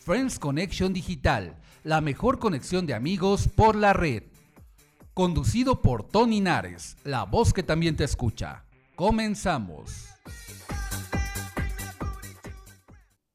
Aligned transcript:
Friends 0.00 0.38
Connection 0.38 0.94
Digital, 0.94 1.54
la 1.84 2.00
mejor 2.00 2.38
conexión 2.38 2.86
de 2.86 2.94
amigos 2.94 3.48
por 3.54 3.76
la 3.76 3.92
red. 3.92 4.22
Conducido 5.12 5.82
por 5.82 6.04
Tony 6.04 6.40
Nares, 6.40 6.96
la 7.04 7.24
voz 7.24 7.52
que 7.52 7.62
también 7.62 7.96
te 7.96 8.04
escucha. 8.04 8.64
Comenzamos. 8.96 10.06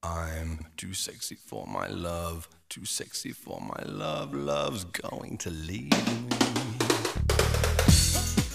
I'm 0.01 0.57
too 0.75 0.95
sexy 0.95 1.35
for 1.35 1.67
my 1.67 1.87
love, 1.87 2.47
too 2.67 2.85
sexy 2.85 3.31
for 3.31 3.61
my 3.61 3.83
love, 3.85 4.33
love's 4.33 4.85
going 4.85 5.37
to 5.37 5.51
leave 5.51 5.91
me. 5.91 6.64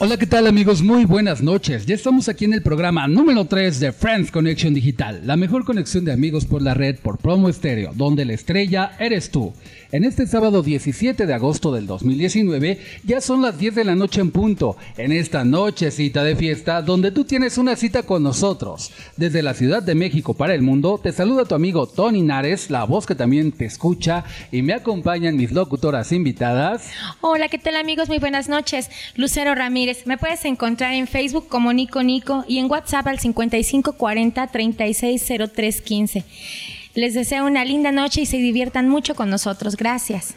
Hola, 0.03 0.17
¿qué 0.17 0.27
tal 0.27 0.47
amigos? 0.47 0.81
Muy 0.81 1.05
buenas 1.05 1.43
noches. 1.43 1.85
Ya 1.85 1.95
estamos 1.95 2.31
aquí 2.31 2.47
en 2.47 2.55
el 2.55 2.63
programa 2.63 3.07
número 3.07 3.45
3 3.45 3.81
de 3.81 3.93
Friends 3.93 4.31
Connection 4.31 4.73
Digital, 4.73 5.21
la 5.27 5.37
mejor 5.37 5.67
conexión 5.67 6.07
de 6.07 6.13
amigos 6.13 6.47
por 6.47 6.63
la 6.63 6.73
red 6.73 6.97
por 6.97 7.19
promo 7.19 7.51
estéreo, 7.51 7.93
donde 7.95 8.25
la 8.25 8.33
estrella 8.33 8.93
eres 8.99 9.31
tú. 9.31 9.53
En 9.93 10.05
este 10.05 10.29
sábado 10.29 10.63
17 10.63 11.27
de 11.27 11.35
agosto 11.35 11.73
del 11.73 11.89
2019 11.89 12.79
ya 13.03 13.21
son 13.21 13.43
las 13.43 13.59
10 13.59 13.75
de 13.75 13.85
la 13.85 13.97
noche 13.97 14.21
en 14.21 14.31
punto, 14.31 14.77
en 14.97 15.11
esta 15.11 15.45
nochecita 15.45 16.23
de 16.23 16.37
fiesta 16.37 16.81
donde 16.81 17.11
tú 17.11 17.25
tienes 17.25 17.59
una 17.59 17.75
cita 17.75 18.05
con 18.05 18.23
nosotros. 18.23 18.93
Desde 19.17 19.43
la 19.43 19.53
Ciudad 19.53 19.83
de 19.83 19.97
México 19.97 20.35
para 20.35 20.55
el 20.55 20.63
mundo 20.63 21.01
te 21.03 21.11
saluda 21.11 21.45
tu 21.45 21.57
amigo 21.57 21.89
Tony 21.89 22.23
Nares, 22.23 22.71
la 22.71 22.85
voz 22.85 23.05
que 23.05 23.17
también 23.17 23.51
te 23.51 23.65
escucha 23.65 24.23
y 24.53 24.63
me 24.63 24.75
acompañan 24.75 25.37
mis 25.37 25.51
locutoras 25.51 26.13
invitadas. 26.13 26.89
Hola, 27.21 27.49
¿qué 27.49 27.59
tal 27.59 27.75
amigos? 27.75 28.09
Muy 28.09 28.19
buenas 28.19 28.49
noches. 28.49 28.91
Lucero 29.17 29.57
Ramírez, 29.57 30.07
me 30.07 30.19
puedes 30.19 30.45
encontrar 30.45 30.95
en 30.95 31.09
Facebook 31.09 31.49
como 31.49 31.73
Nico 31.73 32.05
Nico 32.05 32.45
y 32.47 32.59
en 32.59 32.71
WhatsApp 32.71 33.09
al 33.09 33.19
5540 33.19 34.47
360315. 34.47 36.80
Les 36.95 37.15
deseo 37.15 37.47
una 37.47 37.65
linda 37.65 37.93
noche 37.93 38.23
y 38.23 38.27
se 38.27 38.39
diviertan 38.39 38.89
mucho 38.89 39.15
con 39.15 39.31
nosotros. 39.31 39.77
Gracias. 39.77 40.35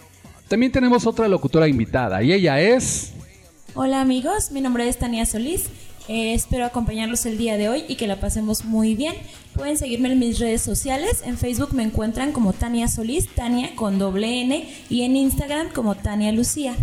También 0.48 0.72
tenemos 0.72 1.08
otra 1.08 1.28
locutora 1.28 1.68
invitada 1.68 2.22
y 2.22 2.32
ella 2.32 2.62
es... 2.62 3.14
Hola 3.74 4.02
amigos, 4.02 4.52
mi 4.52 4.62
nombre 4.62 4.88
es 4.88 5.00
Tania 5.00 5.26
Solís. 5.26 5.66
Eh, 6.08 6.34
espero 6.34 6.66
acompañarlos 6.66 7.26
el 7.26 7.38
día 7.38 7.58
de 7.58 7.70
hoy 7.70 7.86
y 7.88 7.96
que 7.96 8.08
la 8.08 8.20
pasemos 8.20 8.66
muy 8.66 8.94
bien. 8.94 9.16
Pueden 9.56 9.78
seguirme 9.78 10.12
en 10.12 10.20
mis 10.20 10.38
redes 10.38 10.62
sociales. 10.62 11.24
En 11.26 11.38
Facebook 11.38 11.74
me 11.74 11.82
encuentran 11.82 12.34
como 12.34 12.54
Tania 12.54 12.88
Solís, 12.88 13.30
Tania 13.34 13.76
con 13.76 13.98
doble 13.98 14.42
N, 14.42 14.68
y 14.90 15.04
en 15.04 15.16
Instagram 15.16 15.70
como 15.70 15.96
Tania 15.96 16.32
Lucía. 16.34 16.76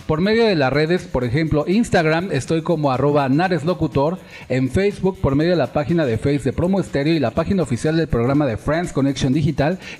por 0.08 0.20
medio 0.20 0.44
de 0.44 0.56
las 0.56 0.74
redes, 0.74 1.04
por 1.04 1.24
ejemplo, 1.24 1.64
Instagram 1.68 2.34
estoy 2.34 2.64
como 2.64 2.92
arroba 2.92 3.30
nareslocutor, 3.30 4.20
en 4.50 4.70
Facebook 4.70 5.22
por 5.22 5.36
medio 5.36 5.52
de 5.52 5.58
la 5.58 5.72
página 5.72 6.06
de 6.06 6.18
Face 6.18 6.40
de 6.40 6.52
Promo 6.52 6.82
Estéreo 6.82 7.14
y 7.14 7.20
la 7.20 7.32
página 7.32 7.64
oficial 7.64 7.96
del 7.96 8.10
programa 8.10 8.46
de 8.46 8.58
Friends 8.58 8.92
Connection 8.92 9.32
Digital. 9.32 9.49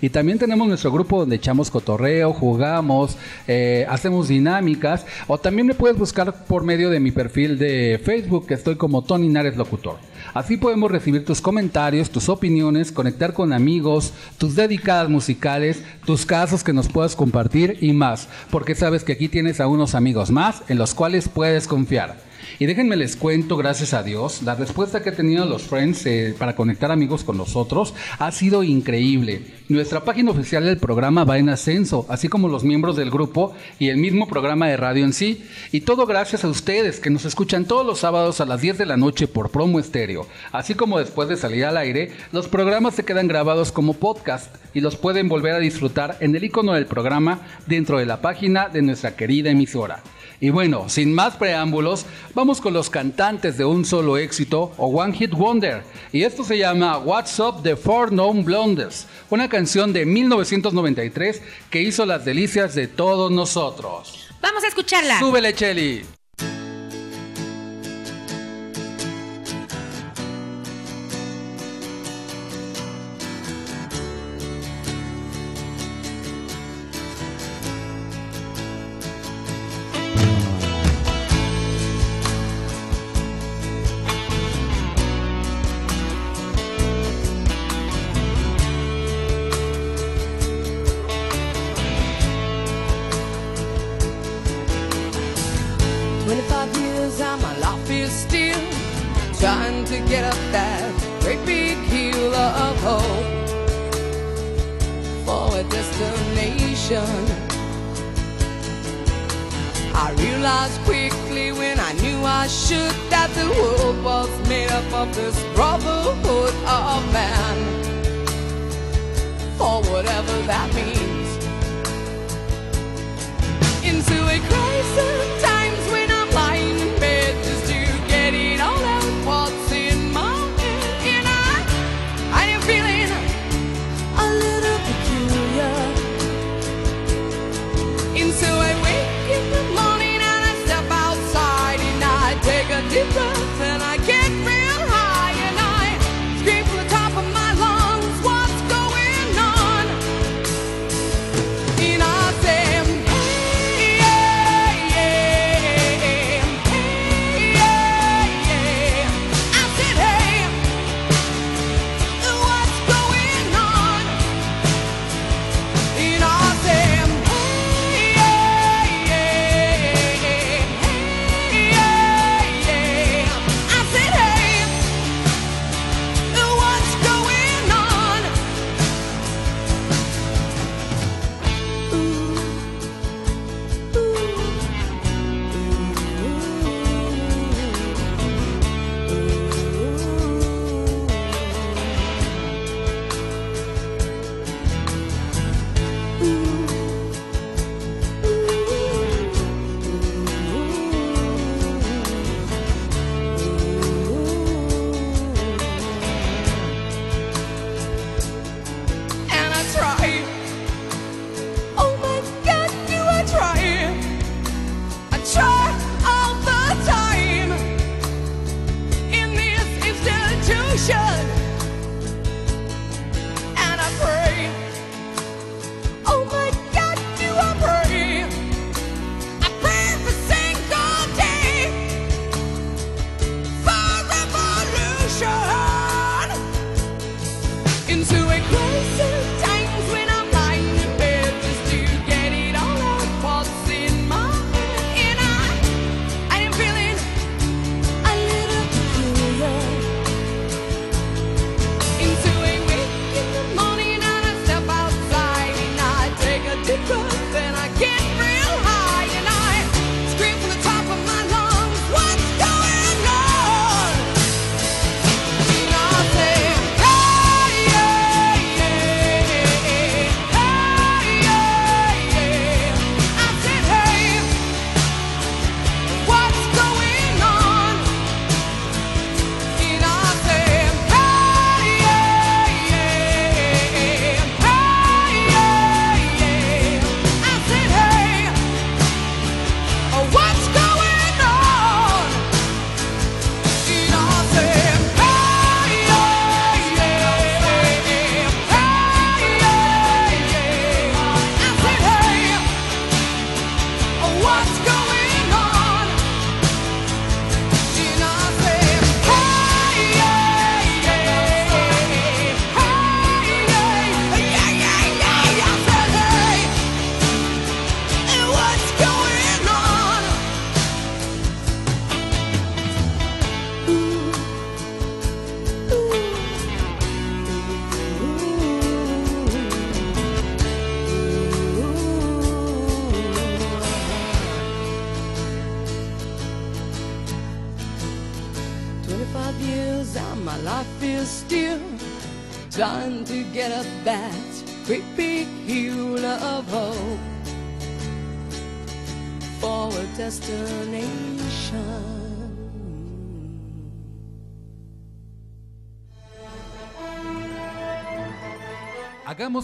Y 0.02 0.10
también 0.10 0.38
tenemos 0.38 0.68
nuestro 0.68 0.92
grupo 0.92 1.20
donde 1.20 1.38
echamos 1.38 1.72
cotorreo, 1.72 2.34
jugamos, 2.34 3.18
eh, 3.48 3.86
hacemos 3.90 4.28
dinámicas, 4.28 5.06
o 5.28 5.38
también 5.38 5.68
me 5.68 5.74
puedes 5.74 5.98
buscar 5.98 6.46
por 6.46 6.64
medio 6.64 6.90
de 6.90 7.00
mi 7.00 7.12
perfil 7.12 7.58
de 7.58 8.00
Facebook, 8.04 8.48
que 8.48 8.54
estoy 8.54 8.76
como 8.76 9.04
Tony 9.04 9.30
Nares 9.30 9.58
Locutor. 9.58 9.98
Así 10.34 10.58
podemos 10.58 10.92
recibir 10.92 11.26
tus 11.26 11.42
comentarios, 11.42 12.12
tus 12.12 12.30
opiniones, 12.30 12.92
conectar 12.92 13.34
con 13.34 13.54
amigos, 13.54 14.14
tus 14.38 14.56
dedicadas 14.56 15.10
musicales, 15.10 15.84
tus 16.06 16.26
casos 16.26 16.64
que 16.64 16.74
nos 16.74 16.88
puedas 16.88 17.16
compartir 17.16 17.78
y 17.82 17.94
más, 17.94 18.28
porque 18.52 18.76
sabes 18.76 19.04
que 19.04 19.14
aquí 19.14 19.28
tienes 19.30 19.60
a 19.60 19.68
unos 19.68 19.96
amigos 19.96 20.30
más 20.30 20.62
en 20.68 20.78
los 20.78 20.94
cuales 20.94 21.28
puedes 21.28 21.68
confiar. 21.68 22.29
Y 22.58 22.66
déjenme 22.66 22.96
les 22.96 23.16
cuento, 23.16 23.58
gracias 23.58 23.94
a 23.94 24.04
Dios, 24.04 24.42
la 24.44 24.56
respuesta 24.56 25.04
que 25.04 25.10
han 25.10 25.16
tenido 25.16 25.46
los 25.46 25.64
Friends 25.64 26.06
eh, 26.06 26.34
para 26.38 26.56
conectar 26.56 26.92
amigos 26.92 27.24
con 27.24 27.38
nosotros 27.38 27.94
ha 28.18 28.32
sido 28.32 28.64
increíble. 28.64 29.42
Nuestra 29.70 30.04
página 30.04 30.32
oficial 30.32 30.66
del 30.66 30.78
programa 30.78 31.26
va 31.26 31.38
en 31.38 31.50
ascenso, 31.50 32.06
así 32.10 32.28
como 32.28 32.48
los 32.48 32.64
miembros 32.64 32.96
del 32.96 33.12
grupo 33.12 33.54
y 33.78 33.90
el 33.90 33.98
mismo 33.98 34.28
programa 34.28 34.68
de 34.68 34.78
radio 34.78 35.06
en 35.06 35.14
sí. 35.14 35.44
Y 35.72 35.82
todo 35.82 36.06
gracias 36.06 36.44
a 36.44 36.48
ustedes 36.48 37.00
que 37.00 37.12
nos 37.12 37.26
escuchan 37.26 37.66
todos 37.66 37.86
los 37.86 38.00
sábados 38.00 38.42
a 38.42 38.46
las 38.46 38.62
10 38.62 38.80
de 38.80 38.86
la 38.86 38.98
noche 38.98 39.28
por 39.28 39.52
promo 39.52 39.80
estéreo. 39.80 40.28
Así 40.52 40.74
como 40.74 41.00
después 41.00 41.30
de 41.30 41.38
salir 41.38 41.66
al 41.66 41.78
aire, 41.78 42.12
los 42.32 42.48
programas 42.48 42.96
se 42.96 43.06
quedan 43.06 43.28
grabados 43.28 43.72
como 43.72 43.94
podcast 43.94 44.56
y 44.74 44.82
los 44.82 44.96
pueden 44.96 45.30
volver 45.30 45.54
a 45.54 45.60
disfrutar 45.60 46.18
en 46.20 46.36
el 46.36 46.44
icono 46.44 46.74
del 46.74 46.86
programa 46.86 47.42
dentro 47.68 48.00
de 48.00 48.06
la 48.06 48.22
página 48.22 48.70
de 48.70 48.82
nuestra 48.82 49.16
querida 49.16 49.50
emisora. 49.52 50.02
Y 50.42 50.52
bueno, 50.52 50.88
sin 50.88 51.14
más 51.14 51.36
preámbulos, 51.36 52.06
vamos 52.34 52.62
con 52.62 52.74
los 52.74 52.90
cantantes 52.90 53.58
de 53.58 53.66
un 53.66 53.84
solo 53.84 54.18
éxito 54.18 54.72
o 54.78 54.88
One 54.88 55.14
Hit 55.14 55.34
Wonder. 55.34 55.84
Y 56.14 56.24
esto 56.24 56.44
se 56.44 56.58
llama 56.58 56.98
What's 56.98 57.40
Up 57.40 57.62
the 57.62 57.76
Four 57.76 58.10
Known 58.10 58.46
Blondes, 58.46 59.08
una 59.30 59.50
canción 59.50 59.92
de 59.92 60.06
1993 60.06 61.42
que 61.70 61.82
hizo 61.82 62.06
las 62.06 62.24
delicias 62.24 62.74
de 62.74 62.88
todos 62.88 63.32
nosotros. 63.32 64.30
Vamos 64.42 64.64
a 64.64 64.68
escucharla. 64.68 65.20
Súbele, 65.20 65.54
Chelly. 65.54 66.19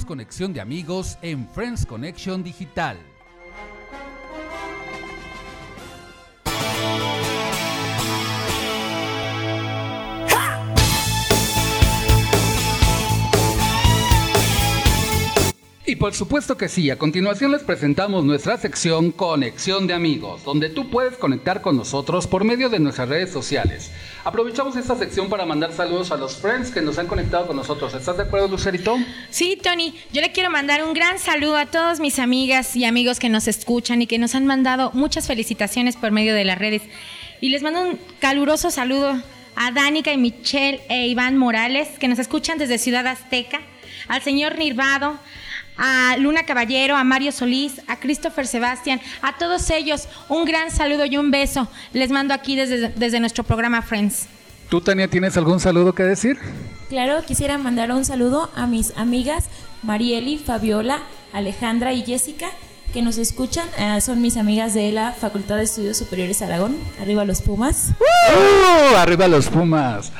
Conexión 0.05 0.53
de 0.53 0.61
amigos 0.61 1.17
en 1.21 1.47
Friends 1.49 1.85
Connection 1.85 2.43
Digital. 2.43 3.14
Por 16.05 16.13
supuesto 16.13 16.55
que 16.55 16.69
sí, 16.69 16.91
a 16.91 16.99
continuación 16.99 17.51
les 17.51 17.63
presentamos 17.63 18.23
nuestra 18.23 18.57
sección 18.57 19.11
Conexión 19.11 19.87
de 19.87 19.95
Amigos, 19.95 20.43
donde 20.43 20.69
tú 20.69 20.91
puedes 20.91 21.17
conectar 21.17 21.63
con 21.63 21.77
nosotros 21.77 22.27
por 22.27 22.43
medio 22.43 22.69
de 22.69 22.77
nuestras 22.77 23.09
redes 23.09 23.31
sociales. 23.31 23.89
Aprovechamos 24.23 24.75
esta 24.75 24.95
sección 24.95 25.29
para 25.29 25.47
mandar 25.47 25.73
saludos 25.73 26.11
a 26.11 26.17
los 26.17 26.37
friends 26.37 26.69
que 26.69 26.83
nos 26.83 26.99
han 26.99 27.07
conectado 27.07 27.47
con 27.47 27.55
nosotros. 27.55 27.95
¿Estás 27.95 28.17
de 28.17 28.21
acuerdo, 28.21 28.47
Lucerito? 28.49 28.99
Sí, 29.31 29.57
Tony, 29.59 29.95
yo 30.13 30.21
le 30.21 30.31
quiero 30.31 30.51
mandar 30.51 30.83
un 30.83 30.93
gran 30.93 31.17
saludo 31.17 31.57
a 31.57 31.65
todas 31.65 31.99
mis 31.99 32.19
amigas 32.19 32.75
y 32.75 32.85
amigos 32.85 33.19
que 33.19 33.29
nos 33.29 33.47
escuchan 33.47 34.03
y 34.03 34.05
que 34.05 34.19
nos 34.19 34.35
han 34.35 34.45
mandado 34.45 34.91
muchas 34.93 35.25
felicitaciones 35.25 35.95
por 35.95 36.11
medio 36.11 36.35
de 36.35 36.45
las 36.45 36.59
redes. 36.59 36.83
Y 37.41 37.49
les 37.49 37.63
mando 37.63 37.81
un 37.81 37.99
caluroso 38.19 38.69
saludo 38.69 39.19
a 39.55 39.71
Danica 39.71 40.13
y 40.13 40.19
Michelle 40.19 40.83
e 40.87 41.07
Iván 41.07 41.35
Morales, 41.35 41.97
que 41.97 42.07
nos 42.07 42.19
escuchan 42.19 42.59
desde 42.59 42.77
Ciudad 42.77 43.07
Azteca, 43.07 43.59
al 44.07 44.21
señor 44.21 44.59
Nirvado, 44.59 45.17
a 45.77 46.15
Luna 46.17 46.43
Caballero, 46.43 46.95
a 46.95 47.03
Mario 47.03 47.31
Solís, 47.31 47.81
a 47.87 47.99
Christopher 47.99 48.47
Sebastián, 48.47 49.01
a 49.21 49.37
todos 49.37 49.69
ellos, 49.69 50.07
un 50.29 50.45
gran 50.45 50.71
saludo 50.71 51.05
y 51.05 51.17
un 51.17 51.31
beso. 51.31 51.67
Les 51.93 52.11
mando 52.11 52.33
aquí 52.33 52.55
desde, 52.55 52.89
desde 52.89 53.19
nuestro 53.19 53.43
programa 53.43 53.81
Friends. 53.81 54.27
¿Tú, 54.69 54.81
Tania, 54.81 55.07
tienes 55.07 55.37
algún 55.37 55.59
saludo 55.59 55.93
que 55.93 56.03
decir? 56.03 56.39
Claro, 56.89 57.23
quisiera 57.25 57.57
mandar 57.57 57.91
un 57.91 58.05
saludo 58.05 58.51
a 58.55 58.67
mis 58.67 58.95
amigas 58.97 59.45
Marieli, 59.83 60.37
Fabiola, 60.37 60.99
Alejandra 61.33 61.93
y 61.93 62.03
Jessica 62.03 62.49
que 62.95 63.01
nos 63.01 63.17
escuchan. 63.17 63.67
Eh, 63.77 63.99
son 63.99 64.21
mis 64.21 64.37
amigas 64.37 64.73
de 64.73 64.89
la 64.93 65.11
Facultad 65.11 65.57
de 65.57 65.63
Estudios 65.63 65.97
Superiores 65.97 66.41
Aragón. 66.41 66.77
Arriba 67.01 67.25
los 67.25 67.41
Pumas. 67.41 67.91
¡Uh! 67.99 68.95
Arriba 68.95 69.27
los 69.27 69.49
Pumas. 69.49 70.13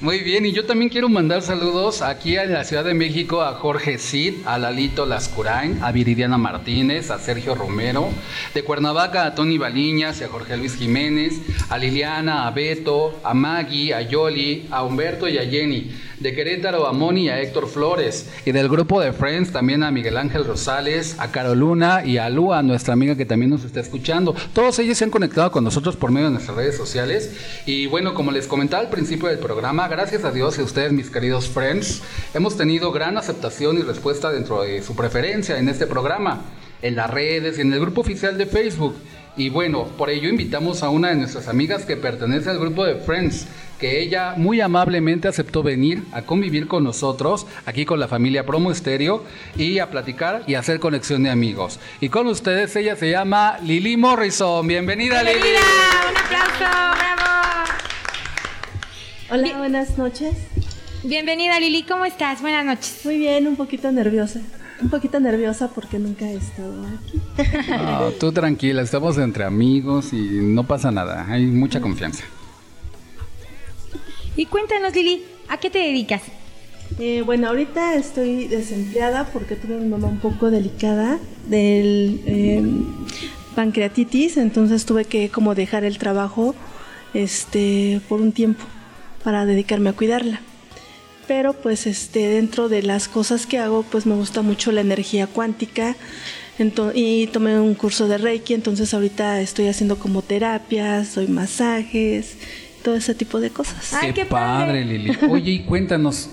Muy 0.00 0.20
bien, 0.20 0.46
y 0.46 0.52
yo 0.52 0.64
también 0.64 0.88
quiero 0.88 1.10
mandar 1.10 1.42
saludos 1.42 2.00
aquí 2.00 2.36
en 2.38 2.54
la 2.54 2.64
Ciudad 2.64 2.84
de 2.84 2.94
México 2.94 3.42
a 3.42 3.56
Jorge 3.56 3.98
Cid, 3.98 4.46
a 4.46 4.56
Lalito 4.58 5.04
Lascurain, 5.04 5.78
a 5.82 5.92
Viridiana 5.92 6.38
Martínez, 6.38 7.10
a 7.10 7.18
Sergio 7.18 7.54
Romero, 7.54 8.08
de 8.54 8.64
Cuernavaca 8.64 9.26
a 9.26 9.34
Tony 9.34 9.58
Baliñas 9.58 10.22
y 10.22 10.24
a 10.24 10.28
Jorge 10.28 10.56
Luis 10.56 10.74
Jiménez, 10.74 11.34
a 11.68 11.76
Liliana, 11.76 12.46
a 12.46 12.50
Beto, 12.50 13.20
a 13.22 13.34
Maggie, 13.34 13.92
a 13.92 14.00
Yoli, 14.00 14.68
a 14.70 14.82
Humberto 14.84 15.28
y 15.28 15.36
a 15.36 15.44
Jenny. 15.44 15.92
De 16.18 16.34
Querétaro 16.34 16.86
a 16.86 16.92
Moni 16.92 17.24
y 17.24 17.28
a 17.30 17.40
Héctor 17.40 17.68
Flores. 17.68 18.30
Y 18.46 18.52
del 18.52 18.68
grupo 18.68 19.00
de 19.00 19.12
Friends 19.12 19.50
también 19.50 19.82
a 19.82 19.90
Miguel 19.90 20.16
Ángel 20.16 20.44
Rosales, 20.44 21.16
a 21.18 21.32
Caroluna 21.32 22.04
y 22.04 22.18
a 22.18 22.21
Lua, 22.30 22.62
nuestra 22.62 22.94
amiga 22.94 23.16
que 23.16 23.24
también 23.24 23.50
nos 23.50 23.64
está 23.64 23.80
escuchando. 23.80 24.34
Todos 24.52 24.78
ellos 24.78 24.98
se 24.98 25.04
han 25.04 25.10
conectado 25.10 25.50
con 25.50 25.64
nosotros 25.64 25.96
por 25.96 26.10
medio 26.10 26.26
de 26.26 26.34
nuestras 26.34 26.56
redes 26.56 26.76
sociales. 26.76 27.34
Y 27.66 27.86
bueno, 27.86 28.14
como 28.14 28.30
les 28.30 28.46
comentaba 28.46 28.82
al 28.82 28.90
principio 28.90 29.28
del 29.28 29.38
programa, 29.38 29.88
gracias 29.88 30.24
a 30.24 30.30
Dios 30.30 30.58
y 30.58 30.60
a 30.60 30.64
ustedes, 30.64 30.92
mis 30.92 31.10
queridos 31.10 31.48
Friends, 31.48 32.02
hemos 32.34 32.56
tenido 32.56 32.92
gran 32.92 33.16
aceptación 33.16 33.78
y 33.78 33.82
respuesta 33.82 34.30
dentro 34.30 34.62
de 34.62 34.82
su 34.82 34.94
preferencia 34.94 35.58
en 35.58 35.68
este 35.68 35.86
programa, 35.86 36.42
en 36.82 36.96
las 36.96 37.10
redes 37.10 37.58
y 37.58 37.62
en 37.62 37.72
el 37.72 37.80
grupo 37.80 38.00
oficial 38.00 38.38
de 38.38 38.46
Facebook. 38.46 38.94
Y 39.36 39.48
bueno, 39.48 39.84
por 39.96 40.10
ello 40.10 40.28
invitamos 40.28 40.82
a 40.82 40.90
una 40.90 41.08
de 41.08 41.16
nuestras 41.16 41.48
amigas 41.48 41.86
que 41.86 41.96
pertenece 41.96 42.50
al 42.50 42.58
grupo 42.58 42.84
de 42.84 42.96
Friends, 42.96 43.46
que 43.78 44.02
ella 44.02 44.34
muy 44.36 44.60
amablemente 44.60 45.26
aceptó 45.26 45.62
venir 45.62 46.02
a 46.12 46.22
convivir 46.22 46.68
con 46.68 46.84
nosotros, 46.84 47.46
aquí 47.64 47.86
con 47.86 47.98
la 47.98 48.08
familia 48.08 48.44
Promo 48.44 48.70
Estéreo, 48.70 49.24
y 49.56 49.78
a 49.78 49.90
platicar 49.90 50.42
y 50.46 50.54
hacer 50.54 50.80
conexión 50.80 51.22
de 51.22 51.30
amigos. 51.30 51.80
Y 52.00 52.10
con 52.10 52.26
ustedes 52.26 52.76
ella 52.76 52.94
se 52.94 53.10
llama 53.10 53.58
Lili 53.62 53.96
Morrison. 53.96 54.66
Bienvenida, 54.66 55.22
Lili. 55.22 55.40
Bienvenida, 55.40 55.62
un 56.10 56.16
aplauso, 56.16 56.58
bravo. 56.98 57.22
Hola, 59.30 59.56
buenas 59.56 59.96
noches. 59.96 60.36
Bienvenida 61.04 61.58
Lili, 61.58 61.84
¿cómo 61.84 62.04
estás? 62.04 62.42
Buenas 62.42 62.66
noches. 62.66 63.00
Muy 63.04 63.16
bien, 63.16 63.48
un 63.48 63.56
poquito 63.56 63.90
nerviosa. 63.90 64.40
Un 64.82 64.90
poquito 64.90 65.20
nerviosa 65.20 65.68
porque 65.68 65.98
nunca 65.98 66.28
he 66.28 66.36
estado 66.36 66.74
aquí. 66.86 67.20
No, 67.70 68.10
tú 68.18 68.32
tranquila, 68.32 68.82
estamos 68.82 69.16
entre 69.18 69.44
amigos 69.44 70.12
y 70.12 70.40
no 70.42 70.64
pasa 70.64 70.90
nada, 70.90 71.26
hay 71.28 71.46
mucha 71.46 71.80
confianza. 71.80 72.24
Y 74.36 74.46
cuéntanos 74.46 74.94
Lili, 74.94 75.22
¿a 75.48 75.58
qué 75.58 75.70
te 75.70 75.78
dedicas? 75.78 76.22
Eh, 76.98 77.22
bueno, 77.24 77.48
ahorita 77.48 77.94
estoy 77.94 78.48
desempleada 78.48 79.24
porque 79.32 79.56
tuve 79.56 79.76
una 79.76 79.96
mamá 79.96 80.08
un 80.08 80.18
poco 80.18 80.50
delicada 80.50 81.18
del 81.48 82.20
eh, 82.26 82.62
pancreatitis, 83.54 84.36
entonces 84.36 84.84
tuve 84.84 85.04
que 85.04 85.28
como 85.28 85.54
dejar 85.54 85.84
el 85.84 85.98
trabajo 85.98 86.54
este 87.14 88.00
por 88.08 88.20
un 88.20 88.32
tiempo 88.32 88.64
para 89.22 89.46
dedicarme 89.46 89.90
a 89.90 89.92
cuidarla. 89.92 90.40
Pero 91.28 91.52
pues 91.52 91.86
este 91.86 92.28
dentro 92.28 92.68
de 92.68 92.82
las 92.82 93.08
cosas 93.08 93.46
que 93.46 93.58
hago, 93.58 93.82
pues 93.84 94.06
me 94.06 94.14
gusta 94.14 94.42
mucho 94.42 94.72
la 94.72 94.80
energía 94.80 95.26
cuántica. 95.26 95.96
ento- 96.58 96.92
y 96.94 97.26
tomé 97.28 97.58
un 97.58 97.74
curso 97.74 98.08
de 98.08 98.18
Reiki, 98.18 98.52
entonces 98.54 98.92
ahorita 98.92 99.40
estoy 99.40 99.68
haciendo 99.68 99.96
como 99.98 100.20
terapias, 100.22 101.14
doy 101.14 101.26
masajes, 101.26 102.34
todo 102.84 102.94
ese 102.94 103.14
tipo 103.14 103.40
de 103.40 103.50
cosas. 103.50 103.92
Ay, 103.94 104.12
qué 104.12 104.26
padre, 104.26 104.82
padre. 104.82 104.84
Lili. 104.84 105.16
Oye, 105.30 105.52
y 105.52 105.58
cuéntanos, 105.60 106.28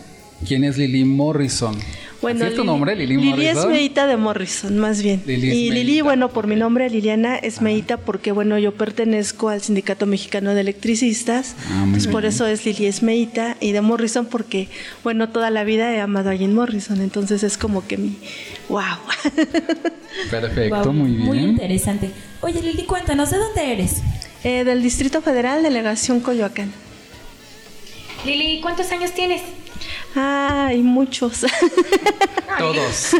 ¿quién 0.45 0.63
es 0.65 0.77
Lili 0.77 1.05
Morrison? 1.05 1.77
¿Así 2.21 2.43
es 2.43 2.55
tu 2.55 2.63
nombre, 2.63 2.95
Lili, 2.95 3.15
Lili 3.15 3.45
es 3.45 3.55
Morrison? 3.55 3.71
Meita 3.71 4.07
de 4.07 4.17
Morrison, 4.17 4.77
más 4.77 5.01
bien. 5.01 5.23
Lili 5.25 5.49
es 5.49 5.55
y 5.55 5.71
Lili, 5.71 6.01
bueno, 6.01 6.29
por 6.29 6.47
mi 6.47 6.55
nombre 6.55 6.89
Liliana 6.89 7.37
es 7.37 7.61
Meita 7.61 7.97
porque, 7.97 8.31
bueno, 8.31 8.57
yo 8.59 8.73
pertenezco 8.73 9.49
al 9.49 9.61
Sindicato 9.61 10.05
Mexicano 10.05 10.53
de 10.53 10.61
Electricistas. 10.61 11.55
Ah, 11.69 11.85
muy 11.85 11.85
Entonces, 11.85 12.11
por 12.11 12.25
eso 12.25 12.45
es 12.45 12.65
Lili 12.65 12.87
es 12.87 13.01
Meita. 13.03 13.55
Y 13.61 13.71
de 13.71 13.81
Morrison 13.81 14.25
porque, 14.25 14.67
bueno, 15.03 15.29
toda 15.29 15.49
la 15.49 15.63
vida 15.63 15.93
he 15.93 16.01
amado 16.01 16.29
a 16.29 16.35
Jim 16.35 16.53
Morrison. 16.53 17.01
Entonces 17.01 17.43
es 17.43 17.57
como 17.57 17.87
que 17.87 17.97
mi. 17.97 18.17
¡Wow! 18.67 18.83
Perfecto, 20.29 20.75
Guau, 20.83 20.93
muy 20.93 21.11
bien. 21.11 21.25
Muy 21.25 21.39
interesante. 21.39 22.11
Oye, 22.41 22.61
Lili, 22.61 22.83
cuéntanos, 22.83 23.31
¿de 23.31 23.37
dónde 23.37 23.71
eres? 23.71 24.01
Eh, 24.43 24.63
del 24.63 24.81
Distrito 24.81 25.21
Federal, 25.21 25.63
Delegación 25.63 26.19
Coyoacán. 26.19 26.71
Lili, 28.25 28.59
¿cuántos 28.61 28.91
años 28.91 29.11
tienes? 29.13 29.41
Hay 30.15 30.81
muchos. 30.81 31.45
Todos. 32.57 33.11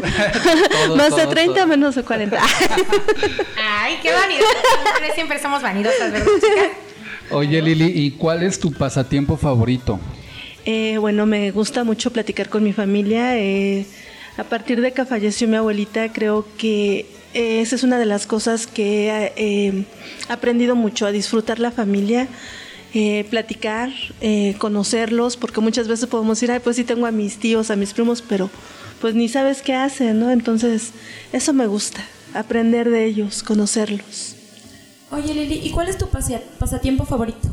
Todos, 0.70 0.96
Más 0.96 1.16
de 1.16 1.22
todos, 1.22 1.34
30, 1.34 1.54
todos. 1.54 1.68
menos 1.68 1.94
de 1.94 2.02
40. 2.02 2.38
Ay, 3.56 3.98
qué 4.02 4.10
mujeres 4.12 5.14
siempre 5.14 5.40
somos 5.40 5.62
vanidosas, 5.62 6.12
¿verdad, 6.12 6.26
chicas? 6.36 6.68
Oye, 7.30 7.62
Lili, 7.62 7.92
¿y 7.94 8.10
cuál 8.12 8.42
es 8.42 8.58
tu 8.58 8.72
pasatiempo 8.72 9.36
favorito? 9.36 10.00
Eh, 10.64 10.98
bueno, 10.98 11.26
me 11.26 11.50
gusta 11.52 11.84
mucho 11.84 12.10
platicar 12.12 12.48
con 12.48 12.62
mi 12.64 12.72
familia. 12.72 13.38
eh, 13.38 13.86
a 14.36 14.44
partir 14.44 14.80
de 14.80 14.92
que 14.92 15.04
falleció 15.04 15.46
mi 15.48 15.56
abuelita, 15.56 16.12
creo 16.12 16.46
que 16.56 17.06
eh, 17.34 17.60
esa 17.60 17.76
es 17.76 17.82
una 17.82 17.98
de 17.98 18.06
las 18.06 18.26
cosas 18.26 18.66
que 18.66 19.08
he 19.08 19.32
eh, 19.36 19.84
aprendido 20.28 20.74
mucho, 20.76 21.06
a 21.06 21.12
disfrutar 21.12 21.58
la 21.58 21.70
familia, 21.70 22.26
eh, 22.94 23.26
platicar, 23.30 23.90
eh, 24.20 24.54
conocerlos, 24.58 25.36
porque 25.36 25.60
muchas 25.60 25.88
veces 25.88 26.08
podemos 26.08 26.38
decir, 26.38 26.50
ay, 26.50 26.60
pues 26.60 26.76
sí 26.76 26.84
tengo 26.84 27.06
a 27.06 27.10
mis 27.10 27.38
tíos, 27.38 27.70
a 27.70 27.76
mis 27.76 27.92
primos, 27.92 28.22
pero 28.22 28.50
pues 29.00 29.14
ni 29.14 29.28
sabes 29.28 29.62
qué 29.62 29.74
hacen, 29.74 30.20
¿no? 30.20 30.30
Entonces, 30.30 30.92
eso 31.32 31.52
me 31.52 31.66
gusta, 31.66 32.04
aprender 32.34 32.90
de 32.90 33.06
ellos, 33.06 33.42
conocerlos. 33.42 34.36
Oye, 35.10 35.34
Lili, 35.34 35.60
¿y 35.64 35.70
cuál 35.70 35.88
es 35.88 35.98
tu 35.98 36.08
pasatiempo 36.08 37.04
favorito? 37.04 37.48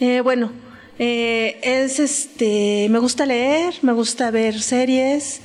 Eh, 0.00 0.20
bueno, 0.22 0.50
eh, 0.98 1.58
es 1.62 2.00
este, 2.00 2.88
me 2.88 2.98
gusta 2.98 3.26
leer, 3.26 3.74
me 3.82 3.92
gusta 3.92 4.30
ver 4.30 4.60
series. 4.60 5.40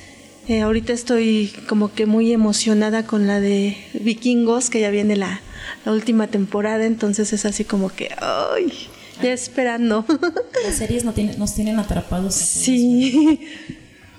Eh, 0.48 0.62
ahorita 0.62 0.92
estoy 0.92 1.52
como 1.68 1.92
que 1.92 2.06
muy 2.06 2.32
emocionada 2.32 3.06
con 3.06 3.26
la 3.26 3.40
de 3.40 3.76
Vikingos, 3.94 4.70
que 4.70 4.80
ya 4.80 4.90
viene 4.90 5.16
la, 5.16 5.40
la 5.84 5.92
última 5.92 6.26
temporada, 6.26 6.84
entonces 6.86 7.32
es 7.32 7.44
así 7.44 7.64
como 7.64 7.88
que, 7.90 8.10
ay, 8.20 8.72
ya 9.22 9.32
esperando. 9.32 10.04
Las 10.64 10.76
series 10.76 11.04
no 11.04 11.12
tienen- 11.12 11.38
nos 11.38 11.54
tienen 11.54 11.78
atrapados. 11.78 12.34
sí. 12.34 13.40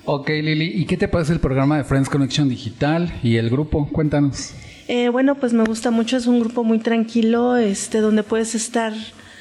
Ok, 0.08 0.28
Lili, 0.28 0.66
¿y 0.72 0.84
qué 0.86 0.96
te 0.96 1.08
parece 1.08 1.32
el 1.32 1.40
programa 1.40 1.76
de 1.78 1.82
Friends 1.84 2.08
Connection 2.08 2.48
Digital 2.48 3.12
y 3.24 3.38
el 3.38 3.50
grupo? 3.50 3.88
Cuéntanos. 3.90 4.52
Eh, 4.86 5.08
bueno, 5.08 5.34
pues 5.34 5.52
me 5.52 5.64
gusta 5.64 5.90
mucho, 5.90 6.16
es 6.16 6.26
un 6.28 6.38
grupo 6.38 6.62
muy 6.62 6.78
tranquilo, 6.78 7.56
este, 7.56 7.98
donde 7.98 8.22
puedes 8.22 8.54
estar 8.54 8.92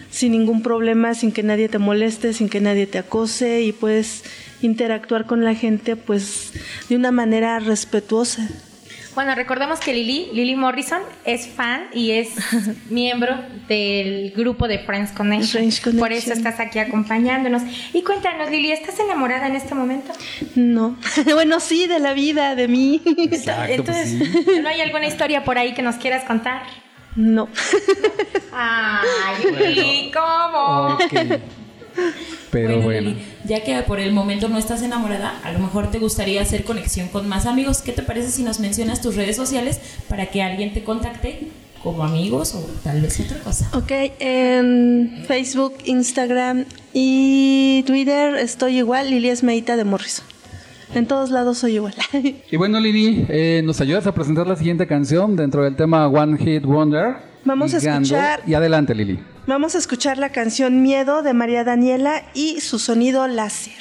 sin 0.09 0.31
ningún 0.31 0.63
problema, 0.63 1.13
sin 1.13 1.31
que 1.31 1.43
nadie 1.43 1.69
te 1.69 1.77
moleste, 1.77 2.33
sin 2.33 2.49
que 2.49 2.61
nadie 2.61 2.87
te 2.87 2.97
acose 2.97 3.61
y 3.61 3.73
puedes 3.73 4.23
interactuar 4.63 5.27
con 5.27 5.43
la 5.43 5.53
gente 5.53 5.95
pues 5.95 6.53
de 6.89 6.95
una 6.95 7.11
manera 7.11 7.59
respetuosa. 7.59 8.49
Bueno, 9.15 9.33
recordemos 9.33 9.79
que 9.79 9.93
Lili, 9.93 10.29
Lili 10.33 10.57
Morrison 10.57 11.01
es 11.23 11.47
fan 11.47 11.87
y 11.93 12.11
es 12.11 12.29
miembro 12.89 13.33
del 13.69 14.31
grupo 14.35 14.67
de 14.67 14.79
Friends 14.79 15.13
Connection. 15.13 15.51
Friends 15.51 15.79
Connection. 15.79 15.99
Por 15.99 16.11
eso 16.11 16.33
estás 16.33 16.59
aquí 16.59 16.79
acompañándonos. 16.79 17.63
Y 17.93 18.03
cuéntanos, 18.03 18.51
Lili, 18.51 18.73
¿estás 18.73 18.99
enamorada 18.99 19.47
en 19.47 19.55
este 19.55 19.73
momento? 19.73 20.11
No, 20.55 20.97
bueno, 21.33 21.61
sí, 21.61 21.87
de 21.87 21.99
la 21.99 22.13
vida, 22.13 22.55
de 22.55 22.67
mí. 22.67 23.01
Exacto, 23.05 23.83
pues 23.85 24.11
Entonces, 24.11 24.45
sí. 24.45 24.61
¿no 24.61 24.67
hay 24.67 24.81
alguna 24.81 25.07
historia 25.07 25.45
por 25.45 25.57
ahí 25.57 25.73
que 25.73 25.81
nos 25.81 25.95
quieras 25.95 26.25
contar? 26.25 26.63
No. 27.15 27.47
Ay, 28.51 29.45
Lili, 29.75 30.11
¿cómo? 30.13 30.95
Ok. 30.95 31.39
Pero 32.51 32.81
bueno. 32.81 33.09
Lili, 33.09 33.21
ya 33.45 33.63
que 33.63 33.75
por 33.81 33.99
el 33.99 34.13
momento 34.13 34.47
no 34.49 34.57
estás 34.57 34.81
enamorada, 34.81 35.39
a 35.43 35.51
lo 35.51 35.59
mejor 35.59 35.91
te 35.91 35.99
gustaría 35.99 36.41
hacer 36.41 36.63
conexión 36.63 37.07
con 37.09 37.27
más 37.27 37.45
amigos. 37.45 37.81
¿Qué 37.81 37.91
te 37.91 38.01
parece 38.03 38.31
si 38.31 38.43
nos 38.43 38.59
mencionas 38.59 39.01
tus 39.01 39.15
redes 39.15 39.35
sociales 39.35 39.79
para 40.07 40.27
que 40.27 40.41
alguien 40.41 40.73
te 40.73 40.83
contacte 40.83 41.47
como 41.83 42.03
amigos 42.03 42.55
o 42.55 42.61
tal 42.83 43.01
vez 43.01 43.19
otra 43.19 43.37
cosa? 43.39 43.69
Ok, 43.73 43.91
en 44.19 45.23
Facebook, 45.27 45.73
Instagram 45.85 46.65
y 46.93 47.83
Twitter 47.85 48.35
estoy 48.35 48.77
igual, 48.77 49.09
Lili 49.09 49.29
Esmeita 49.29 49.75
de 49.75 49.83
Morrison. 49.83 50.25
En 50.93 51.07
todos 51.07 51.29
lados 51.31 51.57
soy 51.57 51.75
igual. 51.75 51.93
Y 52.51 52.55
bueno, 52.57 52.79
Lili, 52.79 53.25
eh, 53.27 53.61
¿nos 53.65 53.81
ayudas 53.81 54.07
a 54.07 54.13
presentar 54.13 54.47
la 54.47 54.55
siguiente 54.55 54.87
canción 54.87 55.35
dentro 55.35 55.63
del 55.63 55.75
tema 55.75 56.07
One 56.07 56.37
Hit 56.37 56.63
Wonder? 56.63 57.17
Vamos 57.43 57.73
a 57.73 57.77
escuchar- 57.77 58.41
Y 58.47 58.53
adelante, 58.53 58.95
Lili. 58.95 59.19
Vamos 59.47 59.75
a 59.75 59.77
escuchar 59.77 60.17
la 60.17 60.31
canción 60.31 60.81
Miedo 60.81 61.21
de 61.21 61.35
María 61.35 61.63
Daniela 61.63 62.23
y 62.33 62.61
su 62.61 62.79
sonido 62.79 63.27
láser. 63.27 63.73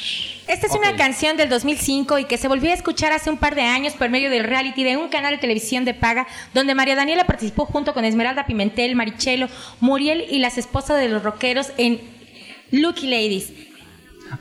Esta 0.46 0.66
es 0.66 0.74
una 0.74 0.94
canción 0.94 1.38
del 1.38 1.48
2005 1.48 2.18
y 2.18 2.24
que 2.26 2.36
se 2.36 2.48
volvió 2.48 2.70
a 2.70 2.74
escuchar 2.74 3.12
hace 3.12 3.30
un 3.30 3.38
par 3.38 3.54
de 3.54 3.62
años 3.62 3.94
por 3.94 4.10
medio 4.10 4.28
del 4.28 4.44
reality 4.44 4.84
de 4.84 4.98
un 4.98 5.08
canal 5.08 5.36
de 5.36 5.40
televisión 5.40 5.86
de 5.86 5.94
paga 5.94 6.26
donde 6.52 6.74
María 6.74 6.96
Daniela 6.96 7.24
participó 7.24 7.64
junto 7.64 7.94
con 7.94 8.04
Esmeralda 8.04 8.44
Pimentel, 8.44 8.94
Marichelo, 8.94 9.48
Muriel 9.80 10.26
y 10.30 10.38
las 10.38 10.58
esposas 10.58 11.00
de 11.00 11.08
los 11.08 11.22
rockeros 11.22 11.68
en 11.78 11.98
Lucky 12.70 13.06
Ladies. 13.06 13.50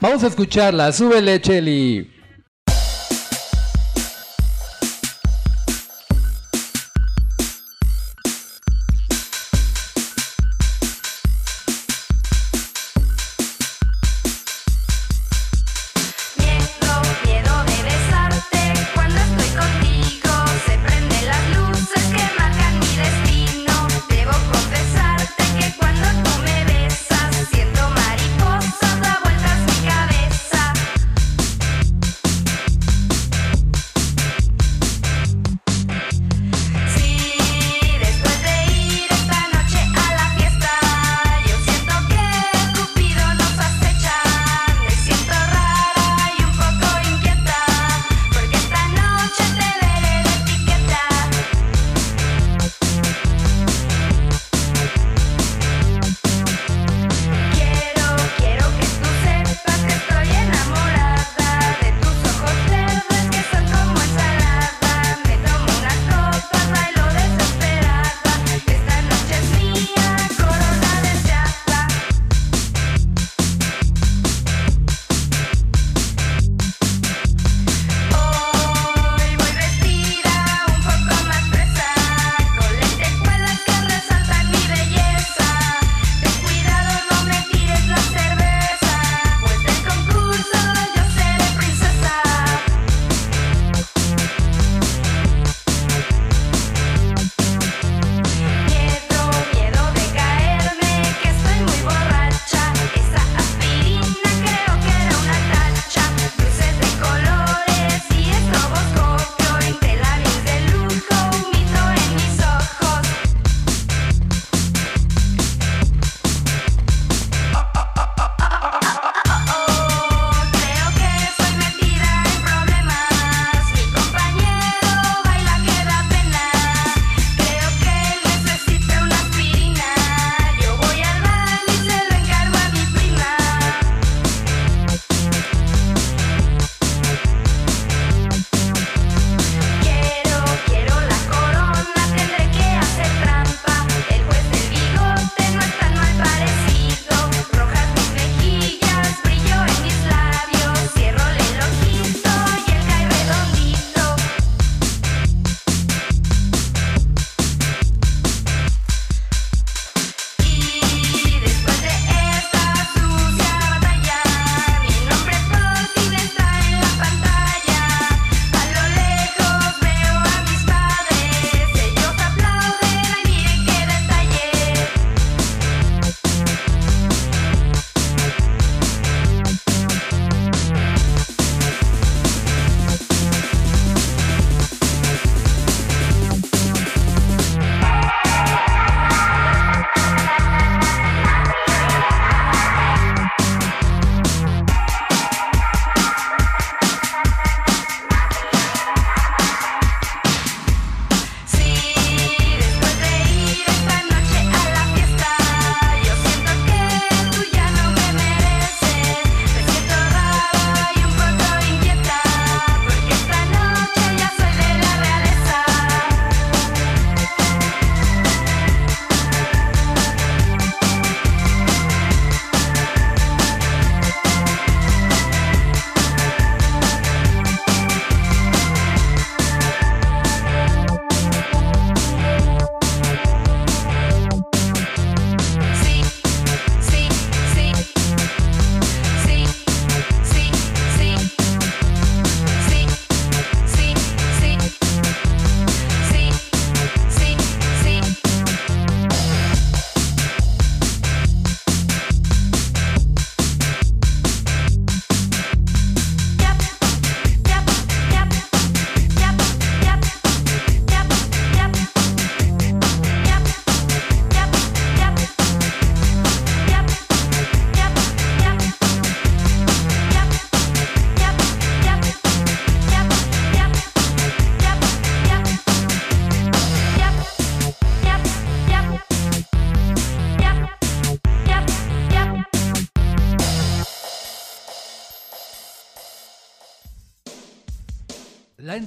Vamos 0.02 0.26
a 0.26 0.28
escucharla. 0.28 0.92
Súbele, 0.92 1.40
Cheli. 1.40 2.13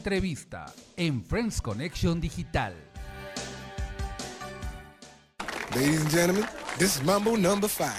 Entrevista 0.06 0.66
en 0.96 1.24
Friends 1.24 1.60
Connection 1.60 2.20
Digital. 2.20 2.72
Ladies 5.74 6.00
and 6.00 6.10
gentlemen, 6.12 6.44
this 6.78 6.94
is 6.96 7.02
Mambo 7.02 7.36
number 7.36 7.68
five. 7.68 7.90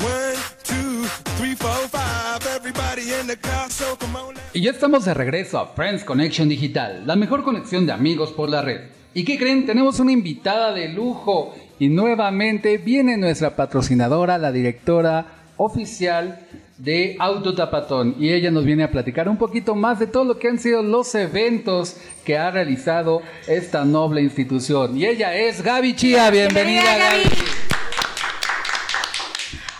One, 0.00 0.36
two, 0.64 1.06
three, 1.38 1.54
four, 1.54 1.70
five. 1.88 2.46
Everybody 2.54 3.14
in 3.18 3.26
the 3.26 3.38
car, 3.38 3.70
so 3.70 3.96
come 3.96 4.16
on. 4.16 4.34
Y 4.52 4.60
ya 4.60 4.72
estamos 4.72 5.06
de 5.06 5.14
regreso 5.14 5.58
a 5.58 5.68
Friends 5.68 6.04
Connection 6.04 6.50
Digital, 6.50 7.06
la 7.06 7.16
mejor 7.16 7.42
conexión 7.42 7.86
de 7.86 7.92
amigos 7.92 8.32
por 8.32 8.50
la 8.50 8.60
red. 8.60 8.90
¿Y 9.16 9.24
qué 9.24 9.38
creen? 9.38 9.64
Tenemos 9.64 9.98
una 9.98 10.12
invitada 10.12 10.74
de 10.74 10.90
lujo 10.90 11.54
y 11.78 11.88
nuevamente 11.88 12.76
viene 12.76 13.16
nuestra 13.16 13.56
patrocinadora, 13.56 14.36
la 14.36 14.52
directora 14.52 15.24
oficial 15.56 16.40
de 16.76 17.16
Autotapatón 17.18 18.16
y 18.18 18.28
ella 18.34 18.50
nos 18.50 18.66
viene 18.66 18.82
a 18.84 18.90
platicar 18.90 19.30
un 19.30 19.38
poquito 19.38 19.74
más 19.74 19.98
de 19.98 20.06
todo 20.06 20.24
lo 20.24 20.38
que 20.38 20.48
han 20.48 20.58
sido 20.58 20.82
los 20.82 21.14
eventos 21.14 21.96
que 22.26 22.36
ha 22.36 22.50
realizado 22.50 23.22
esta 23.48 23.86
noble 23.86 24.20
institución. 24.20 24.98
Y 24.98 25.06
ella 25.06 25.34
es 25.34 25.62
Gaby 25.62 25.96
Chía, 25.96 26.30
bienvenida, 26.30 26.82
Bienvenida, 26.82 26.98
Gaby. 26.98 27.22
Gaby. 27.22 27.36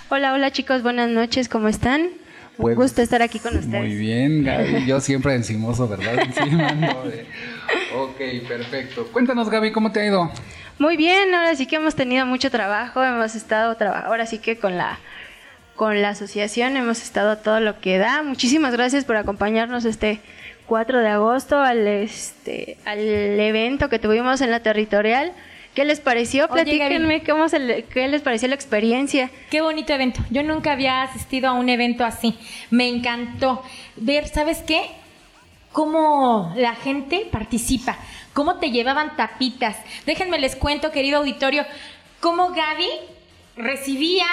Hola, 0.08 0.32
hola 0.32 0.50
chicos, 0.50 0.82
buenas 0.82 1.10
noches, 1.10 1.50
¿cómo 1.50 1.68
están? 1.68 2.08
Pues, 2.56 2.74
Un 2.74 2.82
gusto 2.82 3.02
estar 3.02 3.20
aquí 3.20 3.38
con 3.38 3.54
ustedes. 3.54 3.82
Muy 3.82 3.94
bien, 3.96 4.44
Gaby. 4.44 4.86
Yo 4.86 4.98
siempre 5.00 5.34
encimoso, 5.34 5.86
¿verdad? 5.88 6.20
Encima, 6.24 6.72
¿no? 6.72 7.02
Ok, 7.96 8.16
perfecto. 8.48 9.06
Cuéntanos, 9.12 9.48
Gaby, 9.50 9.72
¿cómo 9.72 9.92
te 9.92 10.00
ha 10.00 10.06
ido? 10.06 10.30
Muy 10.78 10.96
bien, 10.96 11.34
ahora 11.34 11.54
sí 11.54 11.66
que 11.66 11.76
hemos 11.76 11.94
tenido 11.94 12.26
mucho 12.26 12.50
trabajo, 12.50 13.02
hemos 13.02 13.34
estado 13.34 13.74
trabajando, 13.76 14.08
ahora 14.10 14.26
sí 14.26 14.38
que 14.38 14.58
con 14.58 14.76
la 14.76 14.98
con 15.74 16.00
la 16.00 16.10
asociación 16.10 16.76
hemos 16.78 17.02
estado 17.02 17.30
a 17.32 17.36
todo 17.42 17.60
lo 17.60 17.80
que 17.80 17.98
da. 17.98 18.22
Muchísimas 18.22 18.72
gracias 18.72 19.04
por 19.04 19.16
acompañarnos 19.16 19.84
este 19.84 20.20
4 20.66 21.00
de 21.00 21.08
agosto 21.08 21.58
al 21.58 21.86
este 21.86 22.78
al 22.86 22.98
evento 22.98 23.88
que 23.90 23.98
tuvimos 23.98 24.40
en 24.40 24.50
la 24.50 24.60
territorial. 24.60 25.32
¿Qué 25.74 25.84
les 25.84 26.00
pareció? 26.00 26.44
Oye, 26.46 26.64
Platíquenme 26.64 27.22
cómo 27.24 27.50
se 27.50 27.58
le- 27.58 27.82
qué 27.84 28.08
les 28.08 28.22
pareció 28.22 28.48
la 28.48 28.54
experiencia. 28.54 29.30
Qué 29.50 29.60
bonito 29.60 29.92
evento. 29.92 30.20
Yo 30.30 30.42
nunca 30.42 30.72
había 30.72 31.02
asistido 31.02 31.48
a 31.48 31.52
un 31.52 31.68
evento 31.68 32.04
así. 32.06 32.38
Me 32.70 32.88
encantó 32.88 33.62
ver, 33.96 34.26
¿sabes 34.28 34.58
qué? 34.66 34.80
Cómo 35.76 36.54
la 36.56 36.74
gente 36.74 37.28
participa, 37.30 37.98
cómo 38.32 38.56
te 38.56 38.70
llevaban 38.70 39.14
tapitas. 39.14 39.76
Déjenme 40.06 40.38
les 40.38 40.56
cuento, 40.56 40.90
querido 40.90 41.18
auditorio, 41.18 41.66
cómo 42.18 42.48
Gaby 42.48 42.88
recibía 43.58 44.24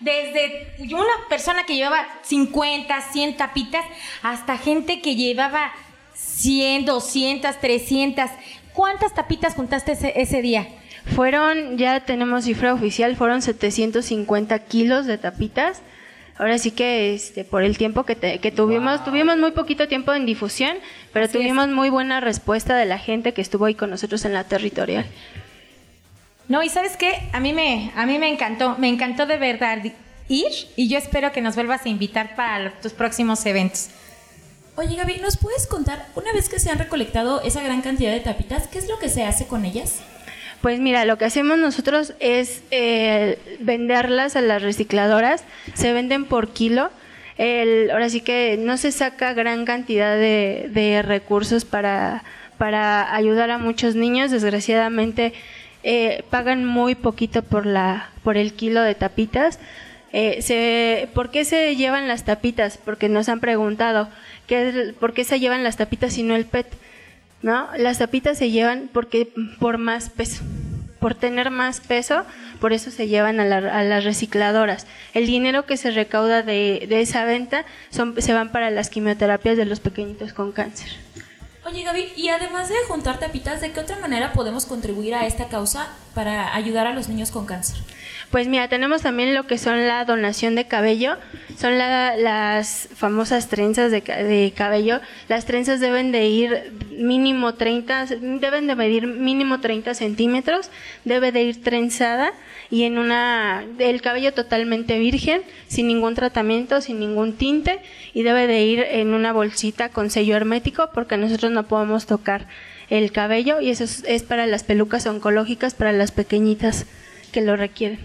desde 0.00 0.74
una 0.92 1.26
persona 1.30 1.64
que 1.64 1.76
llevaba 1.76 2.06
50, 2.20 3.00
100 3.00 3.36
tapitas 3.38 3.82
hasta 4.22 4.58
gente 4.58 5.00
que 5.00 5.16
llevaba 5.16 5.72
100, 6.12 6.84
200, 6.84 7.58
300. 7.58 8.30
¿Cuántas 8.74 9.14
tapitas 9.14 9.54
juntaste 9.54 9.92
ese, 9.92 10.12
ese 10.20 10.42
día? 10.42 10.68
Fueron, 11.16 11.78
ya 11.78 12.00
tenemos 12.00 12.44
cifra 12.44 12.74
oficial, 12.74 13.16
fueron 13.16 13.40
750 13.40 14.58
kilos 14.66 15.06
de 15.06 15.16
tapitas. 15.16 15.80
Ahora 16.40 16.56
sí 16.56 16.70
que 16.70 17.12
este, 17.14 17.44
por 17.44 17.62
el 17.62 17.76
tiempo 17.76 18.04
que, 18.04 18.16
te- 18.16 18.38
que 18.38 18.50
tuvimos, 18.50 19.04
tuvimos 19.04 19.36
muy 19.36 19.50
poquito 19.50 19.86
tiempo 19.88 20.14
en 20.14 20.24
difusión, 20.24 20.78
pero 21.12 21.26
Así 21.26 21.36
es. 21.36 21.42
tuvimos 21.42 21.68
muy 21.68 21.90
buena 21.90 22.18
respuesta 22.20 22.76
de 22.76 22.86
la 22.86 22.98
gente 22.98 23.34
que 23.34 23.42
estuvo 23.42 23.66
ahí 23.66 23.74
con 23.74 23.90
nosotros 23.90 24.24
en 24.24 24.32
la 24.32 24.44
territorial. 24.44 25.04
No, 26.48 26.62
y 26.62 26.70
sabes 26.70 26.96
qué, 26.96 27.28
a 27.34 27.40
mí 27.40 27.52
me, 27.52 27.92
a 27.94 28.06
mí 28.06 28.18
me 28.18 28.28
encantó, 28.28 28.76
me 28.78 28.88
encantó 28.88 29.26
de 29.26 29.36
verdad 29.36 29.78
ir 30.28 30.46
y 30.76 30.88
yo 30.88 30.96
espero 30.96 31.30
que 31.30 31.42
nos 31.42 31.56
vuelvas 31.56 31.84
a 31.84 31.88
invitar 31.90 32.34
para 32.34 32.72
tus 32.80 32.92
próximos 32.92 33.44
eventos. 33.44 33.88
Oye, 34.76 34.96
Gaby, 34.96 35.18
¿nos 35.20 35.36
puedes 35.36 35.66
contar, 35.66 36.06
una 36.16 36.32
vez 36.32 36.48
que 36.48 36.58
se 36.58 36.70
han 36.70 36.78
recolectado 36.78 37.42
esa 37.42 37.62
gran 37.62 37.82
cantidad 37.82 38.12
de 38.12 38.20
tapitas, 38.20 38.66
qué 38.68 38.78
es 38.78 38.88
lo 38.88 38.98
que 38.98 39.10
se 39.10 39.24
hace 39.24 39.46
con 39.46 39.66
ellas? 39.66 40.00
Pues 40.62 40.78
mira, 40.78 41.06
lo 41.06 41.16
que 41.16 41.24
hacemos 41.24 41.58
nosotros 41.58 42.12
es 42.20 42.62
eh, 42.70 43.38
venderlas 43.60 44.36
a 44.36 44.42
las 44.42 44.60
recicladoras, 44.62 45.42
se 45.74 45.92
venden 45.94 46.26
por 46.26 46.48
kilo. 46.50 46.90
El- 47.38 47.90
ahora 47.90 48.10
sí 48.10 48.20
que 48.20 48.58
no 48.58 48.76
se 48.76 48.92
saca 48.92 49.32
gran 49.32 49.64
cantidad 49.64 50.16
de, 50.16 51.02
recursos 51.02 51.64
para, 51.64 52.24
para 52.58 53.14
ayudar 53.14 53.50
a 53.50 53.56
muchos 53.56 53.94
niños. 53.94 54.30
Desgraciadamente 54.30 55.32
eh, 55.82 56.24
pagan 56.28 56.66
muy 56.66 56.94
poquito 56.94 57.42
por, 57.42 57.64
la, 57.64 58.10
por 58.22 58.36
el 58.36 58.52
kilo 58.52 58.82
de 58.82 58.94
tapitas. 58.94 59.58
Eh, 60.12 60.42
se, 60.42 61.08
¿Por 61.14 61.30
qué 61.30 61.46
se 61.46 61.74
llevan 61.76 62.06
las 62.06 62.24
tapitas? 62.26 62.76
Porque 62.76 63.08
nos 63.08 63.30
han 63.30 63.40
preguntado, 63.40 64.10
¿qué, 64.46 64.92
¿por 65.00 65.14
qué 65.14 65.24
se 65.24 65.40
llevan 65.40 65.64
las 65.64 65.78
tapitas 65.78 66.18
y 66.18 66.22
no 66.22 66.36
el 66.36 66.44
PET? 66.44 66.66
¿No? 67.42 67.68
Las 67.76 67.98
tapitas 67.98 68.38
se 68.38 68.50
llevan 68.50 68.88
porque 68.92 69.32
por 69.58 69.78
más 69.78 70.10
peso, 70.10 70.42
por 70.98 71.14
tener 71.14 71.50
más 71.50 71.80
peso, 71.80 72.24
por 72.60 72.72
eso 72.72 72.90
se 72.90 73.08
llevan 73.08 73.40
a, 73.40 73.44
la- 73.44 73.78
a 73.78 73.82
las 73.84 74.04
recicladoras. 74.04 74.86
El 75.14 75.26
dinero 75.26 75.64
que 75.64 75.76
se 75.76 75.90
recauda 75.90 76.42
de, 76.42 76.86
de 76.88 77.00
esa 77.00 77.24
venta 77.24 77.64
se 77.90 78.32
van 78.34 78.52
para 78.52 78.70
las 78.70 78.90
quimioterapias 78.90 79.56
de 79.56 79.64
los 79.64 79.80
pequeñitos 79.80 80.32
con 80.34 80.52
cáncer. 80.52 80.90
Oye, 81.64 81.82
Gaby, 81.84 82.12
y 82.16 82.28
además 82.28 82.68
de 82.68 82.74
juntar 82.88 83.18
tapitas, 83.18 83.60
¿de 83.60 83.70
qué 83.72 83.80
otra 83.80 83.98
manera 83.98 84.32
podemos 84.32 84.64
contribuir 84.66 85.14
a 85.14 85.26
esta 85.26 85.48
causa 85.48 85.88
para 86.14 86.54
ayudar 86.54 86.86
a 86.86 86.94
los 86.94 87.08
niños 87.08 87.30
con 87.30 87.44
cáncer? 87.46 87.76
Pues 88.30 88.46
mira, 88.46 88.68
tenemos 88.68 89.02
también 89.02 89.34
lo 89.34 89.48
que 89.48 89.58
son 89.58 89.88
la 89.88 90.04
donación 90.04 90.54
de 90.54 90.64
cabello, 90.68 91.16
son 91.58 91.78
la- 91.78 92.16
las 92.16 92.88
famosas 92.94 93.48
trenzas 93.48 93.90
de, 93.90 94.02
de 94.02 94.52
cabello. 94.56 95.00
Las 95.28 95.46
trenzas 95.46 95.80
deben 95.80 96.12
de 96.12 96.26
ir 96.28 96.72
mínimo 96.96 97.54
30, 97.54 98.06
deben 98.06 98.68
de 98.68 98.76
medir 98.76 99.08
mínimo 99.08 99.58
30 99.60 99.94
centímetros, 99.94 100.70
debe 101.04 101.32
de 101.32 101.42
ir 101.42 101.60
trenzada 101.64 102.32
y 102.70 102.84
en 102.84 102.98
una, 102.98 103.64
el 103.80 104.00
cabello 104.00 104.32
totalmente 104.32 104.96
virgen, 105.00 105.42
sin 105.66 105.88
ningún 105.88 106.14
tratamiento, 106.14 106.80
sin 106.80 107.00
ningún 107.00 107.32
tinte. 107.32 107.80
Y 108.14 108.22
debe 108.22 108.46
de 108.46 108.62
ir 108.62 108.78
en 108.92 109.12
una 109.12 109.32
bolsita 109.32 109.88
con 109.88 110.08
sello 110.08 110.36
hermético 110.36 110.90
porque 110.94 111.16
nosotros 111.16 111.50
no 111.50 111.64
podemos 111.64 112.06
tocar 112.06 112.46
el 112.90 113.10
cabello 113.10 113.60
y 113.60 113.70
eso 113.70 113.82
es, 113.82 114.04
es 114.06 114.22
para 114.22 114.46
las 114.46 114.62
pelucas 114.62 115.06
oncológicas, 115.06 115.74
para 115.74 115.90
las 115.92 116.12
pequeñitas 116.12 116.86
que 117.30 117.40
lo 117.40 117.56
requieren. 117.56 117.98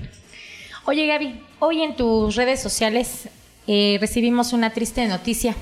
Oye 0.86 1.08
Gaby, 1.08 1.40
hoy 1.60 1.82
en 1.82 1.96
tus 1.96 2.36
redes 2.36 2.62
sociales 2.62 3.30
eh, 3.68 3.98
recibimos 4.00 4.54
una 4.54 4.70
triste 4.70 5.08
noticia, 5.08 5.56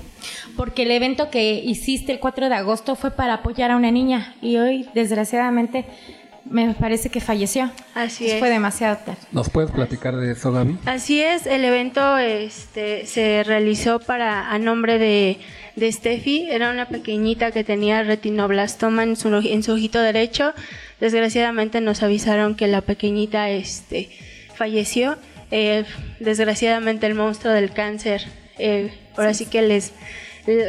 porque 0.57 0.83
el 0.83 0.91
evento 0.91 1.29
que 1.29 1.53
hiciste 1.53 2.11
el 2.11 2.19
4 2.19 2.49
de 2.49 2.55
agosto 2.55 2.95
fue 2.95 3.11
para 3.11 3.35
apoyar 3.35 3.71
a 3.71 3.77
una 3.77 3.91
niña 3.91 4.35
y 4.41 4.57
hoy 4.57 4.89
desgraciadamente 4.93 5.85
me 6.45 6.73
parece 6.73 7.09
que 7.09 7.21
falleció. 7.21 7.71
Así 7.95 8.29
es. 8.29 8.39
Fue 8.39 8.49
demasiado 8.49 8.97
tarde. 8.97 9.21
¿Nos 9.31 9.49
puedes 9.49 9.71
platicar 9.71 10.15
de 10.17 10.33
eso, 10.33 10.51
Gaby? 10.51 10.77
Así 10.85 11.21
es, 11.21 11.45
el 11.45 11.63
evento 11.63 12.17
este, 12.17 13.05
se 13.05 13.43
realizó 13.43 13.99
para 13.99 14.51
a 14.51 14.59
nombre 14.59 14.99
de, 14.99 15.39
de 15.75 15.91
Steffi. 15.91 16.49
Era 16.49 16.69
una 16.71 16.89
pequeñita 16.89 17.51
que 17.51 17.63
tenía 17.63 18.03
retinoblastoma 18.03 19.03
en 19.03 19.15
su, 19.15 19.33
en 19.33 19.63
su 19.63 19.73
ojito 19.73 20.01
derecho. 20.01 20.53
Desgraciadamente 21.03 21.81
nos 21.81 22.01
avisaron 22.01 22.55
que 22.55 22.65
la 22.67 22.79
pequeñita 22.79 23.49
este, 23.49 24.09
falleció. 24.55 25.17
Eh, 25.51 25.83
desgraciadamente 26.21 27.05
el 27.07 27.13
monstruo 27.13 27.51
del 27.51 27.73
cáncer, 27.73 28.21
eh, 28.57 28.93
ahora 29.17 29.33
sí 29.33 29.45
que 29.45 29.61
les 29.63 29.91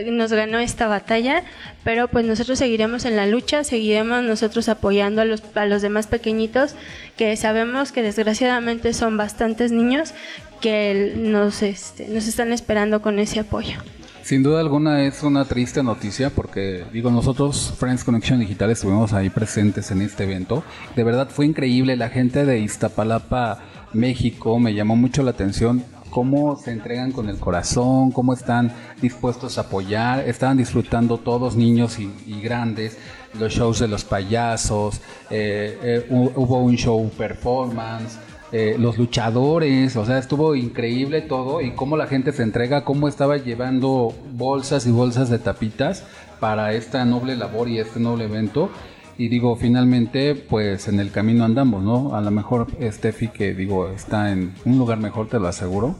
nos 0.07 0.33
ganó 0.33 0.59
esta 0.59 0.89
batalla, 0.89 1.45
pero 1.85 2.09
pues 2.09 2.25
nosotros 2.25 2.59
seguiremos 2.59 3.05
en 3.05 3.15
la 3.15 3.29
lucha, 3.29 3.63
seguiremos 3.63 4.25
nosotros 4.25 4.69
apoyando 4.69 5.23
a 5.23 5.25
los, 5.25 5.41
a 5.55 5.67
los 5.67 5.83
demás 5.83 6.09
pequeñitos, 6.09 6.75
que 7.17 7.37
sabemos 7.37 7.93
que 7.93 8.03
desgraciadamente 8.03 8.93
son 8.93 9.17
bastantes 9.17 9.71
niños 9.71 10.15
que 10.61 11.13
nos, 11.17 11.63
este, 11.63 12.09
nos 12.09 12.27
están 12.27 12.53
esperando 12.53 13.01
con 13.03 13.21
ese 13.21 13.39
apoyo. 13.39 13.77
Sin 14.25 14.43
duda 14.43 14.61
alguna 14.61 15.03
es 15.05 15.23
una 15.23 15.45
triste 15.45 15.83
noticia 15.83 16.31
porque, 16.31 16.85
digo, 16.95 17.11
nosotros, 17.11 17.75
Friends 17.77 18.05
Connection 18.05 18.41
Digital, 18.41 18.71
estuvimos 18.71 19.13
ahí 19.13 19.29
presentes 19.29 19.91
en 19.91 20.01
este 20.01 20.25
evento. 20.25 20.65
De 20.97 21.05
verdad 21.05 21.29
fue 21.29 21.45
increíble. 21.45 21.95
La 21.95 22.09
gente 22.09 22.47
de 22.47 22.59
Iztapalapa, 22.61 23.59
México, 23.93 24.59
me 24.59 24.73
llamó 24.73 24.97
mucho 24.97 25.23
la 25.23 25.33
atención 25.33 25.85
cómo 26.09 26.57
se 26.57 26.71
entregan 26.71 27.13
con 27.13 27.29
el 27.29 27.37
corazón, 27.39 28.13
cómo 28.13 28.33
están 28.33 28.73
dispuestos 29.03 29.59
a 29.59 29.63
apoyar. 29.63 30.21
Estaban 30.27 30.57
disfrutando 30.57 31.19
todos, 31.19 31.55
niños 31.55 31.99
y, 31.99 32.11
y 32.27 32.41
grandes, 32.41 32.97
los 33.39 33.53
shows 33.53 33.79
de 33.81 33.89
los 33.89 34.05
payasos. 34.05 35.03
eh, 35.29 35.79
eh, 35.83 36.07
hu- 36.09 36.33
hubo 36.35 36.63
un 36.63 36.77
show 36.77 37.11
performance 37.19 38.17
eh, 38.57 38.77
los 38.79 38.99
luchadores, 38.99 39.97
o 39.97 40.07
sea, 40.07 40.17
estuvo 40.17 40.55
increíble 40.55 41.23
todo 41.23 41.61
y 41.61 41.73
cómo 41.73 41.97
la 41.97 42.07
gente 42.07 42.31
se 42.31 42.45
entrega, 42.45 42.85
cómo 42.85 43.09
estaba 43.09 43.37
llevando 43.37 44.15
bolsas 44.31 44.87
y 44.87 44.93
bolsas 44.93 45.29
de 45.29 45.41
tapitas 45.41 46.05
para 46.39 46.73
esta 46.73 47.05
noble 47.05 47.35
labor 47.35 47.69
y 47.69 47.81
este 47.81 47.99
noble 47.99 48.27
evento. 48.27 48.71
Y 49.19 49.27
digo, 49.27 49.57
finalmente, 49.57 50.37
pues 50.37 50.87
en 50.87 51.01
el 51.01 51.11
camino 51.11 51.45
andamos, 51.45 51.83
¿no? 51.83 52.15
A 52.15 52.21
lo 52.21 52.31
mejor 52.31 52.69
Steffi, 52.81 53.27
que 53.27 53.55
digo, 53.55 53.89
está 53.89 54.31
en 54.31 54.55
un 54.65 54.79
lugar 54.79 55.01
mejor, 55.01 55.27
te 55.27 55.41
lo 55.41 55.49
aseguro, 55.49 55.97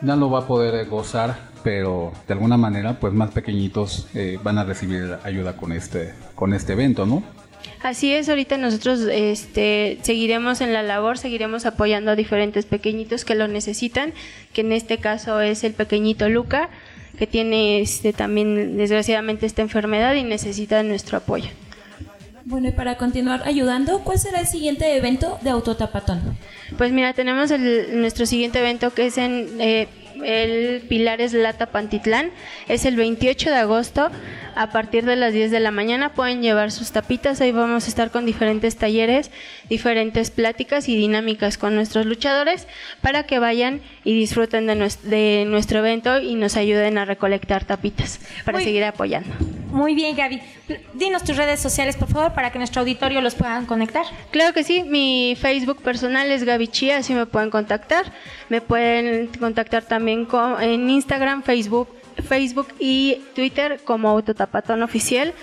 ya 0.00 0.16
lo 0.16 0.30
va 0.30 0.38
a 0.38 0.46
poder 0.46 0.88
gozar, 0.88 1.36
pero 1.62 2.10
de 2.26 2.32
alguna 2.32 2.56
manera, 2.56 2.98
pues 2.98 3.12
más 3.12 3.32
pequeñitos 3.32 4.08
eh, 4.14 4.38
van 4.42 4.56
a 4.56 4.64
recibir 4.64 5.18
ayuda 5.24 5.58
con 5.58 5.72
este, 5.72 6.14
con 6.34 6.54
este 6.54 6.72
evento, 6.72 7.04
¿no? 7.04 7.22
Así 7.82 8.12
es, 8.12 8.28
ahorita 8.28 8.56
nosotros 8.58 9.00
este, 9.00 9.98
seguiremos 10.02 10.60
en 10.60 10.72
la 10.72 10.82
labor, 10.82 11.18
seguiremos 11.18 11.66
apoyando 11.66 12.10
a 12.10 12.16
diferentes 12.16 12.64
pequeñitos 12.66 13.24
que 13.24 13.34
lo 13.34 13.48
necesitan, 13.48 14.12
que 14.52 14.62
en 14.62 14.72
este 14.72 14.98
caso 14.98 15.40
es 15.40 15.62
el 15.64 15.72
pequeñito 15.74 16.28
Luca, 16.28 16.68
que 17.18 17.26
tiene 17.26 17.80
este, 17.80 18.12
también 18.12 18.76
desgraciadamente 18.76 19.46
esta 19.46 19.62
enfermedad 19.62 20.14
y 20.14 20.22
necesita 20.24 20.82
nuestro 20.82 21.18
apoyo. 21.18 21.48
Bueno, 22.44 22.68
y 22.68 22.72
para 22.72 22.96
continuar 22.96 23.42
ayudando, 23.44 24.00
¿cuál 24.04 24.18
será 24.18 24.40
el 24.40 24.46
siguiente 24.46 24.96
evento 24.96 25.38
de 25.42 25.50
Autotapatón? 25.50 26.36
Pues 26.78 26.92
mira, 26.92 27.12
tenemos 27.12 27.50
el- 27.50 28.00
nuestro 28.00 28.24
siguiente 28.24 28.60
evento 28.60 28.94
que 28.94 29.06
es 29.06 29.18
en 29.18 29.48
eh, 29.60 29.88
el 30.24 30.82
Pilares 30.82 31.32
Lata 31.32 31.66
Pantitlán. 31.66 32.30
Es 32.68 32.84
el 32.84 32.94
28 32.94 33.50
de 33.50 33.56
agosto 33.56 34.10
a 34.56 34.70
partir 34.70 35.04
de 35.04 35.14
las 35.16 35.32
10 35.32 35.50
de 35.50 35.60
la 35.60 35.70
mañana. 35.70 36.12
Pueden 36.14 36.42
llevar 36.42 36.72
sus 36.72 36.90
tapitas. 36.90 37.40
Ahí 37.40 37.52
vamos 37.52 37.84
a 37.84 37.88
estar 37.88 38.10
con 38.10 38.26
diferentes 38.26 38.76
talleres, 38.76 39.30
diferentes 39.68 40.30
pláticas 40.30 40.88
y 40.88 40.96
dinámicas 40.96 41.58
con 41.58 41.74
nuestros 41.74 42.06
luchadores 42.06 42.66
para 43.00 43.24
que 43.24 43.38
vayan 43.38 43.80
y 44.04 44.14
disfruten 44.18 44.66
de, 44.66 44.74
nues- 44.74 45.00
de 45.02 45.44
nuestro 45.46 45.78
evento 45.80 46.18
y 46.20 46.34
nos 46.34 46.56
ayuden 46.56 46.98
a 46.98 47.04
recolectar 47.04 47.64
tapitas 47.64 48.18
para 48.44 48.58
Muy- 48.58 48.64
seguir 48.64 48.84
apoyando. 48.84 49.28
Muy 49.70 49.94
bien, 49.94 50.16
Gaby. 50.16 50.40
Dinos 50.94 51.22
tus 51.22 51.36
redes 51.36 51.60
sociales, 51.60 51.96
por 51.96 52.08
favor, 52.08 52.32
para 52.32 52.50
que 52.50 52.58
nuestro 52.58 52.80
auditorio 52.80 53.20
los 53.20 53.34
puedan 53.34 53.66
conectar. 53.66 54.04
Claro 54.30 54.54
que 54.54 54.64
sí, 54.64 54.82
mi 54.84 55.36
Facebook 55.38 55.82
personal 55.82 56.30
es 56.30 56.44
Gaby 56.44 56.68
Chía, 56.68 56.96
así 56.98 57.12
me 57.12 57.26
pueden 57.26 57.50
contactar. 57.50 58.12
Me 58.48 58.60
pueden 58.60 59.26
contactar 59.38 59.82
también 59.84 60.24
con- 60.24 60.62
en 60.62 60.88
Instagram, 60.88 61.42
Facebook, 61.42 61.88
Facebook 62.22 62.68
y 62.78 63.22
Twitter 63.34 63.80
como 63.84 64.08
Autotapatón 64.08 64.82
Oficial. 64.82 65.34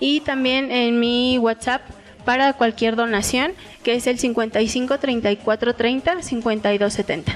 Y 0.00 0.20
también 0.20 0.70
en 0.70 1.00
mi 1.00 1.38
WhatsApp 1.38 1.82
para 2.24 2.52
cualquier 2.52 2.96
donación, 2.96 3.52
que 3.82 3.94
es 3.94 4.06
el 4.06 4.18
55 4.18 4.98
34 4.98 5.74
30 5.74 6.22
52 6.22 6.92
70. 6.92 7.32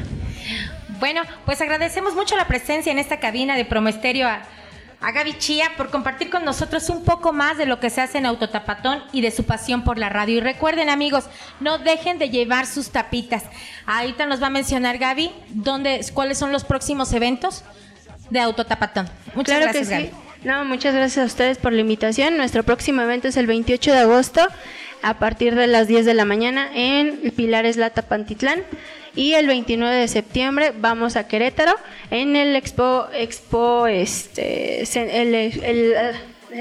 Bueno, 0.98 1.22
pues 1.44 1.60
agradecemos 1.60 2.14
mucho 2.14 2.36
la 2.36 2.46
presencia 2.46 2.90
en 2.90 2.98
esta 2.98 3.20
cabina 3.20 3.56
de 3.56 3.66
Promoesterio 3.66 4.28
a, 4.28 4.42
a 5.00 5.12
Gaby 5.12 5.36
Chía 5.38 5.72
por 5.76 5.90
compartir 5.90 6.30
con 6.30 6.44
nosotros 6.44 6.88
un 6.88 7.04
poco 7.04 7.32
más 7.32 7.58
de 7.58 7.66
lo 7.66 7.80
que 7.80 7.90
se 7.90 8.00
hace 8.00 8.18
en 8.18 8.26
Autotapatón 8.26 9.02
y 9.12 9.20
de 9.20 9.30
su 9.30 9.44
pasión 9.44 9.84
por 9.84 9.98
la 9.98 10.08
radio. 10.08 10.38
Y 10.38 10.40
recuerden, 10.40 10.88
amigos, 10.88 11.26
no 11.60 11.78
dejen 11.78 12.18
de 12.18 12.30
llevar 12.30 12.66
sus 12.66 12.90
tapitas. 12.90 13.44
Ahorita 13.84 14.24
nos 14.24 14.42
va 14.42 14.46
a 14.46 14.50
mencionar 14.50 14.96
Gaby 14.96 15.30
dónde, 15.50 16.00
cuáles 16.14 16.38
son 16.38 16.50
los 16.50 16.64
próximos 16.64 17.12
eventos 17.12 17.62
de 18.30 18.40
Autotapatón. 18.40 19.08
Muchas 19.34 19.56
claro 19.58 19.72
gracias, 19.72 19.88
que 19.88 20.06
sí. 20.08 20.10
No, 20.44 20.64
muchas 20.64 20.94
gracias 20.94 21.22
a 21.22 21.26
ustedes 21.26 21.58
por 21.58 21.72
la 21.72 21.80
invitación. 21.80 22.36
Nuestro 22.36 22.62
próximo 22.62 23.02
evento 23.02 23.28
es 23.28 23.36
el 23.36 23.46
28 23.46 23.92
de 23.92 23.98
agosto 23.98 24.46
a 25.02 25.14
partir 25.18 25.54
de 25.54 25.66
las 25.66 25.88
10 25.88 26.04
de 26.06 26.14
la 26.14 26.24
mañana 26.24 26.68
en 26.74 27.32
Pilares 27.36 27.76
Lata 27.76 28.02
Pantitlán. 28.02 28.62
Y 29.14 29.32
el 29.32 29.46
29 29.46 29.94
de 29.96 30.08
septiembre 30.08 30.72
vamos 30.78 31.16
a 31.16 31.26
Querétaro 31.26 31.74
en 32.10 32.36
el 32.36 32.54
Expo, 32.54 33.06
Expo 33.14 33.86
este, 33.86 34.82
el- 34.82 35.34
el- 35.34 35.94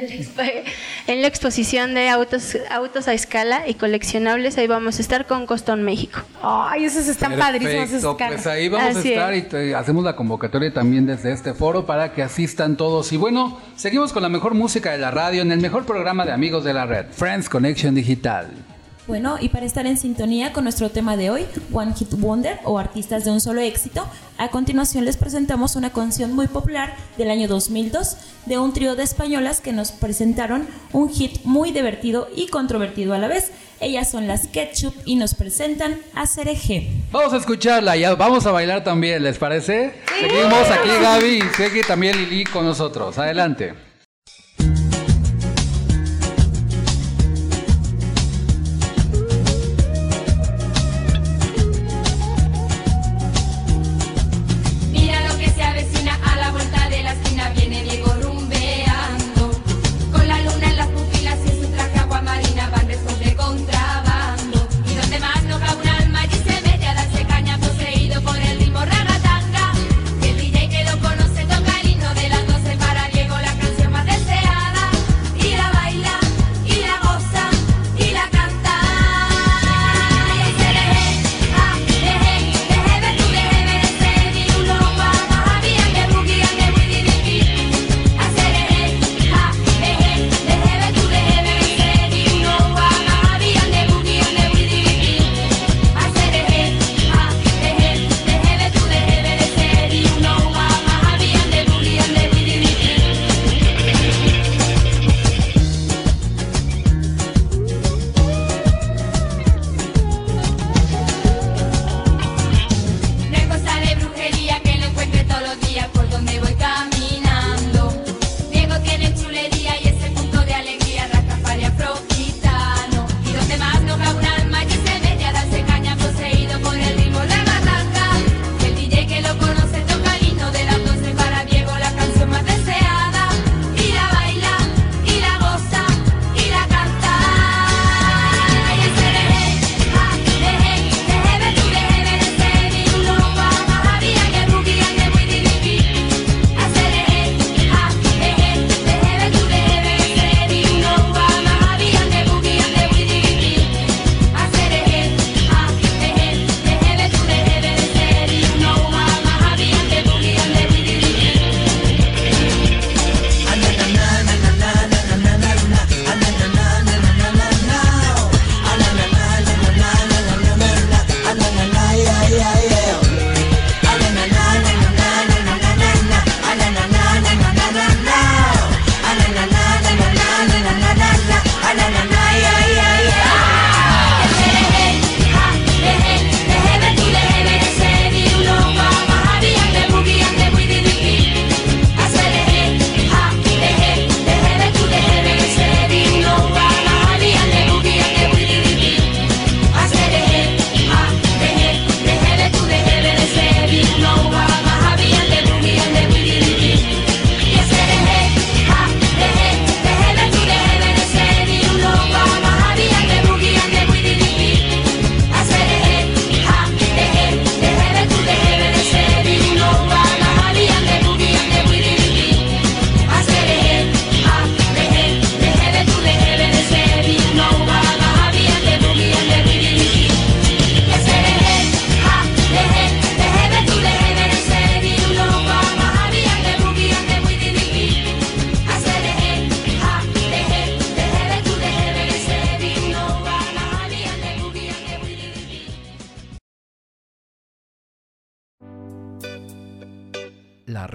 expo- 0.04 0.64
en 1.08 1.22
la 1.22 1.28
exposición 1.28 1.94
de 1.94 2.10
autos, 2.10 2.58
autos 2.70 3.08
a 3.08 3.14
escala 3.14 3.68
y 3.68 3.76
coleccionables. 3.76 4.58
Ahí 4.58 4.68
vamos 4.68 4.98
a 5.00 5.02
estar 5.02 5.26
con 5.26 5.46
Costón 5.46 5.84
México. 5.84 6.20
Ay, 6.42 6.86
esos 6.86 7.08
están 7.08 7.36
padrísimos 7.38 7.90
esos 7.92 8.16
pues 8.18 8.48
ahí 8.48 8.68
vamos 8.70 8.98
Así 8.98 9.10
a 9.10 9.12
estar 9.16 9.34
es. 9.34 9.46
y 9.46 9.48
te- 9.48 9.76
hacemos 9.76 10.04
la 10.04 10.16
convocatoria 10.16 10.74
también 10.74 11.06
desde 11.06 11.32
este 11.32 11.54
foro 11.54 11.86
para 11.86 12.12
que 12.14 12.22
asistan 12.24 12.76
todos. 12.78 13.12
Y 13.14 13.18
bueno, 13.18 13.60
seguimos 13.76 14.12
con 14.14 14.22
la 14.24 14.30
mejor 14.30 14.54
música 14.54 14.92
de 14.92 14.98
la 14.98 15.12
radio 15.12 15.42
en 15.42 15.52
el 15.52 15.60
mejor 15.60 15.86
programa 15.86 16.26
de 16.26 16.32
amigos 16.32 16.64
de 16.64 16.74
la 16.74 16.86
red, 16.86 17.06
Friends 17.12 17.50
Connection 17.50 17.96
Digital. 17.96 18.48
Bueno, 19.08 19.38
y 19.40 19.50
para 19.50 19.68
estar 19.68 19.86
en 19.86 19.98
sintonía 19.98 20.52
con 20.52 20.64
nuestro 20.64 20.90
tema 20.90 21.16
de 21.16 21.30
hoy, 21.30 21.46
One 21.72 21.94
Hit 21.94 22.10
Wonder 22.14 22.58
o 22.64 22.80
artistas 22.80 23.24
de 23.24 23.30
un 23.30 23.40
solo 23.40 23.62
éxito, 23.62 24.08
a 24.40 24.50
continuación 24.50 25.06
les 25.06 25.16
presentamos 25.16 25.76
una 25.76 25.92
canción 25.92 26.34
muy 26.34 26.48
popular 26.48 26.96
del 27.16 27.30
año 27.30 27.48
2002 27.48 28.18
de 28.48 28.58
un 28.58 28.74
trío 28.74 28.96
de 28.96 29.04
españolas 29.04 29.62
que 29.62 29.74
nos 29.74 29.92
presentaron 29.92 30.68
un 30.92 31.10
hit 31.10 31.44
muy 31.44 31.72
divertido 31.72 32.28
y 32.36 32.48
controvertido 32.48 33.14
a 33.14 33.20
la 33.20 33.28
vez. 33.28 33.52
Ellas 33.80 34.10
son 34.10 34.28
las 34.28 34.48
Ketchup 34.48 34.96
y 35.06 35.18
nos 35.18 35.36
presentan 35.36 36.00
a 36.16 36.26
Cereje. 36.26 36.90
Vamos 37.12 37.34
a 37.34 37.38
escucharla 37.38 37.98
y 37.98 38.02
ya 38.02 38.16
vamos 38.16 38.48
a 38.48 38.52
bailar 38.52 38.84
también, 38.84 39.22
¿les 39.22 39.38
parece? 39.38 40.02
Seguimos 40.20 40.68
aquí 40.72 40.90
Gaby 41.00 41.28
y 41.28 41.42
sigue 41.56 41.84
también 41.84 42.18
Lili 42.18 42.44
con 42.46 42.66
nosotros. 42.66 43.20
Adelante. 43.20 43.85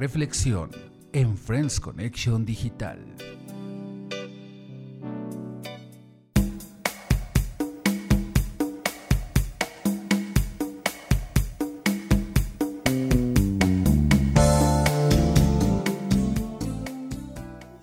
Reflexión 0.00 0.70
en 1.12 1.36
Friends 1.36 1.78
Connection 1.78 2.46
Digital. 2.46 2.98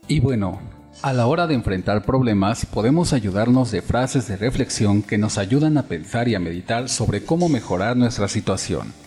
Y 0.07 0.19
bueno, 0.19 0.59
a 1.03 1.13
la 1.13 1.27
hora 1.27 1.45
de 1.45 1.53
enfrentar 1.53 2.01
problemas 2.01 2.65
podemos 2.65 3.13
ayudarnos 3.13 3.69
de 3.69 3.83
frases 3.83 4.27
de 4.27 4.37
reflexión 4.37 5.03
que 5.03 5.19
nos 5.19 5.37
ayudan 5.37 5.77
a 5.77 5.83
pensar 5.83 6.27
y 6.27 6.33
a 6.33 6.39
meditar 6.39 6.89
sobre 6.89 7.23
cómo 7.23 7.47
mejorar 7.47 7.95
nuestra 7.95 8.27
situación. 8.27 9.06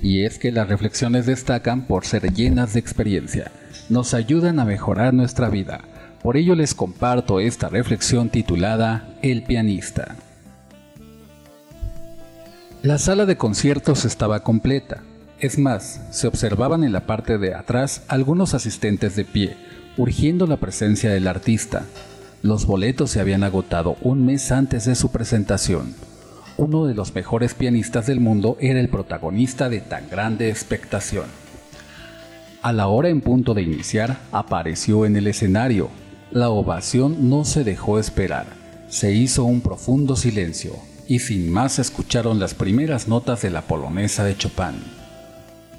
Y 0.00 0.24
es 0.24 0.38
que 0.38 0.52
las 0.52 0.68
reflexiones 0.68 1.26
destacan 1.26 1.86
por 1.86 2.04
ser 2.04 2.32
llenas 2.32 2.74
de 2.74 2.80
experiencia, 2.80 3.50
nos 3.88 4.14
ayudan 4.14 4.60
a 4.60 4.64
mejorar 4.64 5.14
nuestra 5.14 5.48
vida. 5.48 5.80
Por 6.22 6.36
ello 6.36 6.54
les 6.54 6.74
comparto 6.74 7.40
esta 7.40 7.68
reflexión 7.68 8.28
titulada 8.28 9.08
El 9.22 9.42
pianista. 9.44 10.16
La 12.82 12.98
sala 12.98 13.26
de 13.26 13.36
conciertos 13.36 14.04
estaba 14.04 14.44
completa. 14.44 15.02
Es 15.40 15.58
más, 15.58 16.00
se 16.10 16.26
observaban 16.26 16.84
en 16.84 16.92
la 16.92 17.06
parte 17.06 17.38
de 17.38 17.54
atrás 17.54 18.02
algunos 18.08 18.54
asistentes 18.54 19.16
de 19.16 19.24
pie, 19.24 19.56
urgiendo 19.96 20.46
la 20.46 20.58
presencia 20.58 21.10
del 21.10 21.26
artista. 21.26 21.84
Los 22.42 22.66
boletos 22.66 23.10
se 23.10 23.20
habían 23.20 23.42
agotado 23.42 23.96
un 24.02 24.24
mes 24.24 24.52
antes 24.52 24.84
de 24.84 24.94
su 24.94 25.10
presentación. 25.10 25.94
Uno 26.58 26.86
de 26.86 26.94
los 26.94 27.14
mejores 27.14 27.54
pianistas 27.54 28.08
del 28.08 28.18
mundo 28.18 28.56
era 28.60 28.80
el 28.80 28.88
protagonista 28.88 29.68
de 29.68 29.80
tan 29.80 30.10
grande 30.10 30.50
expectación. 30.50 31.26
A 32.62 32.72
la 32.72 32.88
hora 32.88 33.10
en 33.10 33.20
punto 33.20 33.54
de 33.54 33.62
iniciar, 33.62 34.16
apareció 34.32 35.06
en 35.06 35.14
el 35.14 35.28
escenario. 35.28 35.88
La 36.32 36.50
ovación 36.50 37.30
no 37.30 37.44
se 37.44 37.62
dejó 37.62 38.00
esperar. 38.00 38.46
Se 38.88 39.12
hizo 39.12 39.44
un 39.44 39.60
profundo 39.60 40.16
silencio 40.16 40.72
y 41.06 41.20
sin 41.20 41.48
más 41.52 41.78
escucharon 41.78 42.40
las 42.40 42.54
primeras 42.54 43.06
notas 43.06 43.40
de 43.40 43.50
la 43.50 43.62
polonesa 43.62 44.24
de 44.24 44.36
Chopin. 44.36 44.82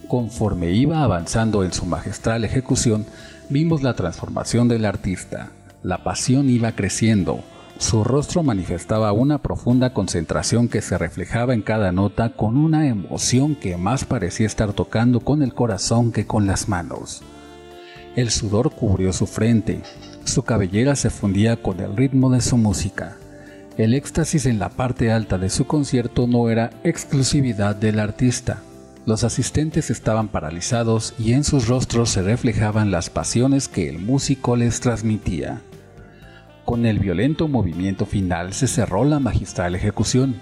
Conforme 0.08 0.72
iba 0.72 1.04
avanzando 1.04 1.66
en 1.66 1.74
su 1.74 1.86
magistral 1.88 2.46
ejecución, 2.46 3.06
vimos 3.50 3.84
la 3.84 3.96
transformación 3.96 4.70
del 4.70 4.86
artista. 4.86 5.52
La 5.84 6.06
pasión 6.06 6.50
iba 6.50 6.72
creciendo. 6.72 7.44
Su 7.80 8.04
rostro 8.04 8.44
manifestaba 8.44 9.14
una 9.14 9.38
profunda 9.38 9.94
concentración 9.94 10.68
que 10.68 10.82
se 10.82 10.98
reflejaba 10.98 11.54
en 11.54 11.62
cada 11.62 11.94
nota 11.94 12.34
con 12.34 12.58
una 12.58 12.88
emoción 12.88 13.56
que 13.56 13.78
más 13.78 14.04
parecía 14.04 14.48
estar 14.48 14.74
tocando 14.74 15.22
con 15.22 15.42
el 15.42 15.54
corazón 15.54 16.12
que 16.12 16.28
con 16.28 16.46
las 16.46 16.68
manos. 16.68 17.24
El 18.18 18.32
sudor 18.32 18.72
cubrió 18.72 19.14
su 19.14 19.26
frente, 19.26 19.82
su 20.26 20.44
cabellera 20.44 20.98
se 20.98 21.10
fundía 21.10 21.62
con 21.62 21.80
el 21.80 21.96
ritmo 21.96 22.30
de 22.30 22.42
su 22.42 22.58
música. 22.58 23.16
El 23.78 23.94
éxtasis 23.94 24.46
en 24.46 24.60
la 24.60 24.68
parte 24.68 25.10
alta 25.10 25.38
de 25.38 25.50
su 25.50 25.66
concierto 25.66 26.28
no 26.28 26.50
era 26.50 26.72
exclusividad 26.84 27.78
del 27.78 28.00
artista. 28.00 28.62
Los 29.06 29.24
asistentes 29.24 29.90
estaban 29.90 30.28
paralizados 30.28 31.14
y 31.18 31.32
en 31.32 31.46
sus 31.46 31.70
rostros 31.70 32.10
se 32.10 32.24
reflejaban 32.24 32.92
las 32.92 33.10
pasiones 33.10 33.70
que 33.70 33.88
el 33.88 34.00
músico 34.00 34.58
les 34.58 34.82
transmitía. 34.82 35.62
Con 36.70 36.86
el 36.86 37.00
violento 37.00 37.48
movimiento 37.48 38.06
final 38.06 38.54
se 38.54 38.68
cerró 38.68 39.04
la 39.04 39.20
magistral 39.20 39.74
ejecución. 39.74 40.36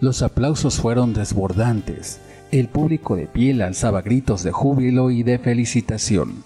Los 0.00 0.22
aplausos 0.22 0.76
fueron 0.76 1.14
desbordantes. 1.14 2.20
El 2.52 2.68
público 2.68 3.16
de 3.16 3.26
pie 3.26 3.54
lanzaba 3.54 4.00
gritos 4.00 4.44
de 4.44 4.52
júbilo 4.52 5.10
y 5.10 5.24
de 5.24 5.40
felicitación. 5.40 6.44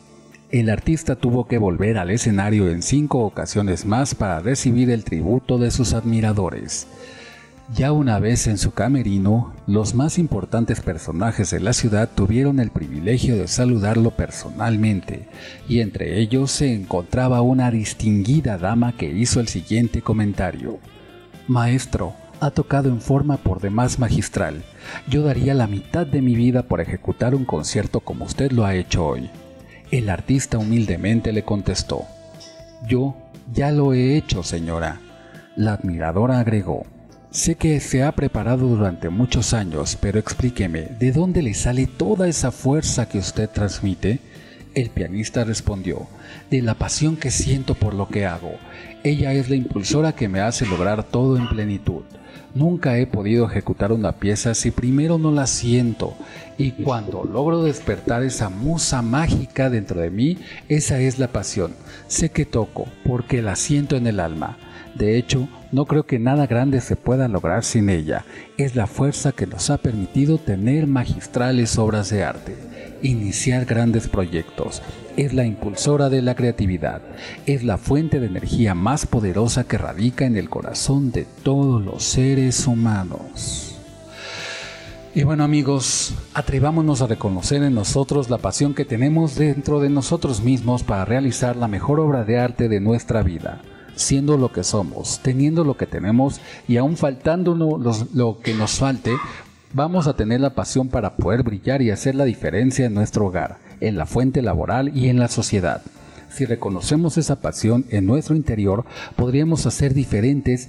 El 0.50 0.70
artista 0.70 1.14
tuvo 1.14 1.46
que 1.46 1.58
volver 1.58 1.98
al 1.98 2.08
escenario 2.08 2.70
en 2.70 2.80
cinco 2.80 3.18
ocasiones 3.18 3.84
más 3.84 4.14
para 4.14 4.40
recibir 4.40 4.88
el 4.88 5.04
tributo 5.04 5.58
de 5.58 5.72
sus 5.72 5.92
admiradores. 5.92 6.86
Ya 7.74 7.92
una 7.92 8.18
vez 8.18 8.46
en 8.46 8.56
su 8.56 8.72
camerino, 8.72 9.52
los 9.66 9.94
más 9.94 10.18
importantes 10.18 10.80
personajes 10.80 11.50
de 11.50 11.60
la 11.60 11.74
ciudad 11.74 12.08
tuvieron 12.14 12.60
el 12.60 12.70
privilegio 12.70 13.36
de 13.36 13.46
saludarlo 13.46 14.10
personalmente, 14.10 15.28
y 15.68 15.80
entre 15.80 16.18
ellos 16.18 16.50
se 16.50 16.72
encontraba 16.72 17.42
una 17.42 17.70
distinguida 17.70 18.56
dama 18.56 18.96
que 18.96 19.10
hizo 19.10 19.38
el 19.40 19.48
siguiente 19.48 20.00
comentario. 20.00 20.78
Maestro, 21.46 22.14
ha 22.40 22.50
tocado 22.50 22.88
en 22.88 23.02
forma 23.02 23.36
por 23.36 23.60
demás 23.60 23.98
magistral. 23.98 24.62
Yo 25.06 25.22
daría 25.22 25.52
la 25.52 25.66
mitad 25.66 26.06
de 26.06 26.22
mi 26.22 26.36
vida 26.36 26.62
por 26.62 26.80
ejecutar 26.80 27.34
un 27.34 27.44
concierto 27.44 28.00
como 28.00 28.24
usted 28.24 28.50
lo 28.52 28.64
ha 28.64 28.76
hecho 28.76 29.06
hoy. 29.06 29.28
El 29.90 30.08
artista 30.08 30.56
humildemente 30.56 31.32
le 31.32 31.42
contestó, 31.42 32.04
Yo 32.86 33.14
ya 33.52 33.72
lo 33.72 33.92
he 33.92 34.16
hecho, 34.16 34.42
señora. 34.42 35.00
La 35.56 35.72
admiradora 35.72 36.38
agregó, 36.38 36.86
Sé 37.30 37.56
que 37.56 37.78
se 37.80 38.02
ha 38.02 38.12
preparado 38.12 38.66
durante 38.66 39.10
muchos 39.10 39.52
años, 39.52 39.98
pero 40.00 40.18
explíqueme, 40.18 40.88
¿de 40.98 41.12
dónde 41.12 41.42
le 41.42 41.52
sale 41.52 41.86
toda 41.86 42.26
esa 42.26 42.50
fuerza 42.50 43.06
que 43.06 43.18
usted 43.18 43.50
transmite? 43.50 44.20
El 44.74 44.88
pianista 44.88 45.44
respondió, 45.44 46.06
de 46.50 46.62
la 46.62 46.72
pasión 46.72 47.18
que 47.18 47.30
siento 47.30 47.74
por 47.74 47.92
lo 47.92 48.08
que 48.08 48.24
hago. 48.24 48.52
Ella 49.04 49.34
es 49.34 49.50
la 49.50 49.56
impulsora 49.56 50.14
que 50.14 50.26
me 50.26 50.40
hace 50.40 50.64
lograr 50.64 51.04
todo 51.04 51.36
en 51.36 51.50
plenitud. 51.50 52.02
Nunca 52.54 52.96
he 52.96 53.06
podido 53.06 53.46
ejecutar 53.46 53.92
una 53.92 54.12
pieza 54.12 54.54
si 54.54 54.70
primero 54.70 55.18
no 55.18 55.30
la 55.30 55.46
siento, 55.46 56.16
y 56.56 56.70
cuando 56.70 57.24
logro 57.24 57.62
despertar 57.62 58.22
esa 58.22 58.48
musa 58.48 59.02
mágica 59.02 59.68
dentro 59.68 60.00
de 60.00 60.10
mí, 60.10 60.38
esa 60.70 60.98
es 60.98 61.18
la 61.18 61.28
pasión. 61.28 61.74
Sé 62.06 62.30
que 62.30 62.46
toco, 62.46 62.86
porque 63.04 63.42
la 63.42 63.54
siento 63.54 63.96
en 63.96 64.06
el 64.06 64.18
alma. 64.18 64.56
De 64.98 65.16
hecho, 65.16 65.48
no 65.70 65.84
creo 65.84 66.06
que 66.06 66.18
nada 66.18 66.48
grande 66.48 66.80
se 66.80 66.96
pueda 66.96 67.28
lograr 67.28 67.62
sin 67.62 67.88
ella. 67.88 68.24
Es 68.56 68.74
la 68.74 68.88
fuerza 68.88 69.30
que 69.30 69.46
nos 69.46 69.70
ha 69.70 69.78
permitido 69.78 70.38
tener 70.38 70.88
magistrales 70.88 71.78
obras 71.78 72.10
de 72.10 72.24
arte, 72.24 72.56
iniciar 73.00 73.64
grandes 73.64 74.08
proyectos. 74.08 74.82
Es 75.16 75.34
la 75.34 75.44
impulsora 75.44 76.08
de 76.08 76.20
la 76.20 76.34
creatividad. 76.34 77.00
Es 77.46 77.62
la 77.62 77.78
fuente 77.78 78.18
de 78.18 78.26
energía 78.26 78.74
más 78.74 79.06
poderosa 79.06 79.62
que 79.62 79.78
radica 79.78 80.26
en 80.26 80.36
el 80.36 80.50
corazón 80.50 81.12
de 81.12 81.26
todos 81.44 81.80
los 81.80 82.02
seres 82.02 82.66
humanos. 82.66 83.78
Y 85.14 85.22
bueno 85.22 85.44
amigos, 85.44 86.12
atrevámonos 86.34 87.02
a 87.02 87.06
reconocer 87.06 87.62
en 87.62 87.74
nosotros 87.74 88.30
la 88.30 88.38
pasión 88.38 88.74
que 88.74 88.84
tenemos 88.84 89.36
dentro 89.36 89.78
de 89.78 89.90
nosotros 89.90 90.42
mismos 90.42 90.82
para 90.82 91.04
realizar 91.04 91.54
la 91.54 91.68
mejor 91.68 92.00
obra 92.00 92.24
de 92.24 92.38
arte 92.38 92.68
de 92.68 92.80
nuestra 92.80 93.22
vida 93.22 93.62
siendo 93.98 94.36
lo 94.36 94.52
que 94.52 94.64
somos, 94.64 95.20
teniendo 95.22 95.64
lo 95.64 95.76
que 95.76 95.86
tenemos 95.86 96.40
y 96.68 96.76
aún 96.76 96.96
faltándonos 96.96 98.14
lo 98.14 98.38
que 98.40 98.54
nos 98.54 98.78
falte, 98.78 99.12
vamos 99.72 100.06
a 100.06 100.14
tener 100.14 100.40
la 100.40 100.54
pasión 100.54 100.88
para 100.88 101.16
poder 101.16 101.42
brillar 101.42 101.82
y 101.82 101.90
hacer 101.90 102.14
la 102.14 102.24
diferencia 102.24 102.86
en 102.86 102.94
nuestro 102.94 103.26
hogar, 103.26 103.58
en 103.80 103.98
la 103.98 104.06
fuente 104.06 104.40
laboral 104.40 104.96
y 104.96 105.08
en 105.08 105.18
la 105.18 105.28
sociedad. 105.28 105.82
Si 106.30 106.44
reconocemos 106.44 107.18
esa 107.18 107.40
pasión 107.40 107.86
en 107.90 108.06
nuestro 108.06 108.36
interior, 108.36 108.84
podríamos 109.16 109.66
hacer 109.66 109.94
diferentes 109.94 110.68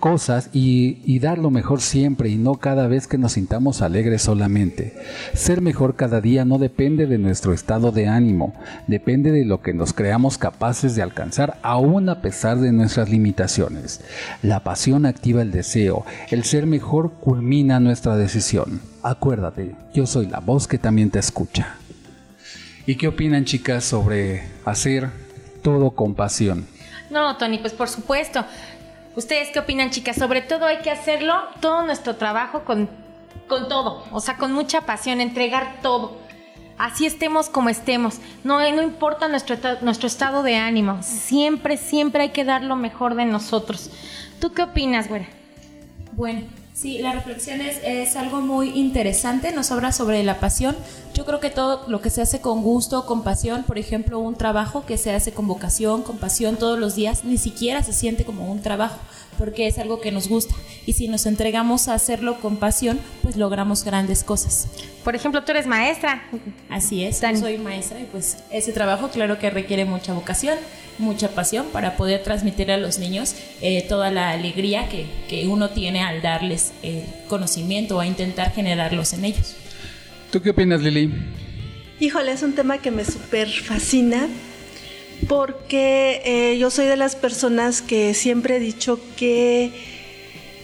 cosas 0.00 0.50
y, 0.52 1.18
dar 1.20 1.38
lo 1.38 1.50
mejor 1.50 1.82
siempre 1.82 2.30
y 2.30 2.36
no 2.36 2.54
cada 2.54 2.88
vez 2.88 3.06
que 3.06 3.18
nos 3.18 3.32
sintamos 3.32 3.82
alegres 3.82 4.22
solamente. 4.22 4.96
Ser 5.34 5.60
mejor 5.60 5.94
cada 5.94 6.22
día 6.22 6.46
no 6.46 6.58
depende 6.58 7.06
de 7.06 7.18
nuestro 7.18 7.52
estado 7.52 7.92
de 7.92 8.08
ánimo, 8.08 8.54
depende 8.86 9.30
de 9.30 9.44
lo 9.44 9.60
que 9.60 9.74
nos 9.74 9.92
creamos 9.92 10.38
capaces 10.38 10.96
de 10.96 11.02
alcanzar 11.02 11.58
aún 11.62 12.08
a 12.08 12.22
pesar 12.22 12.58
de 12.58 12.72
nuestras 12.72 13.10
limitaciones. 13.10 14.00
La 14.42 14.64
pasión 14.64 15.04
activa 15.04 15.42
el 15.42 15.50
deseo, 15.50 16.06
el 16.30 16.44
ser 16.44 16.66
mejor 16.66 17.12
culmina 17.20 17.78
nuestra 17.78 18.16
decisión. 18.16 18.80
Acuérdate, 19.02 19.76
yo 19.92 20.06
soy 20.06 20.26
la 20.26 20.40
voz 20.40 20.66
que 20.66 20.78
también 20.78 21.10
te 21.10 21.18
escucha. 21.18 21.76
¿Y 22.86 22.96
qué 22.96 23.08
opinan 23.08 23.44
chicas 23.44 23.84
sobre 23.84 24.42
hacer 24.64 25.10
todo 25.62 25.90
con 25.90 26.14
pasión? 26.14 26.66
No, 27.10 27.36
Tony, 27.36 27.58
pues 27.58 27.72
por 27.72 27.88
supuesto. 27.88 28.44
¿Ustedes 29.20 29.50
qué 29.50 29.58
opinan, 29.58 29.90
chicas? 29.90 30.16
Sobre 30.16 30.40
todo 30.40 30.64
hay 30.64 30.78
que 30.78 30.90
hacerlo, 30.90 31.34
todo 31.60 31.84
nuestro 31.84 32.16
trabajo 32.16 32.64
con, 32.64 32.88
con 33.48 33.68
todo, 33.68 34.02
o 34.12 34.18
sea, 34.18 34.38
con 34.38 34.50
mucha 34.54 34.80
pasión, 34.80 35.20
entregar 35.20 35.82
todo. 35.82 36.16
Así 36.78 37.04
estemos 37.04 37.50
como 37.50 37.68
estemos. 37.68 38.18
No, 38.44 38.60
no 38.60 38.80
importa 38.80 39.28
nuestro, 39.28 39.58
nuestro 39.82 40.06
estado 40.06 40.42
de 40.42 40.56
ánimo. 40.56 41.02
Siempre, 41.02 41.76
siempre 41.76 42.22
hay 42.22 42.28
que 42.30 42.46
dar 42.46 42.62
lo 42.62 42.76
mejor 42.76 43.14
de 43.14 43.26
nosotros. 43.26 43.90
¿Tú 44.40 44.54
qué 44.54 44.62
opinas, 44.62 45.06
güera? 45.06 45.26
Bueno, 46.12 46.46
sí, 46.80 46.98
la 46.98 47.12
reflexión 47.12 47.60
es, 47.60 47.78
es 47.84 48.16
algo 48.16 48.40
muy 48.40 48.70
interesante. 48.70 49.52
Nos 49.52 49.70
habla 49.70 49.92
sobre 49.92 50.22
la 50.22 50.40
pasión. 50.40 50.76
Yo 51.14 51.24
creo 51.26 51.40
que 51.40 51.50
todo 51.50 51.86
lo 51.88 52.00
que 52.00 52.10
se 52.10 52.22
hace 52.22 52.40
con 52.40 52.62
gusto, 52.62 53.04
con 53.04 53.22
pasión, 53.22 53.64
por 53.64 53.78
ejemplo, 53.78 54.18
un 54.18 54.34
trabajo 54.36 54.86
que 54.86 54.96
se 54.96 55.12
hace 55.12 55.32
con 55.32 55.46
vocación, 55.46 56.02
con 56.02 56.18
pasión 56.18 56.56
todos 56.56 56.78
los 56.78 56.94
días, 56.94 57.24
ni 57.24 57.36
siquiera 57.36 57.82
se 57.82 57.92
siente 57.92 58.24
como 58.24 58.50
un 58.50 58.62
trabajo. 58.62 58.98
porque 59.38 59.66
es 59.66 59.78
algo 59.78 60.02
que 60.02 60.12
nos 60.12 60.28
gusta. 60.28 60.54
Y 60.84 60.92
si 60.92 61.08
nos 61.08 61.24
entregamos 61.24 61.88
a 61.88 61.94
hacerlo 61.94 62.40
con 62.40 62.58
pasión, 62.58 63.00
pues 63.22 63.36
logramos 63.36 63.84
grandes 63.84 64.22
cosas. 64.22 64.68
Por 65.02 65.16
ejemplo, 65.16 65.42
tú 65.44 65.52
eres 65.52 65.66
maestra. 65.66 66.22
Así 66.68 67.04
es, 67.04 67.22
Dani. 67.22 67.40
soy 67.40 67.56
maestra 67.56 67.98
y 68.00 68.04
pues 68.04 68.36
ese 68.50 68.72
trabajo 68.72 69.08
claro 69.08 69.38
que 69.38 69.48
requiere 69.48 69.86
mucha 69.86 70.12
vocación, 70.12 70.58
mucha 71.00 71.28
pasión 71.30 71.66
para 71.72 71.96
poder 71.96 72.22
transmitir 72.22 72.70
a 72.70 72.76
los 72.76 72.98
niños 72.98 73.34
eh, 73.60 73.84
toda 73.88 74.10
la 74.10 74.30
alegría 74.30 74.88
que, 74.88 75.06
que 75.28 75.48
uno 75.48 75.70
tiene 75.70 76.02
al 76.02 76.22
darles 76.22 76.72
el 76.82 77.02
conocimiento 77.28 77.96
o 77.96 78.00
a 78.00 78.06
intentar 78.06 78.52
generarlos 78.52 79.12
en 79.12 79.24
ellos. 79.24 79.56
¿Tú 80.30 80.40
qué 80.40 80.50
opinas, 80.50 80.80
Lili? 80.80 81.12
Híjole, 81.98 82.32
es 82.32 82.42
un 82.42 82.54
tema 82.54 82.78
que 82.78 82.90
me 82.90 83.04
súper 83.04 83.48
fascina 83.48 84.28
porque 85.28 86.22
eh, 86.24 86.58
yo 86.58 86.70
soy 86.70 86.86
de 86.86 86.96
las 86.96 87.16
personas 87.16 87.82
que 87.82 88.14
siempre 88.14 88.56
he 88.56 88.60
dicho 88.60 88.98
que 89.16 89.70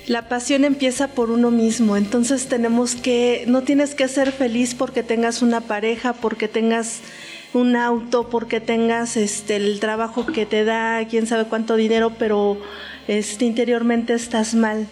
la 0.06 0.28
pasión 0.28 0.64
empieza 0.64 1.08
por 1.08 1.30
uno 1.30 1.50
mismo, 1.50 1.96
entonces 1.96 2.46
tenemos 2.46 2.94
que, 2.94 3.44
no 3.48 3.62
tienes 3.62 3.94
que 3.94 4.06
ser 4.06 4.30
feliz 4.30 4.74
porque 4.74 5.02
tengas 5.02 5.42
una 5.42 5.60
pareja, 5.60 6.12
porque 6.12 6.46
tengas 6.46 7.00
un 7.54 7.76
auto, 7.76 8.28
porque 8.28 8.60
tengas 8.60 9.16
este 9.16 9.56
el 9.56 9.80
trabajo 9.80 10.26
que 10.26 10.46
te 10.46 10.64
da 10.64 11.06
quién 11.08 11.26
sabe 11.26 11.44
cuánto 11.44 11.76
dinero, 11.76 12.12
pero 12.18 12.58
este 13.08 13.44
interiormente 13.44 14.14
estás 14.14 14.54
mal. 14.54 14.86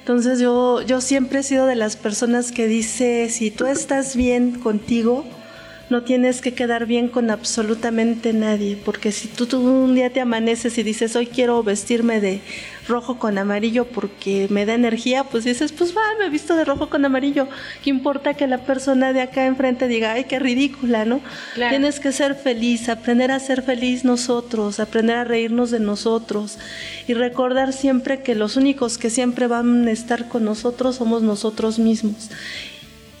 Entonces 0.00 0.38
yo, 0.38 0.82
yo 0.82 1.00
siempre 1.00 1.40
he 1.40 1.42
sido 1.42 1.66
de 1.66 1.76
las 1.76 1.96
personas 1.96 2.52
que 2.52 2.66
dice, 2.66 3.28
si 3.30 3.50
tú 3.50 3.66
estás 3.66 4.16
bien 4.16 4.60
contigo, 4.60 5.24
no 5.90 6.02
tienes 6.02 6.40
que 6.40 6.54
quedar 6.54 6.86
bien 6.86 7.08
con 7.08 7.30
absolutamente 7.30 8.32
nadie, 8.32 8.78
porque 8.82 9.12
si 9.12 9.28
tú, 9.28 9.46
tú 9.46 9.60
un 9.60 9.94
día 9.94 10.10
te 10.10 10.20
amaneces 10.20 10.78
y 10.78 10.82
dices, 10.82 11.14
hoy 11.16 11.26
quiero 11.26 11.62
vestirme 11.62 12.20
de 12.20 12.40
rojo 12.88 13.18
con 13.18 13.38
amarillo 13.38 13.86
porque 13.86 14.46
me 14.50 14.66
da 14.66 14.74
energía, 14.74 15.24
pues 15.24 15.44
dices, 15.44 15.72
pues 15.72 15.96
va, 15.96 16.02
me 16.18 16.26
he 16.26 16.30
visto 16.30 16.56
de 16.56 16.64
rojo 16.64 16.90
con 16.90 17.04
amarillo. 17.04 17.48
¿Qué 17.82 17.90
importa 17.90 18.34
que 18.34 18.46
la 18.46 18.58
persona 18.58 19.12
de 19.12 19.22
acá 19.22 19.46
enfrente 19.46 19.88
diga, 19.88 20.12
ay, 20.12 20.24
qué 20.24 20.38
ridícula, 20.38 21.04
¿no? 21.04 21.20
Claro. 21.54 21.70
Tienes 21.70 22.00
que 22.00 22.12
ser 22.12 22.34
feliz, 22.34 22.88
aprender 22.88 23.30
a 23.30 23.38
ser 23.38 23.62
feliz 23.62 24.04
nosotros, 24.04 24.80
aprender 24.80 25.16
a 25.16 25.24
reírnos 25.24 25.70
de 25.70 25.80
nosotros 25.80 26.58
y 27.06 27.14
recordar 27.14 27.72
siempre 27.72 28.22
que 28.22 28.34
los 28.34 28.56
únicos 28.56 28.98
que 28.98 29.10
siempre 29.10 29.46
van 29.46 29.88
a 29.88 29.92
estar 29.92 30.28
con 30.28 30.44
nosotros 30.44 30.96
somos 30.96 31.22
nosotros 31.22 31.78
mismos. 31.78 32.30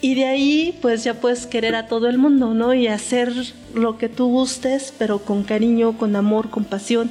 Y 0.04 0.14
de 0.16 0.26
ahí, 0.26 0.78
pues 0.82 1.02
ya 1.02 1.14
puedes 1.14 1.46
querer 1.46 1.74
a 1.74 1.86
todo 1.86 2.08
el 2.08 2.18
mundo, 2.18 2.52
¿no? 2.52 2.74
Y 2.74 2.88
hacer 2.88 3.32
lo 3.72 3.96
que 3.96 4.10
tú 4.10 4.26
gustes, 4.28 4.92
pero 4.98 5.20
con 5.20 5.44
cariño, 5.44 5.96
con 5.96 6.14
amor, 6.14 6.50
con 6.50 6.64
pasión. 6.64 7.08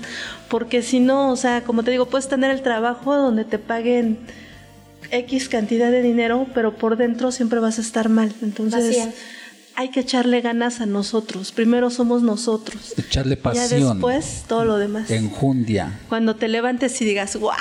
Porque 0.47 0.83
si 0.83 0.99
no, 0.99 1.31
o 1.31 1.35
sea, 1.35 1.63
como 1.63 1.81
te 1.81 1.89
digo, 1.89 2.05
puedes 2.05 2.27
tener 2.29 2.51
el 2.51 2.61
trabajo 2.61 3.15
donde 3.15 3.45
te 3.45 3.57
paguen 3.57 4.19
X 5.09 5.49
cantidad 5.49 5.89
de 5.89 6.03
dinero, 6.03 6.45
pero 6.53 6.75
por 6.75 6.95
dentro 6.95 7.31
siempre 7.31 7.57
vas 7.57 7.79
a 7.79 7.81
estar 7.81 8.09
mal. 8.09 8.31
Entonces, 8.43 8.85
Vacía. 8.89 9.11
hay 9.75 9.89
que 9.89 10.01
echarle 10.01 10.41
ganas 10.41 10.79
a 10.79 10.85
nosotros. 10.85 11.51
Primero 11.51 11.89
somos 11.89 12.21
nosotros. 12.21 12.93
Echarle 12.95 13.37
Ya 13.37 13.41
pasión. 13.41 13.93
después, 13.93 14.43
todo 14.47 14.65
lo 14.65 14.77
demás. 14.77 15.09
Enjundia. 15.09 15.99
Cuando 16.09 16.35
te 16.35 16.47
levantes 16.47 17.01
y 17.01 17.05
digas, 17.05 17.39
wow, 17.39 17.53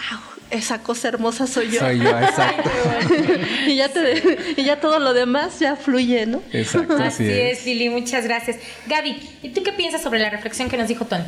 esa 0.50 0.82
cosa 0.82 1.08
hermosa 1.08 1.46
soy 1.46 1.70
yo. 1.70 1.80
Soy 1.80 1.98
yo, 2.00 2.10
exacto. 2.10 2.70
y, 3.66 3.76
ya 3.76 3.88
te, 3.88 4.38
y 4.56 4.64
ya 4.64 4.80
todo 4.80 4.98
lo 4.98 5.14
demás 5.14 5.58
ya 5.58 5.76
fluye, 5.76 6.26
¿no? 6.26 6.42
Exacto, 6.52 6.96
Así 7.00 7.30
es, 7.30 7.64
Lili, 7.64 7.88
muchas 7.88 8.24
gracias. 8.24 8.58
Gaby, 8.86 9.16
¿y 9.42 9.48
tú 9.50 9.62
qué 9.62 9.72
piensas 9.72 10.02
sobre 10.02 10.18
la 10.20 10.30
reflexión 10.30 10.68
que 10.68 10.76
nos 10.76 10.88
dijo 10.88 11.04
Tony? 11.04 11.24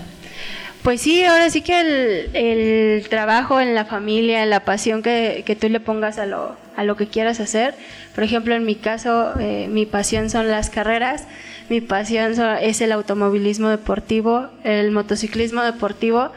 Pues 0.83 1.01
sí, 1.01 1.25
ahora 1.25 1.49
sí 1.49 1.63
que 1.63 1.81
el, 1.81 2.37
el 2.37 3.09
trabajo 3.09 3.59
en 3.59 3.75
la 3.75 3.87
familia, 3.87 4.45
la 4.45 4.61
pasión 4.61 5.03
que, 5.03 5.43
que 5.47 5.57
tú 5.57 5.71
le 5.71 5.81
pongas 5.81 6.19
a 6.19 6.27
lo, 6.27 6.57
a 6.77 6.85
lo 6.85 6.97
que 6.97 7.07
quieras 7.07 7.41
hacer. 7.41 7.75
Por 8.15 8.23
ejemplo, 8.23 8.55
en 8.55 8.65
mi 8.65 8.75
caso, 8.75 9.33
eh, 9.41 9.67
mi 9.71 9.87
pasión 9.87 10.29
son 10.29 10.49
las 10.49 10.69
carreras, 10.69 11.25
mi 11.71 11.81
pasión 11.81 12.35
es 12.61 12.81
el 12.83 12.93
automovilismo 12.93 13.71
deportivo, 13.71 14.49
el 14.63 14.91
motociclismo 14.91 15.63
deportivo. 15.63 16.33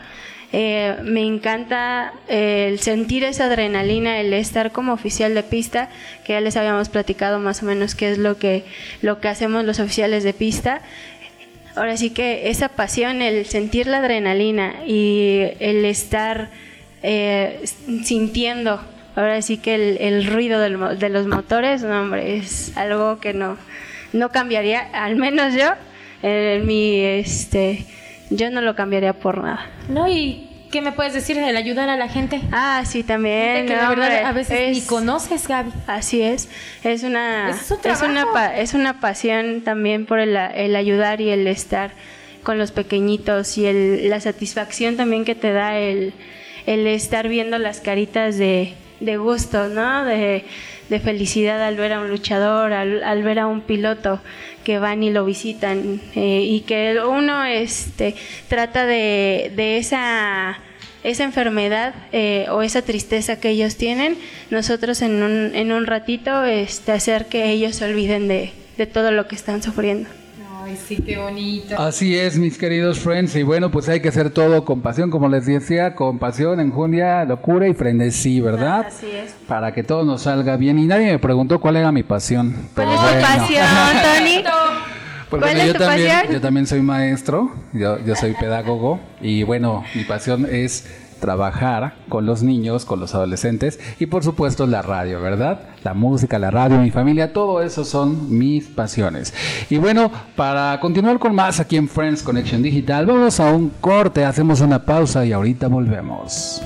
Eh, 0.54 0.96
me 1.04 1.26
encanta 1.26 2.14
eh, 2.30 2.70
el 2.70 2.80
sentir 2.80 3.24
esa 3.26 3.46
adrenalina, 3.46 4.20
el 4.20 4.32
estar 4.34 4.72
como 4.72 4.94
oficial 4.94 5.34
de 5.34 5.44
pista, 5.44 5.90
que 6.24 6.34
ya 6.34 6.42
les 6.42 6.56
habíamos 6.56 6.88
platicado 6.88 7.40
más 7.40 7.62
o 7.64 7.66
menos 7.66 7.96
qué 7.96 8.12
es 8.12 8.18
lo 8.18 8.38
que, 8.38 8.64
lo 9.02 9.20
que 9.20 9.28
hacemos 9.28 9.66
los 9.66 9.80
oficiales 9.80 10.24
de 10.24 10.34
pista. 10.34 10.82
Ahora 11.76 11.98
sí 11.98 12.12
que 12.12 12.50
esa 12.50 12.70
pasión, 12.70 13.22
el 13.22 13.46
sentir 13.46 13.88
la 13.88 13.98
adrenalina 13.98 14.76
y 14.88 15.42
el 15.60 15.84
estar 15.86 16.50
eh, 17.04 17.64
sintiendo, 18.04 18.82
ahora 19.16 19.42
sí 19.42 19.58
que 19.58 19.98
el, 20.00 20.26
ruido 20.26 20.60
del 20.62 20.98
de 20.98 21.10
los 21.10 21.28
motores, 21.28 21.84
hombre, 21.84 22.38
es 22.38 22.76
algo 22.78 23.20
que 23.20 23.34
no, 23.34 23.58
no 24.14 24.30
cambiaría, 24.30 24.80
al 24.94 25.18
menos 25.18 25.54
yo, 25.54 25.74
en 26.24 26.66
mi, 26.66 27.02
este, 27.02 27.86
yo 28.30 28.50
no 28.50 28.62
lo 28.62 28.76
cambiaría 28.76 29.14
por 29.14 29.38
nada. 29.44 29.66
¿No? 29.90 30.08
¿Y 30.08 30.50
qué 30.72 30.82
me 30.82 30.92
puedes 30.92 31.14
decir 31.14 31.38
del 31.38 31.56
ayudar 31.56 31.90
a 31.90 31.96
la 31.98 32.10
gente? 32.10 32.42
Ah, 32.52 32.84
sí, 32.86 33.04
también. 33.04 33.66
que 33.68 33.76
no, 33.76 33.82
la 33.84 33.90
verdad 33.90 34.26
a 34.26 34.32
veces 34.34 34.72
ni 34.72 34.78
es- 34.80 34.86
conoces, 34.86 35.48
Gaby. 35.48 35.72
Así 35.88 36.22
es, 36.22 36.50
es 36.84 37.04
una, 37.04 37.50
Es 37.52 37.72
es 37.72 38.02
una, 38.02 38.26
es 38.58 38.74
una 38.74 39.00
pasión 39.00 39.62
también 39.62 40.06
por 40.06 40.20
el, 40.20 40.36
el 40.36 40.76
ayudar 40.76 41.22
y 41.22 41.30
el 41.30 41.48
estar 41.48 41.92
con 42.44 42.58
los 42.58 42.72
pequeñitos 42.72 43.58
y 43.58 43.66
el, 43.66 44.10
la 44.10 44.20
satisfacción 44.20 44.96
también 44.98 45.26
que 45.26 45.36
te 45.36 45.52
da 45.54 45.78
el, 45.78 46.14
el 46.66 46.88
estar 46.88 47.28
viendo 47.28 47.58
las 47.60 47.80
caritas 47.82 48.38
de, 48.38 48.74
de 49.00 49.18
gusto, 49.18 49.68
¿no? 49.70 50.06
De, 50.06 50.46
de 50.90 51.00
felicidad 51.02 51.62
al 51.62 51.76
ver 51.76 51.92
a 51.94 52.00
un 52.00 52.10
luchador, 52.10 52.72
al, 52.72 53.04
al 53.04 53.24
ver 53.24 53.40
a 53.40 53.48
un 53.48 53.62
piloto 53.62 54.22
que 54.68 54.80
van 54.80 55.02
y 55.02 55.12
lo 55.12 55.24
visitan 55.24 56.02
eh, 56.14 56.42
y 56.44 56.60
que 56.68 56.98
uno 57.00 57.46
este, 57.46 58.16
trata 58.50 58.86
de, 58.86 59.54
de 59.56 59.78
esa 59.78 60.60
esa 61.06 61.24
enfermedad 61.24 61.96
eh, 62.12 62.48
o 62.52 62.62
esa 62.64 62.82
tristeza 62.82 63.40
que 63.40 63.48
ellos 63.48 63.78
tienen, 63.78 64.18
nosotros 64.50 65.02
en 65.02 65.24
un, 65.24 65.56
en 65.56 65.72
un 65.72 65.86
ratito 65.86 66.44
este, 66.44 66.92
hacer 66.92 67.28
que 67.28 67.50
ellos 67.50 67.78
se 67.78 67.86
olviden 67.86 68.28
de, 68.28 68.52
de 68.78 68.86
todo 68.88 69.12
lo 69.12 69.26
que 69.30 69.36
están 69.36 69.64
sufriendo. 69.64 70.10
Ay, 70.68 70.76
sí, 70.76 70.98
qué 70.98 71.18
bonito. 71.18 71.80
Así 71.80 72.18
es, 72.18 72.38
mis 72.38 72.58
queridos 72.58 73.00
friends. 73.00 73.34
Y 73.38 73.44
bueno, 73.44 73.72
pues 73.72 73.88
hay 73.88 74.02
que 74.02 74.10
hacer 74.10 74.32
todo 74.32 74.66
con 74.66 74.82
pasión, 74.82 75.10
como 75.10 75.30
les 75.30 75.46
decía, 75.46 75.96
con 75.96 76.20
pasión, 76.20 76.60
enjundia, 76.60 77.24
locura 77.24 77.70
y 77.70 77.74
frenesí, 77.74 78.42
¿verdad? 78.42 78.88
Así 78.88 79.06
es. 79.06 79.34
Para 79.48 79.74
que 79.74 79.84
todo 79.84 80.04
nos 80.04 80.24
salga 80.24 80.58
bien. 80.58 80.78
Y 80.78 80.86
nadie 80.86 81.06
me 81.10 81.20
preguntó 81.20 81.62
cuál 81.62 81.78
era 81.78 81.94
mi 81.94 82.04
pasión. 82.04 82.54
¿Cuál 82.76 82.90
Pero 82.90 82.92
es 82.92 83.00
tu 83.00 83.06
bueno. 83.06 83.28
pasión, 83.28 83.66
Tony? 84.18 84.44
Pues 85.30 85.42
¿Cuál 85.42 85.56
bueno, 85.56 85.60
es 85.60 85.68
yo 85.68 85.74
tu 85.74 85.80
también, 85.80 86.10
pasión? 86.10 86.34
yo 86.34 86.42
también 86.42 86.68
soy 86.68 86.82
maestro, 86.82 87.52
yo, 87.74 88.00
yo 88.06 88.16
soy 88.16 88.34
pedagogo 88.34 89.00
y 89.20 89.44
bueno, 89.44 89.84
mi 89.94 90.04
pasión 90.06 90.48
es 90.50 90.88
trabajar 91.20 91.96
con 92.10 92.26
los 92.26 92.44
niños, 92.44 92.86
con 92.86 93.00
los 93.00 93.14
adolescentes 93.14 93.80
y 94.00 94.06
por 94.06 94.24
supuesto 94.24 94.68
la 94.68 94.82
radio, 94.82 95.20
¿verdad? 95.20 95.62
La 95.84 95.94
música, 95.94 96.40
la 96.40 96.52
radio, 96.52 96.78
mi 96.78 96.92
familia, 96.92 97.34
todo 97.34 97.62
eso 97.62 97.84
son 97.84 98.38
mis 98.38 98.68
pasiones. 98.68 99.34
Y 99.70 99.78
bueno, 99.78 100.12
para 100.36 100.80
continuar 100.80 101.20
con 101.20 101.36
más 101.36 101.60
aquí 101.60 101.76
en 101.76 101.90
Friends 101.90 102.24
Connection 102.24 102.62
Digital, 102.62 103.06
vamos 103.06 103.40
a 103.40 103.52
un 103.52 103.70
corte, 103.82 104.24
hacemos 104.24 104.62
una 104.62 104.86
pausa 104.86 105.26
y 105.26 105.34
ahorita 105.34 105.68
volvemos. 105.68 106.62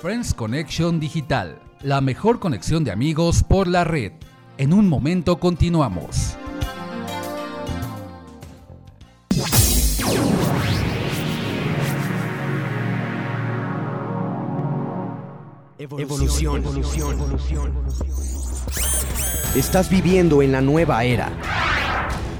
Friends 0.00 0.32
Connection 0.32 1.00
Digital, 1.00 1.58
la 1.82 2.00
mejor 2.00 2.38
conexión 2.38 2.84
de 2.84 2.92
amigos 2.92 3.42
por 3.42 3.66
la 3.66 3.82
red. 3.82 4.12
En 4.56 4.72
un 4.72 4.88
momento 4.88 5.40
continuamos. 5.40 6.36
Evolución. 15.78 16.64
Estás 19.56 19.90
viviendo 19.90 20.42
en 20.42 20.52
la 20.52 20.60
nueva 20.60 21.02
era. 21.02 21.32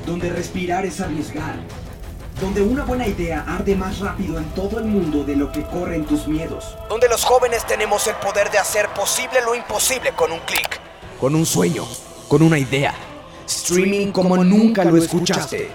donde 0.07 0.31
respirar 0.31 0.87
es 0.87 1.01
arriesgar, 1.01 1.59
donde 2.41 2.63
una 2.63 2.85
buena 2.85 3.07
idea 3.07 3.45
arde 3.47 3.75
más 3.75 3.99
rápido 3.99 4.39
en 4.39 4.45
todo 4.51 4.79
el 4.79 4.85
mundo 4.85 5.25
de 5.25 5.37
lo 5.37 5.51
que 5.51 5.63
corren 5.63 6.05
tus 6.05 6.29
miedos. 6.29 6.77
Donde 6.89 7.09
los 7.09 7.25
jóvenes 7.25 7.67
tenemos 7.67 8.07
el 8.07 8.15
poder 8.17 8.51
de 8.51 8.59
hacer 8.59 8.89
posible 8.91 9.41
lo 9.45 9.55
imposible 9.55 10.13
con 10.13 10.31
un 10.33 10.39
clic. 10.41 10.81
Con 11.21 11.35
un 11.35 11.45
sueño, 11.45 11.85
con 12.29 12.43
una 12.43 12.59
idea. 12.59 12.95
Streaming 13.47 14.13
como 14.13 14.43
nunca 14.45 14.85
lo 14.85 14.97
escuchaste. 14.97 15.71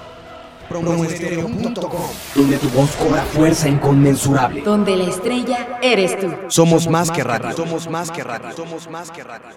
Promoestereo.com 0.70 2.01
Donde 2.36 2.57
tu 2.57 2.70
voz 2.70 2.91
cobra 2.95 3.22
fuerza 3.24 3.68
inconmensurable. 3.68 4.61
Donde 4.61 4.95
la 4.95 5.09
estrella 5.09 5.80
eres 5.82 6.18
tú. 6.20 6.32
Somos 6.47 6.88
más 6.88 7.11
que 7.11 7.24
radio. 7.24 7.55
Somos 7.55 7.89
más 7.89 8.09
que 8.09 8.24
radio. 8.24 8.55
Somos 8.55 8.89
más 8.89 9.11
que 9.11 9.24
radio. 9.24 9.47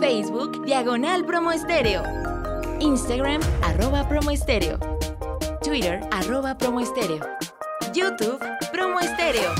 Facebook 0.00 0.64
Diagonal 0.64 1.24
Promo 1.24 1.52
Estéreo. 1.52 2.35
Instagram 2.86 3.40
arroba 3.62 4.08
Promo 4.08 4.30
Estéreo. 4.30 4.78
Twitter 5.62 6.00
arroba 6.12 6.56
Promo 6.56 6.78
Estéreo. 6.78 7.20
YouTube 7.92 8.38
Promo 8.72 9.00
Estéreo. 9.00 9.52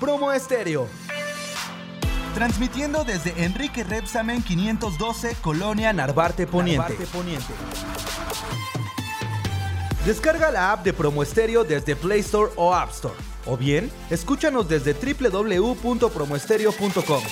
Promo 0.00 0.32
Estéreo. 0.32 0.88
Transmitiendo 2.34 3.04
desde 3.04 3.44
Enrique 3.44 3.84
Repsamen 3.84 4.42
512, 4.42 5.36
Colonia 5.42 5.92
Narvarte 5.92 6.46
Poniente. 6.46 6.96
Descarga 10.04 10.50
la 10.50 10.72
app 10.72 10.84
de 10.84 10.92
Promo 10.92 11.24
desde 11.24 11.96
Play 11.96 12.20
Store 12.20 12.52
o 12.56 12.72
App 12.72 12.90
Store. 12.90 13.16
O 13.46 13.56
bien, 13.56 13.90
escúchanos 14.10 14.68
desde 14.68 14.94
www.promoestereo.com. 14.94 17.22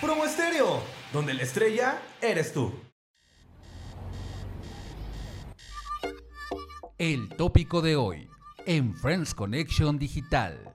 Promo 0.00 0.24
Estéreo, 0.24 0.82
donde 1.12 1.34
la 1.34 1.42
estrella 1.42 2.00
eres 2.20 2.52
tú. 2.52 2.72
El 6.98 7.28
tópico 7.30 7.80
de 7.80 7.96
hoy 7.96 8.28
en 8.66 8.94
Friends 8.94 9.34
Connection 9.34 9.98
Digital. 9.98 10.69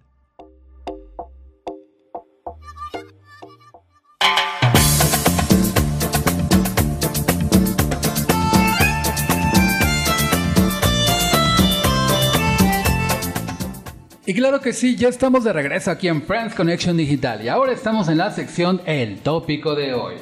Y 14.27 14.33
claro 14.33 14.59
que 14.59 14.73
sí, 14.73 14.95
ya 14.95 15.09
estamos 15.09 15.43
de 15.43 15.53
regreso 15.53 15.91
aquí 15.91 16.07
en 16.07 16.23
Friends 16.23 16.55
Connection 16.55 16.97
Digital 16.97 17.45
y 17.45 17.47
ahora 17.47 17.73
estamos 17.73 18.07
en 18.07 18.17
la 18.17 18.31
sección 18.31 18.81
El 18.87 19.19
tópico 19.19 19.75
de 19.75 19.93
hoy. 19.93 20.15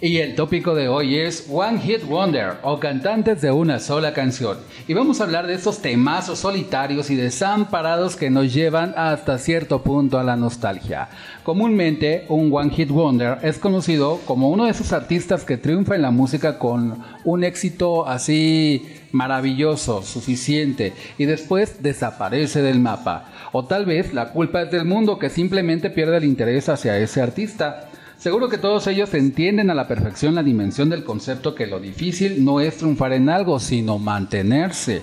Y 0.00 0.16
el 0.16 0.34
tópico 0.34 0.74
de 0.74 0.88
hoy 0.88 1.20
es 1.20 1.46
One 1.48 1.78
Hit 1.78 2.02
Wonder 2.04 2.54
o 2.62 2.80
cantantes 2.80 3.40
de 3.40 3.52
una 3.52 3.78
sola 3.78 4.12
canción. 4.12 4.58
Y 4.88 4.94
vamos 4.94 5.20
a 5.20 5.24
hablar 5.24 5.46
de 5.46 5.54
estos 5.54 5.78
temazos 5.80 6.40
solitarios 6.40 7.10
y 7.10 7.14
desamparados 7.14 8.16
que 8.16 8.28
nos 8.28 8.52
llevan 8.52 8.92
hasta 8.96 9.38
cierto 9.38 9.84
punto 9.84 10.18
a 10.18 10.24
la 10.24 10.34
nostalgia. 10.34 11.08
Comúnmente, 11.44 12.24
un 12.28 12.52
One 12.52 12.70
Hit 12.70 12.90
Wonder 12.90 13.38
es 13.42 13.58
conocido 13.58 14.18
como 14.26 14.50
uno 14.50 14.64
de 14.64 14.72
esos 14.72 14.92
artistas 14.92 15.44
que 15.44 15.58
triunfa 15.58 15.94
en 15.94 16.02
la 16.02 16.10
música 16.10 16.58
con 16.58 16.98
un 17.22 17.44
éxito 17.44 18.04
así 18.04 19.03
maravilloso, 19.14 20.02
suficiente, 20.02 20.92
y 21.16 21.24
después 21.24 21.82
desaparece 21.82 22.60
del 22.60 22.80
mapa. 22.80 23.30
O 23.52 23.64
tal 23.64 23.86
vez 23.86 24.12
la 24.12 24.30
culpa 24.30 24.62
es 24.62 24.70
del 24.70 24.84
mundo 24.84 25.18
que 25.18 25.30
simplemente 25.30 25.88
pierde 25.88 26.16
el 26.18 26.24
interés 26.24 26.68
hacia 26.68 26.98
ese 26.98 27.22
artista. 27.22 27.88
Seguro 28.18 28.48
que 28.48 28.58
todos 28.58 28.86
ellos 28.86 29.14
entienden 29.14 29.70
a 29.70 29.74
la 29.74 29.86
perfección 29.88 30.34
la 30.34 30.42
dimensión 30.42 30.90
del 30.90 31.04
concepto 31.04 31.54
que 31.54 31.66
lo 31.66 31.78
difícil 31.80 32.44
no 32.44 32.60
es 32.60 32.76
triunfar 32.76 33.12
en 33.12 33.28
algo, 33.28 33.58
sino 33.60 33.98
mantenerse. 33.98 35.02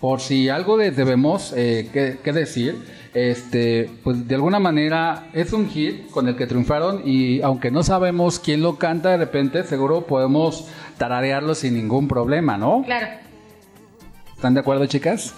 Por 0.00 0.20
si 0.20 0.48
algo 0.50 0.76
de- 0.76 0.90
debemos 0.90 1.54
eh, 1.56 1.88
que, 1.92 2.18
que 2.22 2.32
decir, 2.32 2.76
este, 3.14 3.88
pues 4.04 4.28
de 4.28 4.34
alguna 4.34 4.58
manera 4.58 5.28
es 5.32 5.54
un 5.54 5.70
hit 5.70 6.10
con 6.10 6.28
el 6.28 6.36
que 6.36 6.46
triunfaron 6.46 7.00
y 7.06 7.40
aunque 7.40 7.70
no 7.70 7.82
sabemos 7.82 8.38
quién 8.38 8.60
lo 8.60 8.76
canta 8.76 9.08
de 9.10 9.16
repente, 9.16 9.64
seguro 9.64 10.06
podemos 10.06 10.68
tararearlo 10.98 11.54
sin 11.54 11.74
ningún 11.74 12.08
problema, 12.08 12.58
¿no? 12.58 12.82
Claro. 12.84 13.06
¿Están 14.36 14.52
de 14.52 14.60
acuerdo, 14.60 14.84
chicas? 14.86 15.32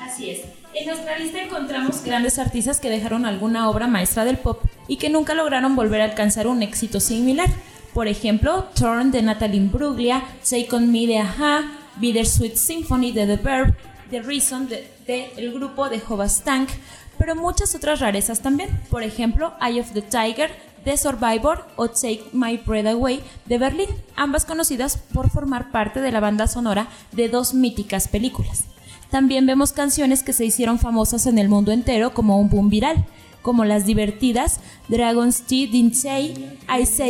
Así 0.00 0.30
es. 0.30 0.40
En 0.74 0.86
nuestra 0.86 1.16
lista 1.18 1.40
encontramos 1.40 2.02
grandes 2.02 2.38
artistas 2.38 2.80
que 2.80 2.90
dejaron 2.90 3.24
alguna 3.24 3.70
obra 3.70 3.86
maestra 3.86 4.24
del 4.24 4.38
pop 4.38 4.62
y 4.88 4.96
que 4.96 5.08
nunca 5.08 5.34
lograron 5.34 5.76
volver 5.76 6.00
a 6.00 6.04
alcanzar 6.04 6.48
un 6.48 6.62
éxito 6.62 6.98
similar. 6.98 7.48
Por 7.94 8.08
ejemplo, 8.08 8.64
Torn 8.74 9.12
de 9.12 9.22
Natalie 9.22 9.56
Imbruglia, 9.56 10.24
Take 10.42 10.68
On 10.72 10.90
Me 10.90 11.06
de 11.06 11.18
Aja, 11.18 11.64
Bittersweet 11.96 12.56
Symphony 12.56 13.12
de 13.12 13.26
The 13.26 13.36
Verb, 13.36 13.74
The 14.10 14.22
Reason 14.22 14.68
de, 14.68 14.90
de 15.06 15.32
el 15.36 15.52
grupo 15.52 15.88
de 15.88 16.02
Tank, 16.44 16.70
pero 17.18 17.36
muchas 17.36 17.74
otras 17.76 18.00
rarezas 18.00 18.40
también. 18.40 18.80
Por 18.90 19.04
ejemplo, 19.04 19.54
Eye 19.60 19.80
of 19.80 19.92
the 19.92 20.02
Tiger, 20.02 20.50
The 20.84 20.96
Survivor 20.96 21.66
o 21.76 21.88
Take 21.88 22.24
My 22.32 22.56
Breath 22.56 22.86
Away 22.86 23.22
de 23.46 23.58
Berlín, 23.58 23.88
ambas 24.16 24.44
conocidas 24.44 24.96
por 24.96 25.30
formar 25.30 25.70
parte 25.70 26.00
de 26.00 26.12
la 26.12 26.20
banda 26.20 26.46
sonora 26.46 26.88
de 27.12 27.28
dos 27.28 27.54
míticas 27.54 28.08
películas. 28.08 28.64
También 29.10 29.44
vemos 29.46 29.72
canciones 29.72 30.22
que 30.22 30.32
se 30.32 30.44
hicieron 30.44 30.78
famosas 30.78 31.26
en 31.26 31.38
el 31.38 31.48
mundo 31.48 31.72
entero 31.72 32.14
como 32.14 32.38
un 32.38 32.48
boom 32.48 32.70
viral, 32.70 33.04
como 33.42 33.64
las 33.64 33.84
divertidas 33.84 34.60
Dragon's 34.88 35.42
Teeth 35.42 35.70
Dinsei, 35.70 36.58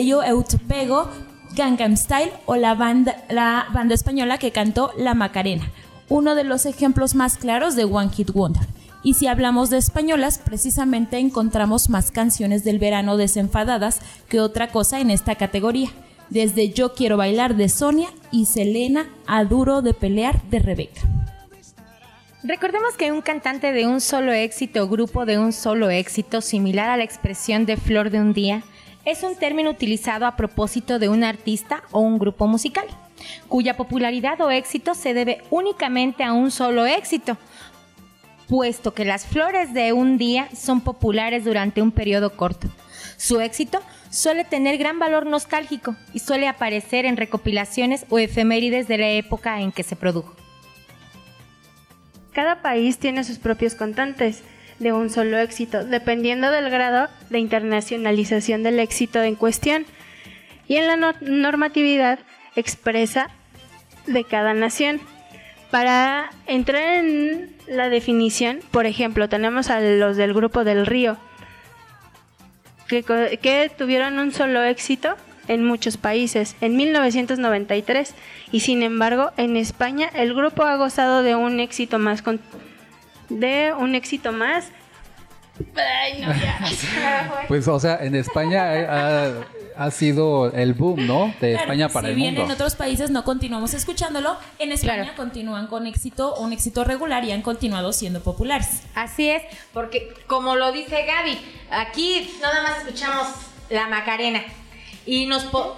You 0.04 0.22
Eutopego, 0.22 1.08
Gangnam 1.54 1.96
Style 1.96 2.32
o 2.46 2.56
la 2.56 2.74
banda, 2.74 3.24
la 3.28 3.66
banda 3.72 3.94
española 3.94 4.38
que 4.38 4.52
cantó 4.52 4.92
La 4.96 5.14
Macarena, 5.14 5.70
uno 6.08 6.34
de 6.34 6.44
los 6.44 6.64
ejemplos 6.66 7.14
más 7.14 7.36
claros 7.36 7.76
de 7.76 7.84
One 7.84 8.10
Hit 8.10 8.30
Wonder. 8.32 8.66
Y 9.02 9.14
si 9.14 9.26
hablamos 9.26 9.70
de 9.70 9.78
españolas, 9.78 10.38
precisamente 10.38 11.18
encontramos 11.18 11.88
más 11.88 12.10
canciones 12.10 12.64
del 12.64 12.78
verano 12.78 13.16
desenfadadas 13.16 14.00
que 14.28 14.40
otra 14.40 14.68
cosa 14.68 15.00
en 15.00 15.10
esta 15.10 15.36
categoría, 15.36 15.88
desde 16.28 16.70
Yo 16.70 16.94
Quiero 16.94 17.16
Bailar 17.16 17.56
de 17.56 17.68
Sonia 17.68 18.08
y 18.30 18.46
Selena 18.46 19.08
a 19.26 19.44
Duro 19.44 19.80
de 19.82 19.94
Pelear 19.94 20.42
de 20.50 20.58
Rebeca. 20.58 21.00
Recordemos 22.42 22.96
que 22.96 23.12
un 23.12 23.20
cantante 23.20 23.72
de 23.72 23.86
un 23.86 24.00
solo 24.00 24.32
éxito 24.32 24.84
o 24.84 24.88
grupo 24.88 25.26
de 25.26 25.38
un 25.38 25.52
solo 25.52 25.90
éxito, 25.90 26.40
similar 26.40 26.88
a 26.88 26.96
la 26.96 27.04
expresión 27.04 27.66
de 27.66 27.76
flor 27.76 28.10
de 28.10 28.20
un 28.20 28.32
día, 28.32 28.62
es 29.04 29.22
un 29.22 29.36
término 29.36 29.70
utilizado 29.70 30.26
a 30.26 30.36
propósito 30.36 30.98
de 30.98 31.08
un 31.08 31.24
artista 31.24 31.82
o 31.90 32.00
un 32.00 32.18
grupo 32.18 32.46
musical, 32.46 32.86
cuya 33.48 33.76
popularidad 33.76 34.40
o 34.40 34.50
éxito 34.50 34.94
se 34.94 35.14
debe 35.14 35.42
únicamente 35.50 36.22
a 36.22 36.32
un 36.32 36.50
solo 36.50 36.86
éxito, 36.86 37.36
puesto 38.50 38.92
que 38.92 39.04
las 39.04 39.24
flores 39.26 39.72
de 39.72 39.92
un 39.92 40.18
día 40.18 40.48
son 40.54 40.80
populares 40.80 41.44
durante 41.44 41.80
un 41.80 41.92
periodo 41.92 42.36
corto. 42.36 42.68
Su 43.16 43.40
éxito 43.40 43.80
suele 44.10 44.44
tener 44.44 44.76
gran 44.76 44.98
valor 44.98 45.24
nostálgico 45.24 45.94
y 46.12 46.18
suele 46.18 46.48
aparecer 46.48 47.06
en 47.06 47.16
recopilaciones 47.16 48.06
o 48.08 48.18
efemérides 48.18 48.88
de 48.88 48.98
la 48.98 49.08
época 49.10 49.60
en 49.60 49.70
que 49.70 49.84
se 49.84 49.94
produjo. 49.94 50.34
Cada 52.32 52.60
país 52.60 52.98
tiene 52.98 53.22
sus 53.22 53.38
propios 53.38 53.74
cantantes 53.74 54.42
de 54.80 54.92
un 54.92 55.10
solo 55.10 55.38
éxito, 55.38 55.84
dependiendo 55.84 56.50
del 56.50 56.70
grado 56.70 57.08
de 57.28 57.38
internacionalización 57.38 58.64
del 58.64 58.80
éxito 58.80 59.22
en 59.22 59.36
cuestión 59.36 59.86
y 60.66 60.76
en 60.76 60.88
la 60.88 60.96
no- 60.96 61.14
normatividad 61.20 62.18
expresa 62.56 63.30
de 64.06 64.24
cada 64.24 64.54
nación. 64.54 65.00
Para 65.70 66.30
entrar 66.48 66.82
en 67.04 67.54
la 67.70 67.88
definición, 67.88 68.60
por 68.70 68.84
ejemplo, 68.84 69.28
tenemos 69.28 69.70
a 69.70 69.80
los 69.80 70.16
del 70.16 70.34
grupo 70.34 70.64
del 70.64 70.84
Río, 70.86 71.16
que, 72.88 73.02
que 73.40 73.70
tuvieron 73.78 74.18
un 74.18 74.32
solo 74.32 74.62
éxito 74.62 75.14
en 75.48 75.64
muchos 75.64 75.96
países, 75.96 76.56
en 76.60 76.76
1993, 76.76 78.14
y 78.52 78.60
sin 78.60 78.82
embargo 78.82 79.30
en 79.36 79.56
España 79.56 80.08
el 80.14 80.34
grupo 80.34 80.64
ha 80.64 80.76
gozado 80.76 81.22
de 81.22 81.34
un 81.34 81.60
éxito 81.60 81.98
más 81.98 82.22
con- 82.22 82.40
de 83.28 83.72
un 83.78 83.94
éxito 83.94 84.32
más. 84.32 84.68
Ay, 85.76 86.20
no, 86.22 86.28
ya. 86.34 86.66
Se 86.66 86.86
me 86.86 87.28
fue. 87.28 87.44
Pues, 87.48 87.68
o 87.68 87.78
sea, 87.78 87.98
en 88.02 88.14
España 88.16 88.74
eh, 88.76 88.86
ha, 88.88 89.30
ha 89.82 89.90
sido 89.90 90.52
el 90.52 90.74
boom, 90.74 91.06
¿no? 91.06 91.26
De 91.40 91.52
Claro, 91.52 91.56
España 91.62 91.88
para 91.88 92.08
si 92.08 92.10
el 92.10 92.16
bien 92.16 92.34
mundo. 92.34 92.44
en 92.46 92.50
otros 92.52 92.74
países 92.76 93.10
no 93.10 93.24
continuamos 93.24 93.72
escuchándolo, 93.72 94.36
en 94.58 94.72
España 94.72 95.14
continúan 95.16 95.68
con 95.68 95.86
éxito, 95.86 96.34
un 96.36 96.52
éxito 96.52 96.84
regular 96.84 97.24
y 97.24 97.32
han 97.32 97.40
continuado 97.40 97.92
siendo 97.94 98.22
populares. 98.22 98.82
Así 98.94 99.30
es, 99.30 99.42
porque 99.72 100.12
como 100.26 100.54
lo 100.56 100.70
dice 100.72 101.06
Gaby, 101.06 101.38
aquí 101.70 102.30
nada 102.42 102.62
más 102.62 102.78
escuchamos 102.84 103.26
la 103.70 103.86
Macarena 103.88 104.42
y 105.06 105.24
nos 105.24 105.44
po- 105.44 105.76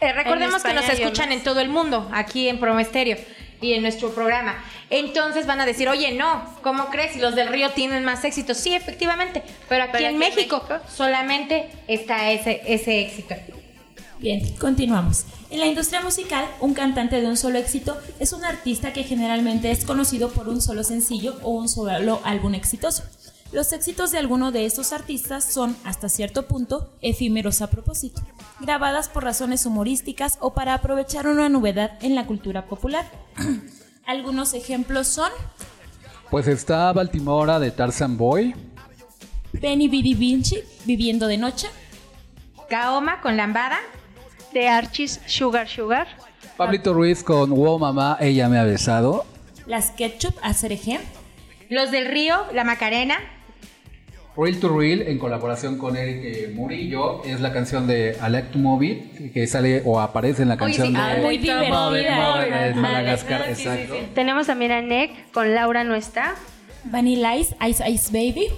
eh, 0.00 0.12
recordemos 0.12 0.62
que 0.64 0.74
nos 0.74 0.88
escuchan 0.88 1.30
en 1.30 1.44
todo 1.44 1.60
el 1.60 1.68
mundo, 1.68 2.08
aquí 2.12 2.48
en 2.48 2.58
Promesterio 2.58 3.16
y 3.60 3.74
en 3.74 3.82
nuestro 3.82 4.10
programa. 4.12 4.56
Entonces 4.90 5.46
van 5.46 5.60
a 5.60 5.66
decir, 5.66 5.88
oye, 5.88 6.12
no, 6.12 6.44
¿cómo 6.62 6.86
crees? 6.90 7.12
Si 7.12 7.20
los 7.20 7.34
del 7.34 7.48
Río 7.48 7.70
tienen 7.70 8.04
más 8.04 8.24
éxito. 8.24 8.54
Sí, 8.54 8.74
efectivamente, 8.74 9.42
pero 9.68 9.84
aquí, 9.84 9.92
Pero 9.92 10.08
en, 10.08 10.16
aquí 10.16 10.24
en 10.24 10.36
México, 10.36 10.62
solamente 10.94 11.70
está 11.88 12.30
ese, 12.30 12.62
ese 12.66 13.00
éxito. 13.00 13.34
Bien, 14.18 14.54
continuamos. 14.56 15.24
En 15.50 15.60
la 15.60 15.66
industria 15.66 16.00
musical, 16.00 16.46
un 16.60 16.74
cantante 16.74 17.20
de 17.20 17.26
un 17.26 17.36
solo 17.36 17.58
éxito 17.58 17.96
es 18.20 18.32
un 18.32 18.44
artista 18.44 18.92
que 18.92 19.04
generalmente 19.04 19.70
es 19.70 19.84
conocido 19.84 20.30
por 20.30 20.48
un 20.48 20.62
solo 20.62 20.82
sencillo 20.82 21.36
o 21.42 21.50
un 21.50 21.68
solo 21.68 22.20
álbum 22.24 22.54
exitoso. 22.54 23.02
Los 23.52 23.72
éxitos 23.72 24.10
de 24.10 24.18
alguno 24.18 24.50
de 24.50 24.66
estos 24.66 24.92
artistas 24.92 25.44
son, 25.44 25.76
hasta 25.84 26.08
cierto 26.08 26.46
punto, 26.48 26.90
efímeros 27.02 27.62
a 27.62 27.70
propósito, 27.70 28.20
grabadas 28.58 29.08
por 29.08 29.22
razones 29.22 29.64
humorísticas 29.64 30.38
o 30.40 30.54
para 30.54 30.74
aprovechar 30.74 31.28
una 31.28 31.48
novedad 31.48 31.98
en 32.02 32.16
la 32.16 32.26
cultura 32.26 32.66
popular. 32.66 33.06
Algunos 34.06 34.52
ejemplos 34.54 35.08
son 35.08 35.30
Pues 36.30 36.46
está 36.46 36.92
Baltimora 36.92 37.58
de 37.58 37.70
Tarzan 37.70 38.16
Boy. 38.16 38.54
Benny 39.52 39.88
Bidi 39.88 40.14
Vinci, 40.14 40.58
Viviendo 40.84 41.26
de 41.26 41.38
Noche, 41.38 41.68
Kaoma 42.68 43.20
con 43.20 43.36
Lambada, 43.36 43.78
De 44.52 44.68
Archie's 44.68 45.20
Sugar 45.26 45.68
Sugar. 45.68 46.06
Pablito 46.56 46.92
Ruiz 46.92 47.22
con 47.22 47.50
Wow 47.50 47.78
Mamá, 47.78 48.18
ella 48.20 48.48
me 48.48 48.58
ha 48.58 48.64
besado. 48.64 49.24
Las 49.66 49.90
Ketchup, 49.92 50.34
Acereje, 50.42 51.00
Los 51.70 51.90
del 51.90 52.06
Río, 52.06 52.44
La 52.52 52.64
Macarena, 52.64 53.16
Real 54.36 54.58
to 54.58 54.68
Real 54.68 55.02
en 55.02 55.18
colaboración 55.18 55.78
con 55.78 55.96
Eric 55.96 56.24
eh, 56.24 56.52
Murillo 56.52 57.22
es 57.24 57.40
la 57.40 57.52
canción 57.52 57.86
de 57.86 58.16
I 58.20 58.30
Like 58.30 58.48
to 58.48 58.58
Move 58.58 58.84
It 58.86 59.32
que 59.32 59.46
sale 59.46 59.82
o 59.84 60.00
aparece 60.00 60.42
en 60.42 60.48
la 60.48 60.56
canción 60.56 60.88
sí, 60.88 60.92
de 60.92 60.98
ah, 60.98 61.18
muy 61.20 61.38
divertida. 61.38 62.40
De 62.40 62.74
Madagascar, 62.74 63.42
divertida, 63.42 63.54
sí, 63.54 63.62
sí, 63.62 63.68
exacto. 63.68 63.94
Tenemos 64.14 64.46
también 64.46 64.72
a 64.72 64.80
Nick 64.82 65.30
con 65.32 65.54
Laura 65.54 65.84
no 65.84 65.94
está. 65.94 66.34
Vanilla 66.84 67.36
Ice, 67.36 67.56
Ice 67.66 67.88
Ice 67.88 68.12
Baby, 68.12 68.48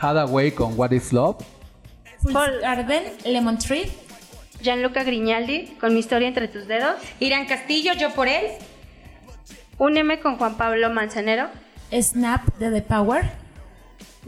Hathaway 0.00 0.50
con 0.50 0.78
What 0.78 0.90
Is 0.90 1.12
Love. 1.12 1.36
Paul 2.32 2.60
Garden, 2.60 3.04
Lemon 3.24 3.58
Tree, 3.58 3.88
Gianluca 4.60 5.04
Grignaldi 5.04 5.76
con 5.80 5.94
Mi 5.94 6.00
historia 6.00 6.28
entre 6.28 6.48
tus 6.48 6.66
dedos. 6.66 6.96
Irán 7.20 7.46
Castillo, 7.46 7.92
Yo 7.94 8.12
por 8.12 8.28
él, 8.28 8.46
Úneme 9.78 10.18
con 10.18 10.38
Juan 10.38 10.56
Pablo 10.56 10.90
Manzanero. 10.90 11.46
Snap 11.92 12.44
de 12.58 12.70
The 12.70 12.82
Power, 12.82 13.30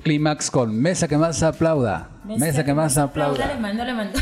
Clímax 0.03 0.51
con 0.51 0.75
Mesa 0.81 1.09
que 1.09 1.17
más 1.17 1.43
aplauda. 1.43 2.09
Mesa, 2.25 2.65
que 2.65 2.75
más 2.75 2.97
Le 2.97 3.03
aplauda. 3.03 3.57
mando, 3.61 3.85
le 3.85 3.93
mando. 3.95 4.19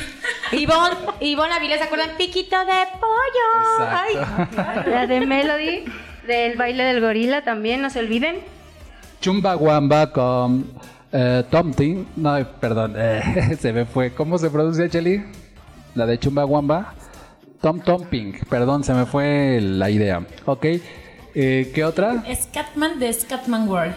Ivonne, 0.52 0.96
Ivonne 1.20 1.52
Avilés, 1.54 1.78
¿se 1.78 1.84
acuerdan? 1.84 2.10
Piquito 2.16 2.56
de 2.58 2.72
pollo. 3.00 3.88
Ay. 3.90 4.90
La 4.90 5.06
de 5.06 5.20
Melody, 5.26 5.84
del 6.26 6.56
baile 6.56 6.84
del 6.84 7.00
gorila 7.00 7.42
también, 7.44 7.82
no 7.82 7.90
se 7.90 7.98
olviden. 8.00 8.36
Chumba 9.20 9.56
Wamba 9.56 10.10
con 10.12 10.66
eh, 11.12 11.44
Tom 11.50 11.72
Ting. 11.74 12.04
No, 12.16 12.38
perdón, 12.60 12.94
eh, 12.98 13.56
se 13.60 13.72
me 13.72 13.84
fue. 13.84 14.12
¿Cómo 14.14 14.38
se 14.38 14.48
pronuncia, 14.50 14.88
Cheli? 14.88 15.22
La 15.94 16.06
de 16.06 16.18
Chumba 16.18 16.44
Wamba. 16.44 16.94
Tom 17.60 17.80
Tom 17.80 18.04
Pink. 18.08 18.44
Perdón, 18.48 18.84
se 18.84 18.94
me 18.94 19.04
fue 19.04 19.58
la 19.60 19.90
idea. 19.90 20.22
Ok. 20.46 20.66
Eh, 21.34 21.72
¿Qué 21.74 21.84
otra? 21.84 22.22
Scatman 22.34 22.98
de 22.98 23.12
Scatman 23.12 23.68
World, 23.68 23.94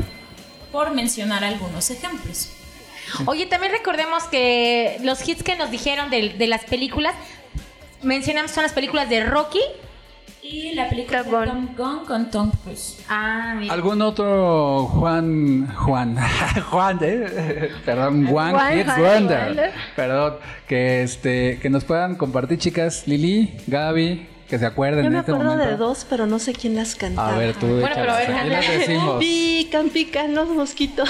por 0.72 0.92
mencionar 0.92 1.44
algunos 1.44 1.90
ejemplos. 1.90 2.50
Oye, 3.26 3.46
también 3.46 3.72
recordemos 3.74 4.24
que 4.26 4.98
los 5.04 5.28
hits 5.28 5.44
que 5.44 5.56
nos 5.56 5.70
dijeron 5.72 6.10
de, 6.10 6.30
de 6.30 6.48
las 6.48 6.64
películas, 6.64 7.14
mencionamos 8.02 8.52
son 8.52 8.64
las 8.64 8.74
películas 8.74 9.10
de 9.10 9.24
Rocky. 9.24 9.62
Y 10.44 10.74
la 10.74 10.90
película 10.90 11.24
de 11.24 11.30
Top. 11.30 11.46
Tom 11.46 11.68
Gun 11.78 12.06
con 12.06 12.32
Tom 12.32 12.52
Cruise. 12.64 12.98
Ah, 13.08 13.54
mira. 13.58 13.74
¿Algún 13.74 14.02
otro 14.02 14.88
Juan, 14.88 15.72
Juan, 15.76 16.18
Juan, 16.70 17.00
eh? 17.02 17.70
perdón, 17.86 18.26
Juan 18.26 18.52
Juan, 18.54 18.80
Hits 18.80 18.86
Juan, 18.86 19.02
Wonder, 19.02 19.46
Wonder. 19.48 19.72
perdón, 19.96 20.38
que 20.68 21.04
este, 21.04 21.60
que 21.62 21.70
nos 21.70 21.86
puedan 21.86 22.16
compartir 22.16 22.58
chicas, 22.58 23.04
Lili, 23.08 23.54
Gaby, 23.68 24.28
que 24.52 24.60
se 24.60 24.66
acuerden 24.66 25.06
Yo 25.06 25.12
me 25.12 25.20
este 25.20 25.32
acuerdo 25.32 25.56
de 25.56 25.78
dos, 25.78 26.06
pero 26.10 26.28
no 26.28 26.38
sé 26.38 26.52
quién 26.52 26.76
las 26.76 26.96
cantaba. 26.96 27.36
A 27.36 27.38
ver, 27.38 27.56
tú, 27.56 27.68
Bueno, 27.68 27.90
pero 27.96 28.12
a 28.12 28.18
ver, 28.18 28.28
canta. 28.28 28.60
decimos. 28.60 29.18
Pican, 29.18 29.90
pican 29.90 30.36
los 30.36 30.50
mosquitos. 30.50 31.10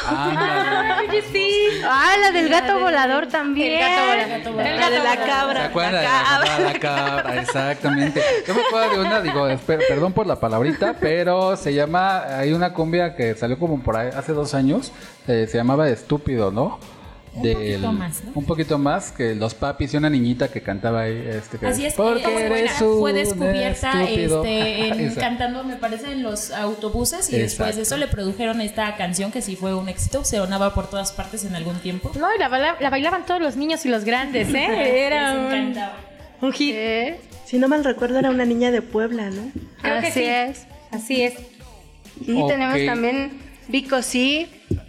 Oye, 1.10 1.24
sí. 1.34 1.52
Ah, 1.84 2.14
la 2.22 2.32
del 2.32 2.50
gato 2.50 2.80
volador 2.80 3.26
también. 3.26 3.74
El 3.74 3.80
gato 3.80 4.52
volador. 4.52 4.68
El 4.68 4.80
La 4.80 4.90
de 4.92 5.00
la 5.00 5.16
volador. 5.16 5.26
¿Se 5.26 5.32
cabra. 5.32 5.66
acuerdan 5.66 5.92
de 5.94 6.02
La 6.04 6.12
cabra. 6.12 6.44
cabra, 6.44 6.60
la 6.72 6.80
cabra? 6.80 7.42
Exactamente. 7.42 8.22
Yo 8.48 8.54
me 8.54 8.62
acuerdo 8.62 9.02
de 9.02 9.08
una, 9.08 9.22
digo, 9.22 9.48
perdón 9.66 10.14
por 10.14 10.28
la 10.28 10.40
palabrita, 10.40 10.96
pero 11.00 11.58
se 11.58 11.74
llama, 11.74 12.38
hay 12.38 12.54
una 12.54 12.74
cumbia 12.74 13.16
que 13.16 13.34
salió 13.34 13.58
como 13.58 13.82
por 13.82 13.98
ahí 13.98 14.10
hace 14.16 14.34
dos 14.34 14.54
años, 14.54 14.92
eh, 15.28 15.48
se 15.50 15.58
llamaba 15.58 15.90
Estúpido, 15.90 16.52
¿no? 16.52 16.78
Un 17.34 17.44
poquito 17.44 17.92
más, 17.94 18.24
¿no? 18.26 18.32
Un 18.36 18.46
poquito 18.46 18.78
más 18.78 19.12
que 19.14 19.36
los 19.36 19.54
papis 19.54 19.94
y 19.94 19.98
una 19.98 20.10
niñita 20.10 20.50
que 20.50 20.62
cantaba 20.62 21.04
ahí. 21.04 21.24
Este, 21.30 21.58
que- 21.58 21.66
Así 21.66 21.86
es, 21.86 21.94
Porque 21.94 22.24
eres 22.46 22.74
fue, 22.74 23.14
descubierta 23.14 24.04
este, 24.04 24.88
en- 25.06 25.16
cantando, 25.16 25.64
me 25.64 25.78
parece, 25.78 26.12
en 26.12 26.24
los 26.24 26.52
autobuses 26.52 27.32
y 27.32 27.38
después 27.38 27.78
de 27.78 27.84
eso 27.84 27.96
le 27.98 28.08
produjeron 28.08 28.60
esta 28.60 28.96
canción 28.98 29.32
que 29.32 29.42
sí 29.42 29.56
fue 29.56 29.74
un 29.74 29.88
éxito, 29.88 30.26
se 30.26 30.38
sonaba 30.38 30.74
por 30.74 30.90
todas 30.90 31.14
partes 31.14 31.46
en 31.46 31.56
algún 31.56 31.78
tiempo. 31.80 32.12
No, 32.20 32.28
y 32.36 32.38
la, 32.38 32.50
baila- 32.50 32.76
la 32.82 32.90
bailaban 32.90 33.26
todos 33.26 33.40
los 33.42 33.56
niños 33.56 33.86
y 33.86 33.90
los 33.90 34.04
grandes, 34.04 34.54
¿eh? 34.54 35.06
Era 35.08 35.34
un, 36.42 36.52
hit. 36.52 36.74
¿Qué? 36.76 37.20
Si 37.46 37.60
no 37.60 37.68
mal 37.68 37.84
recuerdo, 37.84 38.18
era 38.20 38.30
una 38.30 38.46
niña 38.46 38.72
de 38.72 38.82
Puebla, 38.82 39.30
¿no? 39.30 39.52
Creo 39.82 40.00
que 40.02 40.08
Así 40.08 40.20
sí. 40.20 40.26
es. 40.26 40.68
Así 40.92 41.22
es. 41.24 41.34
Y 42.22 42.46
tenemos 42.48 42.78
también 42.86 43.40
Vico 43.68 44.02
Sí 44.02 44.48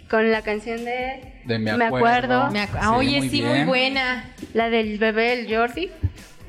con 0.09 0.31
la 0.31 0.41
canción 0.43 0.83
de 0.85 1.32
De 1.45 1.59
Me 1.59 1.75
Me 1.77 1.85
Acuerdo. 1.85 1.97
acuerdo. 1.97 2.51
Me 2.51 2.59
acu- 2.63 2.71
Sí, 2.71 2.77
ah, 2.81 2.95
oye, 2.97 3.17
muy 3.19 3.29
sí, 3.29 3.41
muy 3.41 3.63
buena. 3.65 4.25
La 4.53 4.69
del 4.69 4.97
bebé, 4.97 5.33
el 5.41 5.53
Jordi. 5.55 5.89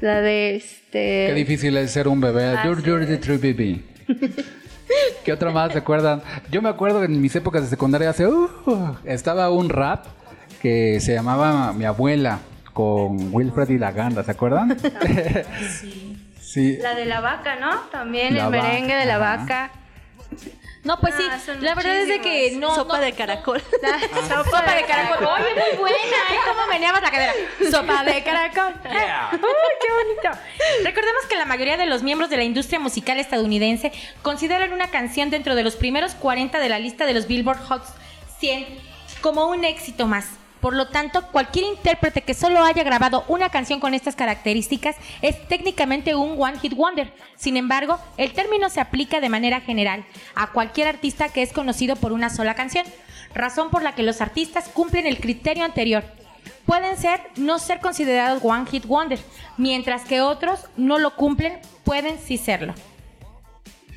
La 0.00 0.20
de 0.20 0.56
este. 0.56 1.26
Qué 1.28 1.32
difícil 1.34 1.76
es 1.76 1.90
ser 1.90 2.08
un 2.08 2.20
bebé. 2.20 2.54
You're, 2.64 2.82
you're 2.82 3.06
the 3.06 3.16
true 3.16 3.38
baby. 3.38 3.84
¿Qué 5.24 5.32
otra 5.32 5.50
más 5.50 5.72
se 5.72 5.78
acuerdan? 5.78 6.22
Yo 6.50 6.60
me 6.62 6.68
acuerdo 6.68 7.00
que 7.00 7.06
en 7.06 7.20
mis 7.20 7.34
épocas 7.34 7.62
de 7.62 7.68
secundaria 7.68 8.10
hace, 8.10 8.26
uh, 8.26 8.96
estaba 9.04 9.50
un 9.50 9.68
rap 9.70 10.04
que 10.60 11.00
se 11.00 11.14
llamaba 11.14 11.72
Mi 11.72 11.84
abuela 11.86 12.40
con 12.72 13.32
Wilfred 13.34 13.70
y 13.70 13.78
la 13.78 13.92
Ganda, 13.92 14.22
¿se 14.22 14.30
acuerdan? 14.32 14.76
sí. 16.40 16.76
La 16.82 16.94
de 16.94 17.06
la 17.06 17.20
vaca, 17.20 17.56
¿no? 17.56 17.70
También 17.90 18.34
La 18.36 18.44
el 18.44 18.50
merengue 18.50 18.94
de 18.94 19.06
la 19.06 19.18
vaca. 19.18 19.70
No, 20.84 21.00
pues 21.00 21.14
Ah, 21.18 21.38
sí. 21.38 21.46
son 21.46 21.64
La 21.64 21.74
verdad 21.74 21.96
es 21.96 22.08
de 22.08 22.20
que 22.20 22.52
no. 22.56 22.74
Sopa 22.74 22.98
no- 22.98 23.02
de 23.04 23.12
caracol. 23.14 23.62
La- 23.82 23.98
sopa 24.28 24.74
de 24.74 24.84
caracol. 24.84 25.26
Oye, 25.26 25.54
muy 25.54 25.78
buena, 25.78 25.96
¿eh? 25.96 26.38
¿Cómo 26.46 26.66
meneabas 26.68 27.00
la 27.02 27.10
cadera? 27.10 27.32
Sopa 27.70 28.04
de 28.04 28.22
caracol. 28.22 28.74
¡Uy, 28.84 29.38
qué 29.80 29.92
bonito! 29.92 30.38
Recordemos 30.84 31.24
que 31.28 31.36
la 31.36 31.46
mayoría 31.46 31.76
de 31.78 31.86
los 31.86 32.02
miembros 32.02 32.28
de 32.28 32.36
la 32.36 32.44
industria 32.44 32.78
musical 32.80 33.18
estadounidense 33.18 33.92
consideran 34.22 34.72
una 34.74 34.88
canción 34.90 35.30
dentro 35.30 35.54
de 35.54 35.62
los 35.64 35.76
primeros 35.76 36.14
40 36.14 36.58
de 36.60 36.68
la 36.68 36.78
lista 36.78 37.06
de 37.06 37.14
los 37.14 37.26
Billboard 37.26 37.60
Hot 37.68 37.82
100 38.38 38.66
como 39.22 39.46
un 39.46 39.64
éxito 39.64 40.06
más. 40.06 40.26
Por 40.64 40.74
lo 40.74 40.86
tanto, 40.86 41.26
cualquier 41.30 41.66
intérprete 41.66 42.22
que 42.22 42.32
solo 42.32 42.64
haya 42.64 42.82
grabado 42.84 43.26
una 43.28 43.50
canción 43.50 43.80
con 43.80 43.92
estas 43.92 44.16
características 44.16 44.96
es 45.20 45.46
técnicamente 45.46 46.14
un 46.14 46.42
One 46.42 46.58
Hit 46.58 46.72
Wonder. 46.72 47.12
Sin 47.36 47.58
embargo, 47.58 47.98
el 48.16 48.32
término 48.32 48.70
se 48.70 48.80
aplica 48.80 49.20
de 49.20 49.28
manera 49.28 49.60
general 49.60 50.06
a 50.34 50.52
cualquier 50.52 50.88
artista 50.88 51.28
que 51.28 51.42
es 51.42 51.52
conocido 51.52 51.96
por 51.96 52.12
una 52.12 52.30
sola 52.30 52.54
canción, 52.54 52.86
razón 53.34 53.68
por 53.68 53.82
la 53.82 53.94
que 53.94 54.02
los 54.02 54.22
artistas 54.22 54.70
cumplen 54.72 55.06
el 55.06 55.18
criterio 55.18 55.66
anterior. 55.66 56.02
Pueden 56.64 56.96
ser 56.96 57.20
no 57.36 57.58
ser 57.58 57.80
considerados 57.80 58.42
One 58.42 58.64
Hit 58.64 58.86
Wonder, 58.86 59.18
mientras 59.58 60.06
que 60.06 60.22
otros 60.22 60.60
no 60.78 60.98
lo 60.98 61.14
cumplen, 61.14 61.58
pueden 61.84 62.18
sí 62.18 62.38
serlo. 62.38 62.72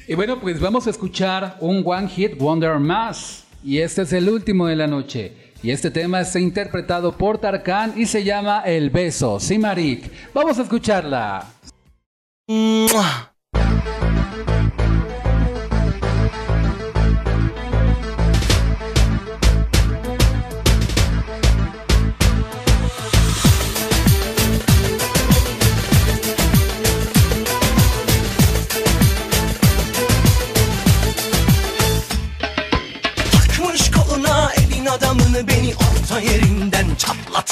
Y 0.05 0.15
bueno, 0.15 0.41
pues 0.41 0.59
vamos 0.59 0.86
a 0.86 0.89
escuchar 0.89 1.55
un 1.61 1.82
One 1.86 2.09
Hit 2.09 2.38
Wonder 2.38 2.78
más. 2.78 3.45
Y 3.63 3.80
este 3.80 4.01
es 4.01 4.11
el 4.11 4.30
último 4.30 4.68
de 4.68 4.76
la 4.76 4.88
noche. 4.88 5.47
Y 5.64 5.72
este 5.72 5.91
tema 5.91 6.22
está 6.22 6.39
interpretado 6.39 7.18
por 7.18 7.39
Tarkan 7.39 7.93
y 7.95 8.05
se 8.05 8.24
llama 8.24 8.62
El 8.66 8.89
Beso, 8.89 9.39
Simarik. 9.39 10.12
Vamos 10.34 10.60
a 10.60 10.64
escucharla. 10.64 11.45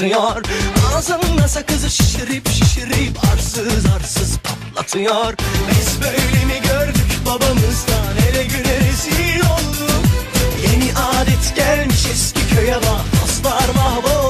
Çatlatıyor 0.07 0.43
Ağzımda 0.95 1.47
sakızı 1.47 1.89
şişirip 1.89 2.49
şişirip 2.49 3.17
arsız 3.33 3.85
arsız 3.95 4.37
patlatıyor. 4.37 5.33
Biz 5.69 6.01
böyle 6.01 6.45
mi 6.45 6.61
gördük 6.67 7.19
babamızdan 7.25 8.15
ele 8.29 8.43
güne 8.43 8.79
rezil 8.79 9.39
olduk? 9.39 10.05
Yeni 10.63 10.91
adet 10.97 11.55
gelmiş 11.55 12.05
eski 12.13 12.55
köye 12.55 12.75
bak 12.75 13.21
dostlar 13.21 13.75
mahvoldu 13.75 14.24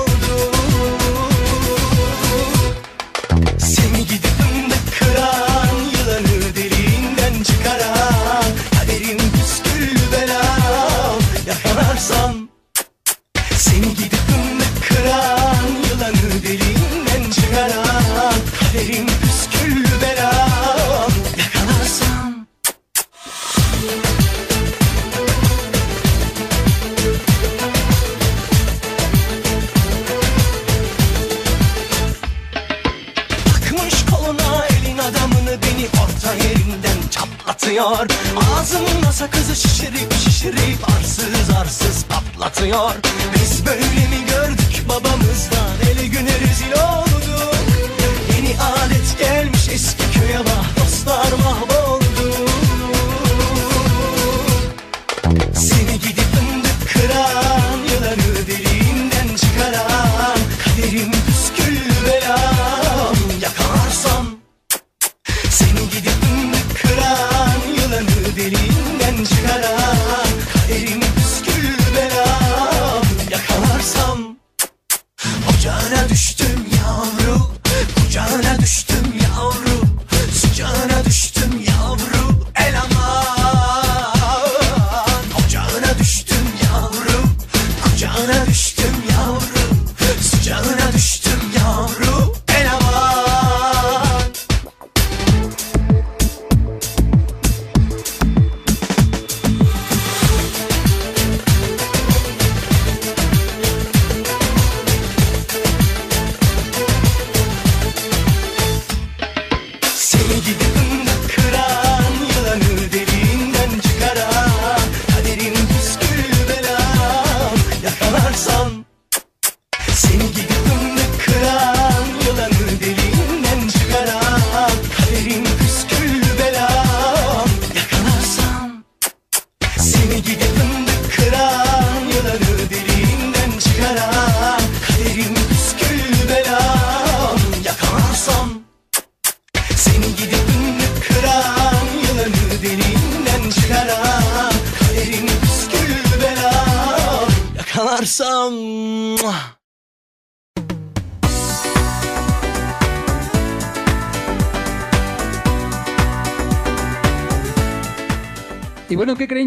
peor 42.66 43.25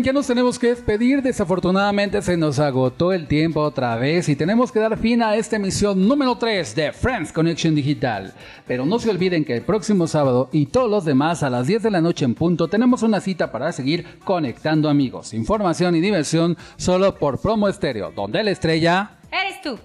Ya 0.09 0.15
nos 0.15 0.27
tenemos 0.27 0.59
que 0.59 0.69
despedir. 0.69 1.21
Desafortunadamente 1.21 2.23
se 2.23 2.35
nos 2.39 2.59
agotó 2.59 3.13
el 3.13 3.27
tiempo 3.27 3.61
otra 3.61 3.95
vez 3.97 4.31
y 4.31 4.37
tenemos 4.37 4.73
que 4.73 4.79
dar 4.79 4.97
fin 4.97 5.23
a 5.23 5.37
esta 5.37 5.57
emisión 5.57 6.09
número 6.09 6.39
3 6.39 6.75
de 6.75 6.93
Friends 6.95 7.31
Connection 7.31 7.75
Digital. 7.75 8.33
Pero 8.67 8.87
no 8.87 8.99
se 8.99 9.11
olviden 9.11 9.45
que 9.45 9.55
el 9.55 9.61
próximo 9.61 10.07
sábado 10.07 10.49
y 10.51 10.65
todos 10.65 10.91
los 10.91 11.05
demás 11.05 11.43
a 11.43 11.51
las 11.51 11.67
10 11.67 11.83
de 11.83 11.91
la 11.91 12.01
noche 12.01 12.25
en 12.25 12.35
punto 12.35 12.69
tenemos 12.69 13.03
una 13.03 13.21
cita 13.21 13.53
para 13.53 13.71
seguir 13.71 14.07
conectando 14.25 14.89
amigos. 14.89 15.35
Información 15.35 15.95
y 15.95 16.01
diversión 16.01 16.57
solo 16.79 17.15
por 17.17 17.39
Promo 17.39 17.69
Estéreo, 17.69 18.11
donde 18.11 18.43
la 18.43 18.51
estrella... 18.51 19.11
Eres 19.31 19.61
tú. 19.61 19.79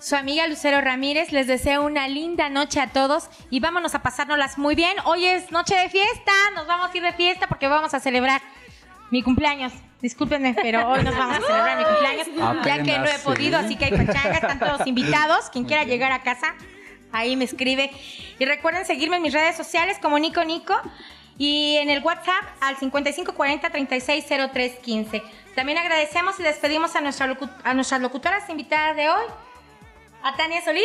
Su 0.01 0.17
amiga 0.17 0.47
Lucero 0.49 0.81
Ramírez 0.81 1.31
les 1.31 1.47
deseo 1.47 1.83
una 1.85 2.09
linda 2.09 2.49
noche 2.49 2.81
a 2.81 2.87
todos 2.87 3.29
y 3.51 3.61
vámonos 3.61 3.95
a 3.95 4.01
pasárnoslas 4.03 4.57
muy 4.57 4.75
bien. 4.75 4.97
Hoy 5.05 5.27
es 5.27 5.53
noche 5.53 5.75
de 5.77 5.91
fiesta, 5.91 6.33
nos 6.55 6.67
vamos 6.67 6.89
a 6.93 6.97
ir 6.97 7.03
de 7.03 7.13
fiesta 7.13 7.47
porque 7.49 7.69
vamos 7.69 7.93
a 7.93 8.01
celebrar 8.01 8.41
mi 9.11 9.23
cumpleaños. 9.23 9.75
Discúlpenme, 10.01 10.55
pero 10.55 10.89
hoy 10.89 11.05
nos 11.05 11.15
vamos 11.15 11.37
a 11.37 11.41
celebrar 11.43 11.77
mi 11.77 11.85
cumpleaños, 11.85 12.29
ya 12.65 12.83
que 12.83 12.99
no 12.99 13.05
he 13.05 13.19
podido, 13.19 13.59
sí. 13.61 13.67
así 13.67 13.77
que 13.77 13.85
hay 13.85 13.91
pachanga, 13.93 14.37
están 14.37 14.59
todos 14.59 14.87
invitados. 14.87 15.51
Quien 15.51 15.67
quiera 15.67 15.85
llegar 15.85 16.13
a 16.13 16.23
casa, 16.23 16.55
ahí 17.13 17.37
me 17.37 17.45
escribe. 17.45 17.91
Y 18.39 18.45
recuerden 18.47 18.87
seguirme 18.87 19.17
en 19.17 19.23
mis 19.23 19.35
redes 19.35 19.55
sociales 19.57 19.99
como 20.01 20.19
Nico 20.19 20.43
Nico 20.45 20.75
y 21.37 21.77
en 21.77 21.91
el 21.91 22.03
WhatsApp 22.03 22.43
al 22.63 22.77
5540-360315. 22.79 25.23
También 25.55 25.77
agradecemos 25.77 26.41
y 26.41 26.43
despedimos 26.43 26.97
a, 26.97 27.03
nuestra 27.03 27.27
locu- 27.27 27.51
a 27.65 27.75
nuestras 27.75 28.01
locutoras 28.01 28.49
invitadas 28.49 28.97
de 28.97 29.11
hoy, 29.11 29.25
a 30.23 30.37
Tania 30.37 30.63
Solís. 30.65 30.85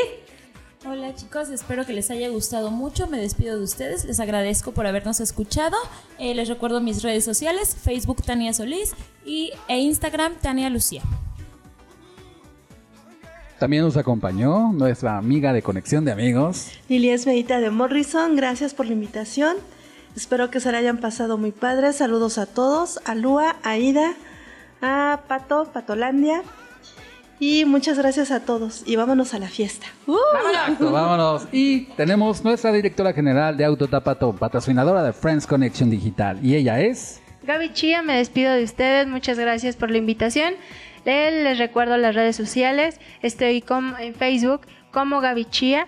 Hola 0.86 1.15
chicos, 1.15 1.49
espero 1.49 1.86
que 1.86 1.93
les 1.93 2.11
haya 2.11 2.29
gustado 2.29 2.69
mucho. 2.69 3.07
Me 3.07 3.17
despido 3.17 3.57
de 3.57 3.63
ustedes. 3.63 4.05
Les 4.05 4.19
agradezco 4.19 4.71
por 4.71 4.86
habernos 4.86 5.19
escuchado. 5.19 5.75
Eh, 6.19 6.36
les 6.36 6.47
recuerdo 6.47 6.79
mis 6.79 7.01
redes 7.01 7.25
sociales, 7.25 7.75
Facebook 7.75 8.21
Tania 8.23 8.53
Solís 8.53 8.93
y, 9.25 9.51
e 9.67 9.79
Instagram 9.79 10.36
Tania 10.36 10.69
Lucía. 10.69 11.01
También 13.57 13.83
nos 13.83 13.97
acompañó 13.97 14.73
nuestra 14.73 15.17
amiga 15.17 15.53
de 15.53 15.61
Conexión 15.61 16.05
de 16.05 16.11
Amigos. 16.11 16.71
Lili 16.88 17.09
Esmeita 17.09 17.59
de 17.59 17.71
Morrison, 17.71 18.36
gracias 18.36 18.73
por 18.73 18.86
la 18.86 18.93
invitación. 18.93 19.55
Espero 20.15 20.51
que 20.51 20.59
se 20.59 20.71
la 20.71 20.77
hayan 20.77 20.99
pasado 20.99 21.38
muy 21.38 21.51
padre. 21.51 21.93
Saludos 21.93 22.38
a 22.38 22.45
todos, 22.45 22.99
a 23.05 23.15
Lua, 23.15 23.55
a 23.63 23.77
Ida, 23.77 24.13
a 24.81 25.21
Pato, 25.27 25.71
Patolandia. 25.73 26.43
Y 27.39 27.65
muchas 27.65 27.97
gracias 27.97 28.31
a 28.31 28.45
todos. 28.45 28.83
Y 28.86 28.95
vámonos 28.95 29.33
a 29.33 29.39
la 29.39 29.47
fiesta. 29.47 29.88
¡Uh! 30.07 30.15
Exacto, 30.49 30.91
vámonos. 30.91 31.47
Y 31.51 31.81
tenemos 31.97 32.43
nuestra 32.43 32.71
directora 32.71 33.11
general 33.13 33.57
de 33.57 33.65
Autotapato, 33.65 34.33
patrocinadora 34.33 35.03
de 35.03 35.11
Friends 35.13 35.45
Connection 35.45 35.89
Digital. 35.89 36.39
Y 36.43 36.55
ella 36.55 36.79
es... 36.79 37.21
Gaby 37.43 37.73
Chía, 37.73 38.01
me 38.01 38.15
despido 38.17 38.53
de 38.53 38.63
ustedes. 38.63 39.05
Muchas 39.07 39.38
gracias 39.38 39.75
por 39.75 39.91
la 39.91 39.97
invitación. 39.97 40.53
Les 41.03 41.57
recuerdo 41.59 41.97
las 41.97 42.15
redes 42.15 42.36
sociales. 42.36 42.99
Estoy 43.21 43.61
como- 43.61 43.97
en 43.97 44.15
Facebook 44.15 44.61
como 44.91 45.19
Gaby 45.21 45.45
Chía. 45.45 45.88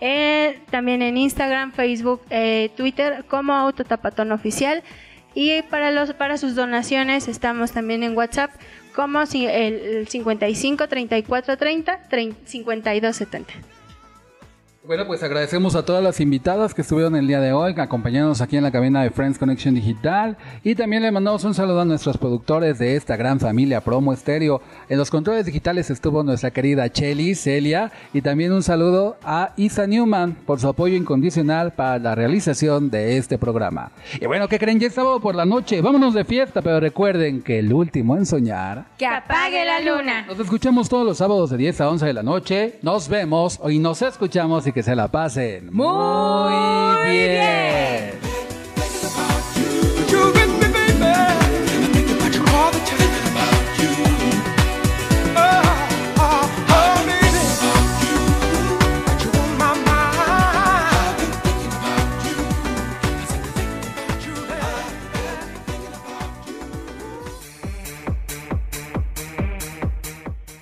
Eh, 0.00 0.60
también 0.70 1.00
en 1.02 1.16
Instagram, 1.16 1.72
Facebook, 1.72 2.20
eh, 2.30 2.70
Twitter 2.76 3.24
como 3.28 3.54
Autotapatón 3.54 4.32
Oficial. 4.32 4.82
Y 5.34 5.62
para, 5.62 5.90
los, 5.92 6.12
para 6.14 6.36
sus 6.36 6.54
donaciones 6.54 7.28
estamos 7.28 7.72
también 7.72 8.02
en 8.02 8.16
WhatsApp 8.16 8.50
como 8.98 9.20
el, 9.20 9.46
el 9.46 10.08
55 10.08 10.88
34 10.88 11.56
30 11.56 12.00
52 12.44 13.14
70. 13.16 13.54
Bueno, 14.88 15.06
pues 15.06 15.22
agradecemos 15.22 15.74
a 15.74 15.84
todas 15.84 16.02
las 16.02 16.18
invitadas 16.18 16.72
que 16.72 16.80
estuvieron 16.80 17.14
el 17.14 17.26
día 17.26 17.40
de 17.40 17.52
hoy, 17.52 17.74
acompañándonos 17.76 18.40
aquí 18.40 18.56
en 18.56 18.62
la 18.62 18.70
cabina 18.70 19.02
de 19.02 19.10
Friends 19.10 19.38
Connection 19.38 19.74
Digital. 19.74 20.38
Y 20.64 20.76
también 20.76 21.02
le 21.02 21.12
mandamos 21.12 21.44
un 21.44 21.52
saludo 21.52 21.82
a 21.82 21.84
nuestros 21.84 22.16
productores 22.16 22.78
de 22.78 22.96
esta 22.96 23.14
gran 23.14 23.38
familia 23.38 23.82
Promo 23.82 24.14
Estéreo. 24.14 24.62
En 24.88 24.96
los 24.96 25.10
controles 25.10 25.44
digitales 25.44 25.90
estuvo 25.90 26.22
nuestra 26.22 26.52
querida 26.52 26.90
Chelly, 26.90 27.34
Celia, 27.34 27.92
y 28.14 28.22
también 28.22 28.50
un 28.50 28.62
saludo 28.62 29.18
a 29.22 29.52
Isa 29.58 29.86
Newman 29.86 30.32
por 30.46 30.58
su 30.58 30.68
apoyo 30.68 30.96
incondicional 30.96 31.74
para 31.74 31.98
la 31.98 32.14
realización 32.14 32.88
de 32.88 33.18
este 33.18 33.36
programa. 33.36 33.92
Y 34.18 34.24
bueno, 34.24 34.48
¿qué 34.48 34.58
creen? 34.58 34.80
Ya 34.80 34.86
es 34.86 34.94
sábado 34.94 35.20
por 35.20 35.34
la 35.34 35.44
noche, 35.44 35.82
vámonos 35.82 36.14
de 36.14 36.24
fiesta, 36.24 36.62
pero 36.62 36.80
recuerden 36.80 37.42
que 37.42 37.58
el 37.58 37.74
último 37.74 38.16
en 38.16 38.24
soñar. 38.24 38.86
Que 38.96 39.04
apague 39.04 39.66
la 39.66 39.80
luna. 39.80 40.24
Nos 40.26 40.40
escuchamos 40.40 40.88
todos 40.88 41.04
los 41.04 41.18
sábados 41.18 41.50
de 41.50 41.58
10 41.58 41.78
a 41.82 41.90
11 41.90 42.06
de 42.06 42.14
la 42.14 42.22
noche. 42.22 42.78
Nos 42.80 43.10
vemos 43.10 43.60
y 43.68 43.78
nos 43.80 44.00
escuchamos 44.00 44.66
y 44.66 44.77
que 44.78 44.84
se 44.84 44.94
la 44.94 45.08
pasen. 45.08 45.70
Muy 45.72 47.10
bien. 47.10 48.18